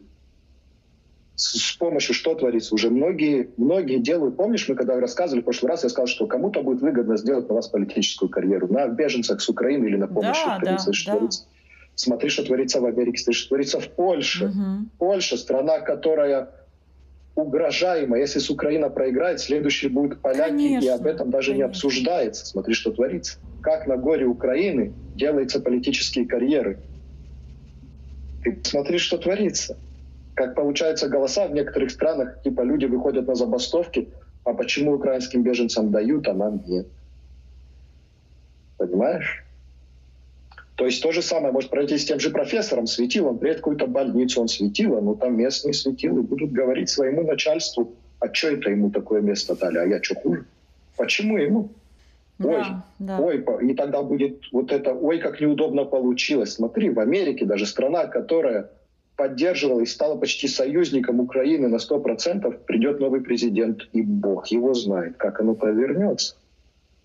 С, 1.34 1.58
с 1.58 1.72
помощью 1.76 2.14
что 2.14 2.34
творится? 2.34 2.74
Уже 2.74 2.90
многие, 2.90 3.50
многие 3.56 3.98
делают. 3.98 4.36
Помнишь, 4.36 4.68
мы 4.68 4.74
когда 4.74 4.98
рассказывали 5.00 5.40
в 5.40 5.44
прошлый 5.44 5.70
раз, 5.70 5.82
я 5.84 5.88
сказал, 5.88 6.06
что 6.06 6.26
кому-то 6.26 6.62
будет 6.62 6.82
выгодно 6.82 7.16
сделать 7.16 7.48
на 7.48 7.54
вас 7.54 7.68
политическую 7.68 8.28
карьеру, 8.28 8.68
на 8.72 8.86
беженцах 8.88 9.40
с 9.40 9.48
Украины 9.48 9.86
или 9.86 9.96
на 9.96 10.08
помощь 10.08 10.42
Да, 10.44 10.56
Украине. 10.56 10.78
да, 10.84 10.92
что 10.92 11.10
да. 11.10 11.16
творится. 11.16 11.44
Смотри, 11.94 12.28
что 12.30 12.44
творится 12.44 12.80
в 12.80 12.86
Америке, 12.86 13.18
смотри, 13.18 13.34
что 13.38 13.48
творится 13.48 13.80
в 13.80 13.88
Польше. 13.88 14.48
Мгм. 14.48 14.90
Польша, 14.98 15.36
страна, 15.36 15.80
которая 15.80 16.50
угрожаема. 17.34 18.18
Если 18.18 18.38
с 18.38 18.50
Украина 18.50 18.90
проиграет, 18.90 19.40
следующий 19.40 19.88
будет 19.88 20.20
поляки, 20.20 20.50
и 20.52 20.68
Конечно, 20.74 20.94
об 20.94 21.06
этом 21.06 21.30
даже 21.30 21.52
не 21.52 21.62
конечно. 21.62 21.70
обсуждается. 21.70 22.46
Смотри, 22.46 22.74
что 22.74 22.92
творится. 22.92 23.38
Как 23.60 23.86
на 23.86 23.96
горе 23.96 24.26
Украины 24.26 24.94
делаются 25.14 25.60
политические 25.60 26.26
карьеры. 26.26 26.80
Ты 28.42 28.60
смотри, 28.64 28.98
что 28.98 29.18
творится. 29.18 29.78
Как 30.34 30.54
получаются 30.54 31.08
голоса 31.08 31.46
в 31.46 31.52
некоторых 31.52 31.90
странах, 31.90 32.42
типа 32.42 32.62
люди 32.62 32.86
выходят 32.86 33.26
на 33.26 33.34
забастовки, 33.34 34.12
а 34.44 34.54
почему 34.54 34.94
украинским 34.94 35.42
беженцам 35.42 35.90
дают, 35.90 36.26
а 36.26 36.34
нам 36.34 36.62
нет. 36.66 36.88
Понимаешь? 38.78 39.44
То 40.82 40.86
есть 40.86 41.00
то 41.00 41.12
же 41.12 41.22
самое 41.22 41.52
может 41.52 41.70
пройти 41.70 41.96
с 41.96 42.04
тем 42.04 42.18
же 42.18 42.30
профессором, 42.30 42.88
светил 42.88 43.28
он 43.28 43.38
приедет 43.38 43.60
в 43.60 43.62
какую-то 43.62 43.86
больницу, 43.86 44.40
он 44.40 44.48
светило, 44.48 45.00
но 45.00 45.14
там 45.14 45.36
местные 45.36 45.74
светилы 45.74 46.24
будут 46.24 46.50
говорить 46.50 46.88
своему 46.88 47.22
начальству, 47.22 47.94
а 48.18 48.34
что 48.34 48.48
это 48.48 48.68
ему 48.68 48.90
такое 48.90 49.20
место 49.20 49.54
дали, 49.54 49.78
а 49.78 49.84
я 49.84 50.02
что 50.02 50.16
хуже? 50.16 50.44
Почему 50.96 51.38
ему? 51.38 51.68
Ой, 52.42 52.56
Да, 52.58 52.84
да. 52.98 53.18
ой, 53.20 53.44
и 53.62 53.74
тогда 53.74 54.02
будет 54.02 54.40
вот 54.50 54.72
это, 54.72 54.92
ой, 54.92 55.20
как 55.20 55.40
неудобно 55.40 55.84
получилось. 55.84 56.54
Смотри, 56.54 56.90
в 56.90 56.98
Америке 56.98 57.44
даже 57.46 57.66
страна, 57.66 58.06
которая 58.06 58.68
поддерживала 59.14 59.82
и 59.82 59.86
стала 59.86 60.16
почти 60.16 60.48
союзником 60.48 61.20
Украины 61.20 61.68
на 61.68 61.76
100%, 61.76 62.58
придет 62.66 62.98
новый 62.98 63.20
президент, 63.20 63.88
и 63.92 64.02
Бог 64.02 64.48
его 64.48 64.74
знает, 64.74 65.16
как 65.16 65.38
оно 65.38 65.54
повернется. 65.54 66.34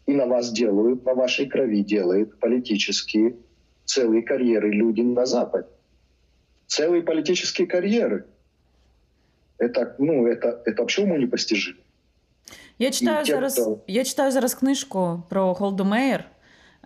И 0.07 0.13
на 0.13 0.25
вас 0.25 0.51
делают, 0.51 1.05
на 1.05 1.13
вашей 1.13 1.45
крови 1.45 1.83
делают 1.83 2.39
политические 2.39 3.35
целые 3.86 4.22
карьеры 4.22 4.70
люди 4.70 5.00
на 5.02 5.26
Западе. 5.26 5.66
Целые 6.66 7.02
политические 7.02 7.66
карьеры. 7.66 8.24
Это, 9.58 9.94
ну, 9.98 10.26
это, 10.26 10.48
это 10.66 10.76
вообще 10.78 11.02
уму 11.02 11.16
непостижимо. 11.18 11.76
Я 12.78 12.90
читаю 12.90 13.24
ті, 13.24 13.32
зараз. 13.32 13.52
хто- 13.52 13.78
Я 13.86 14.04
читаю 14.04 14.32
зараз 14.32 14.54
книжку 14.54 15.22
про 15.28 15.52
Голду 15.54 15.84
Меєр. 15.84 16.24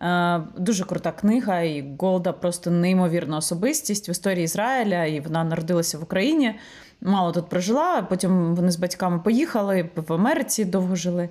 Е, 0.02 0.40
Дуже 0.59 0.84
крута 0.84 1.12
книга, 1.12 1.61
і 1.61 1.84
Голда 1.98 2.32
просто 2.32 2.70
неймовірна 2.70 3.36
особистість 3.36 4.09
в 4.09 4.11
історії 4.11 4.44
Ізраїля, 4.44 5.04
і 5.04 5.20
вона 5.20 5.44
народилася 5.44 5.98
в 5.98 6.02
Україні. 6.02 6.54
Мало 7.00 7.32
тут 7.32 7.48
прожила, 7.48 7.94
а 7.98 8.02
потім 8.02 8.54
вони 8.54 8.70
з 8.70 8.76
батьками 8.76 9.18
поїхали 9.18 9.90
в 9.96 10.12
Америці, 10.12 10.64
довго 10.64 10.96
жили. 10.96 11.28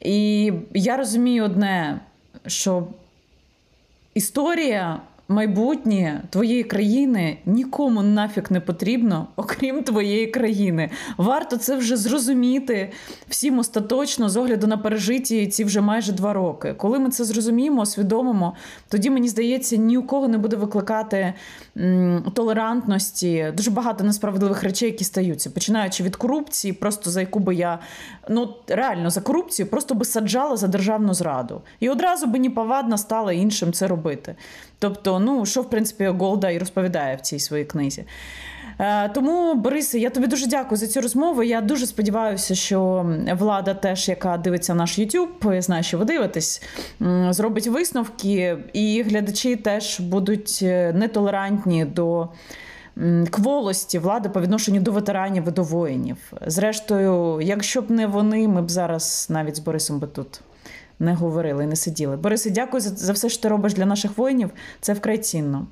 І 0.00 0.52
я 0.74 0.96
розумію 0.96 1.44
одне, 1.44 2.00
що 2.46 2.86
історія, 4.14 5.00
майбутнє 5.27 6.21
твоєї 6.29 6.63
країни 6.63 7.37
нікому 7.45 8.01
нафіг 8.01 8.43
не 8.49 8.59
потрібно, 8.59 9.27
окрім 9.35 9.83
твоєї 9.83 10.27
країни. 10.27 10.89
Варто 11.17 11.57
це 11.57 11.75
вже 11.75 11.97
зрозуміти 11.97 12.91
всім 13.27 13.59
остаточно 13.59 14.29
з 14.29 14.37
огляду 14.37 14.67
на 14.67 14.77
пережиті 14.77 15.47
ці 15.47 15.63
вже 15.63 15.81
майже 15.81 16.11
два 16.11 16.33
роки. 16.33 16.73
Коли 16.73 16.99
ми 16.99 17.09
це 17.09 17.23
зрозуміємо, 17.23 17.81
усвідомимо, 17.81 18.55
тоді 18.87 19.09
мені 19.09 19.27
здається, 19.27 19.77
ні 19.77 19.97
у 19.97 20.03
кого 20.03 20.27
не 20.27 20.37
буде 20.37 20.55
викликати 20.55 21.33
м, 21.77 22.31
толерантності. 22.33 23.53
Дуже 23.57 23.71
багато 23.71 24.03
несправедливих 24.03 24.63
речей, 24.63 24.91
які 24.91 25.03
стаються, 25.03 25.49
починаючи 25.49 26.03
від 26.03 26.15
корупції, 26.15 26.73
просто 26.73 27.09
за 27.09 27.19
яку 27.19 27.39
би 27.39 27.55
я 27.55 27.79
ну 28.29 28.53
реально 28.67 29.09
за 29.09 29.21
корупцію, 29.21 29.67
просто 29.67 29.95
би 29.95 30.05
саджала 30.05 30.57
за 30.57 30.67
державну 30.67 31.13
зраду, 31.13 31.61
і 31.79 31.89
одразу 31.89 32.27
би 32.27 32.39
неповадно 32.39 32.97
стала 32.97 33.33
іншим 33.33 33.73
це 33.73 33.87
робити. 33.87 34.35
Тобто, 34.81 35.19
ну 35.19 35.45
що 35.45 35.61
в 35.61 35.69
принципі 35.69 36.05
Голда 36.05 36.49
і 36.49 36.57
розповідає 36.57 37.15
в 37.15 37.21
цій 37.21 37.39
своїй 37.39 37.65
книзі. 37.65 38.03
Е, 38.79 39.09
Тому, 39.09 39.53
Борисе, 39.55 39.99
я 39.99 40.09
тобі 40.09 40.27
дуже 40.27 40.47
дякую 40.47 40.77
за 40.77 40.87
цю 40.87 41.01
розмову. 41.01 41.43
Я 41.43 41.61
дуже 41.61 41.87
сподіваюся, 41.87 42.55
що 42.55 43.05
влада, 43.33 43.73
теж 43.73 44.09
яка 44.09 44.37
дивиться 44.37 44.73
наш 44.73 44.99
YouTube, 44.99 45.53
я 45.53 45.61
знаю, 45.61 45.83
що 45.83 45.97
ви 45.97 46.05
дивитесь, 46.05 46.63
зробить 47.29 47.67
висновки, 47.67 48.57
і 48.73 49.03
глядачі 49.03 49.55
теж 49.55 49.99
будуть 49.99 50.59
е, 50.63 50.93
нетолерантні 50.93 51.85
до 51.85 52.29
кволості 53.29 53.99
влади 53.99 54.29
по 54.29 54.41
відношенню 54.41 54.81
до 54.81 54.91
ветеранів 54.91 55.47
і 55.47 55.51
до 55.51 55.63
воїнів. 55.63 56.17
Зрештою, 56.47 57.41
якщо 57.41 57.81
б 57.81 57.91
не 57.91 58.07
вони, 58.07 58.47
ми 58.47 58.61
б 58.61 58.71
зараз 58.71 59.27
навіть 59.29 59.55
з 59.55 59.59
Борисом 59.59 59.99
би 59.99 60.07
тут 60.07 60.41
не 61.00 61.14
говорили 61.14 61.64
і 61.64 61.66
не 61.66 61.76
сиділи. 61.76 62.16
Борисе, 62.16 62.50
дякую 62.50 62.80
за, 62.80 62.90
за 62.90 63.12
все, 63.12 63.28
що 63.28 63.42
ти 63.42 63.48
робиш 63.48 63.74
для 63.74 63.86
наших 63.86 64.18
воїнів. 64.18 64.50
Це 64.80 64.92
вкрай 64.92 65.18
цінно. 65.18 65.66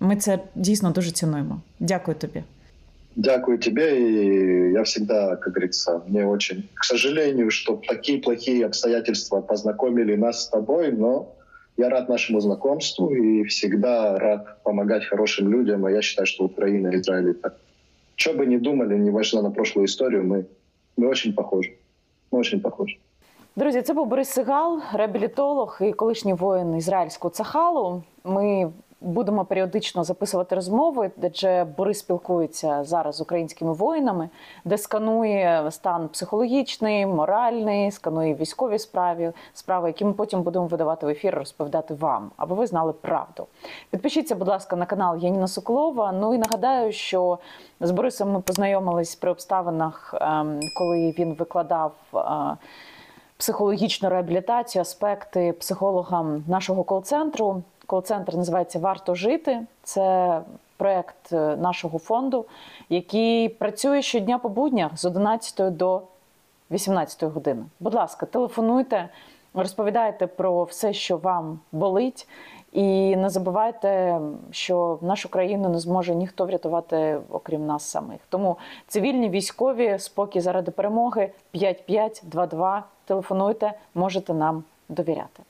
Ми 0.00 0.16
це 0.16 0.38
дійсно 0.54 0.90
дуже 0.90 1.10
цінуємо. 1.10 1.60
Дякую 1.80 2.16
тобі. 2.16 2.42
Дякую 3.16 3.58
тебе, 3.58 3.98
и 3.98 4.72
я 4.72 4.82
всегда, 4.82 5.36
как 5.36 5.54
говорится, 5.54 6.00
мне 6.06 6.24
очень, 6.24 6.68
к 6.74 6.84
сожалению, 6.84 7.50
что 7.50 7.80
такие 7.88 8.18
плохие 8.18 8.64
обстоятельства 8.64 9.40
познакомили 9.40 10.16
нас 10.16 10.44
с 10.44 10.48
тобой, 10.48 10.92
но 10.92 11.26
я 11.76 11.88
рад 11.88 12.08
нашему 12.08 12.40
знакомству 12.40 13.12
и 13.14 13.44
всегда 13.44 14.18
рад 14.18 14.62
помогать 14.62 15.04
хорошим 15.04 15.50
людям, 15.50 15.84
а 15.84 15.90
я 15.90 16.02
считаю, 16.02 16.26
что 16.26 16.44
Украина 16.44 16.88
и 16.88 17.00
Израиль 17.00 17.30
это... 17.30 17.56
Что 18.14 18.34
бы 18.34 18.46
ни 18.46 18.58
думали, 18.58 18.98
не 18.98 19.10
важно 19.10 19.42
на 19.42 19.50
прошлую 19.50 19.86
историю, 19.86 20.24
мы, 20.24 20.46
мы 20.96 21.08
очень 21.08 21.32
похожи. 21.32 21.72
Мы 22.30 22.38
очень 22.38 22.60
похожи. 22.60 22.98
Друзі, 23.57 23.81
це 23.81 23.93
був 23.93 24.07
Борис 24.07 24.29
Сигал, 24.29 24.81
реабілітолог 24.93 25.77
і 25.81 25.93
колишній 25.93 26.33
воїн 26.33 26.75
ізраїльського 26.75 27.31
цахалу. 27.31 28.03
Ми 28.23 28.71
будемо 29.01 29.45
періодично 29.45 30.03
записувати 30.03 30.55
розмови, 30.55 31.11
де 31.17 31.63
Борис 31.77 31.99
спілкується 31.99 32.83
зараз 32.83 33.15
з 33.15 33.21
українськими 33.21 33.73
воїнами, 33.73 34.29
де 34.65 34.77
сканує 34.77 35.71
стан 35.71 36.09
психологічний, 36.09 37.05
моральний, 37.05 37.91
сканує 37.91 38.35
військові 38.35 38.79
справи, 38.79 39.33
справи, 39.53 39.89
які 39.89 40.05
ми 40.05 40.13
потім 40.13 40.41
будемо 40.41 40.67
видавати 40.67 41.05
в 41.05 41.09
ефір, 41.09 41.35
розповідати 41.35 41.93
вам, 41.93 42.31
аби 42.37 42.55
ви 42.55 42.67
знали 42.67 42.93
правду. 42.93 43.47
Підпишіться, 43.89 44.35
будь 44.35 44.47
ласка, 44.47 44.75
на 44.75 44.85
канал 44.85 45.17
Яніна 45.17 45.47
Соколова. 45.47 46.11
Ну 46.11 46.33
і 46.33 46.37
нагадаю, 46.37 46.91
що 46.91 47.39
з 47.79 47.91
Борисом 47.91 48.31
ми 48.31 48.41
познайомились 48.41 49.15
при 49.15 49.31
обставинах, 49.31 50.15
ем, 50.21 50.59
коли 50.77 51.15
він 51.19 51.33
викладав. 51.33 51.91
Психологічну 53.45 54.09
реабілітацію, 54.09 54.81
аспекти 54.81 55.53
психологам 55.53 56.43
нашого 56.47 56.83
кол-центру. 56.83 57.61
Кол-центр 57.85 58.35
називається 58.35 58.79
Варто 58.79 59.15
жити. 59.15 59.61
Це 59.83 60.41
проект 60.77 61.33
е, 61.33 61.55
нашого 61.55 61.99
фонду, 61.99 62.45
який 62.89 63.49
працює 63.49 64.01
щодня 64.01 64.37
по 64.37 64.49
буднях 64.49 64.97
з 64.97 65.05
11 65.05 65.77
до 65.77 66.01
18 66.71 67.23
години. 67.23 67.65
Будь 67.79 67.93
ласка, 67.93 68.25
телефонуйте, 68.25 69.09
розповідайте 69.53 70.27
про 70.27 70.63
все, 70.63 70.93
що 70.93 71.17
вам 71.17 71.59
болить. 71.71 72.27
І 72.71 73.15
не 73.15 73.29
забувайте, 73.29 74.19
що 74.51 74.99
нашу 75.01 75.29
країну 75.29 75.69
не 75.69 75.79
зможе 75.79 76.15
ніхто 76.15 76.45
врятувати, 76.45 77.19
окрім 77.31 77.65
нас 77.65 77.83
самих. 77.83 78.19
Тому 78.29 78.57
цивільні, 78.87 79.29
військові, 79.29 79.99
спокій 79.99 80.41
заради 80.41 80.71
перемоги 80.71 81.31
5522. 81.51 82.83
Телефонуйте, 83.05 83.73
можете 83.95 84.33
нам 84.33 84.63
довіряти. 84.89 85.43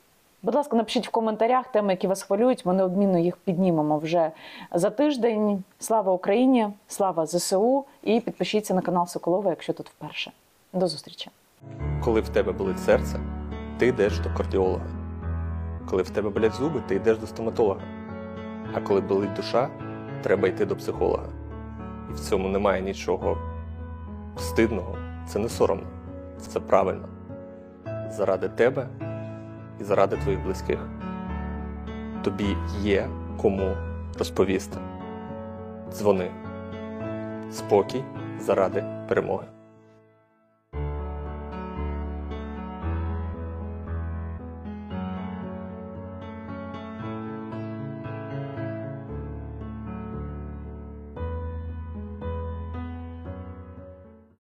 Будь 0.43 0.55
ласка, 0.55 0.75
напишіть 0.77 1.07
в 1.07 1.11
коментарях 1.11 1.67
теми, 1.67 1.93
які 1.93 2.07
вас 2.07 2.23
хвилюють. 2.23 2.65
Ми 2.65 2.73
неодмінно 2.73 3.17
їх 3.17 3.37
піднімемо 3.37 3.97
вже 3.97 4.31
за 4.73 4.89
тиждень. 4.89 5.63
Слава 5.79 6.11
Україні! 6.11 6.67
Слава 6.87 7.25
ЗСУ! 7.25 7.85
І 8.03 8.19
підпишіться 8.19 8.73
на 8.73 8.81
канал 8.81 9.07
Соколова, 9.07 9.49
якщо 9.49 9.73
тут 9.73 9.89
вперше. 9.89 10.31
До 10.73 10.87
зустрічі! 10.87 11.29
Коли 12.03 12.21
в 12.21 12.29
тебе 12.29 12.51
болить 12.51 12.79
серце, 12.79 13.19
ти 13.77 13.87
йдеш 13.87 14.19
до 14.19 14.29
кардіолога. 14.37 14.85
Коли 15.89 16.03
в 16.03 16.09
тебе 16.09 16.29
болять 16.29 16.53
зуби, 16.53 16.83
ти 16.87 16.95
йдеш 16.95 17.17
до 17.17 17.27
стоматолога. 17.27 17.81
А 18.73 18.81
коли 18.81 19.01
болить 19.01 19.33
душа, 19.33 19.69
треба 20.23 20.47
йти 20.47 20.65
до 20.65 20.75
психолога. 20.75 21.25
І 22.09 22.13
в 22.13 22.19
цьому 22.19 22.47
немає 22.47 22.81
нічого 22.81 23.37
стидного, 24.37 24.97
це 25.27 25.39
не 25.39 25.49
соромно, 25.49 25.87
це 26.37 26.59
правильно. 26.59 27.14
Заради 28.11 28.49
тебе 28.49 28.87
і 29.81 29.83
заради 29.83 30.17
твоїх 30.17 30.43
близьких. 30.43 30.79
Тобі 32.23 32.57
є 32.81 33.07
кому 33.37 33.75
розповісти. 34.19 34.77
Дзвони. 35.91 36.31
Спокій 37.51 38.03
заради 38.39 38.83
перемоги. 39.07 39.54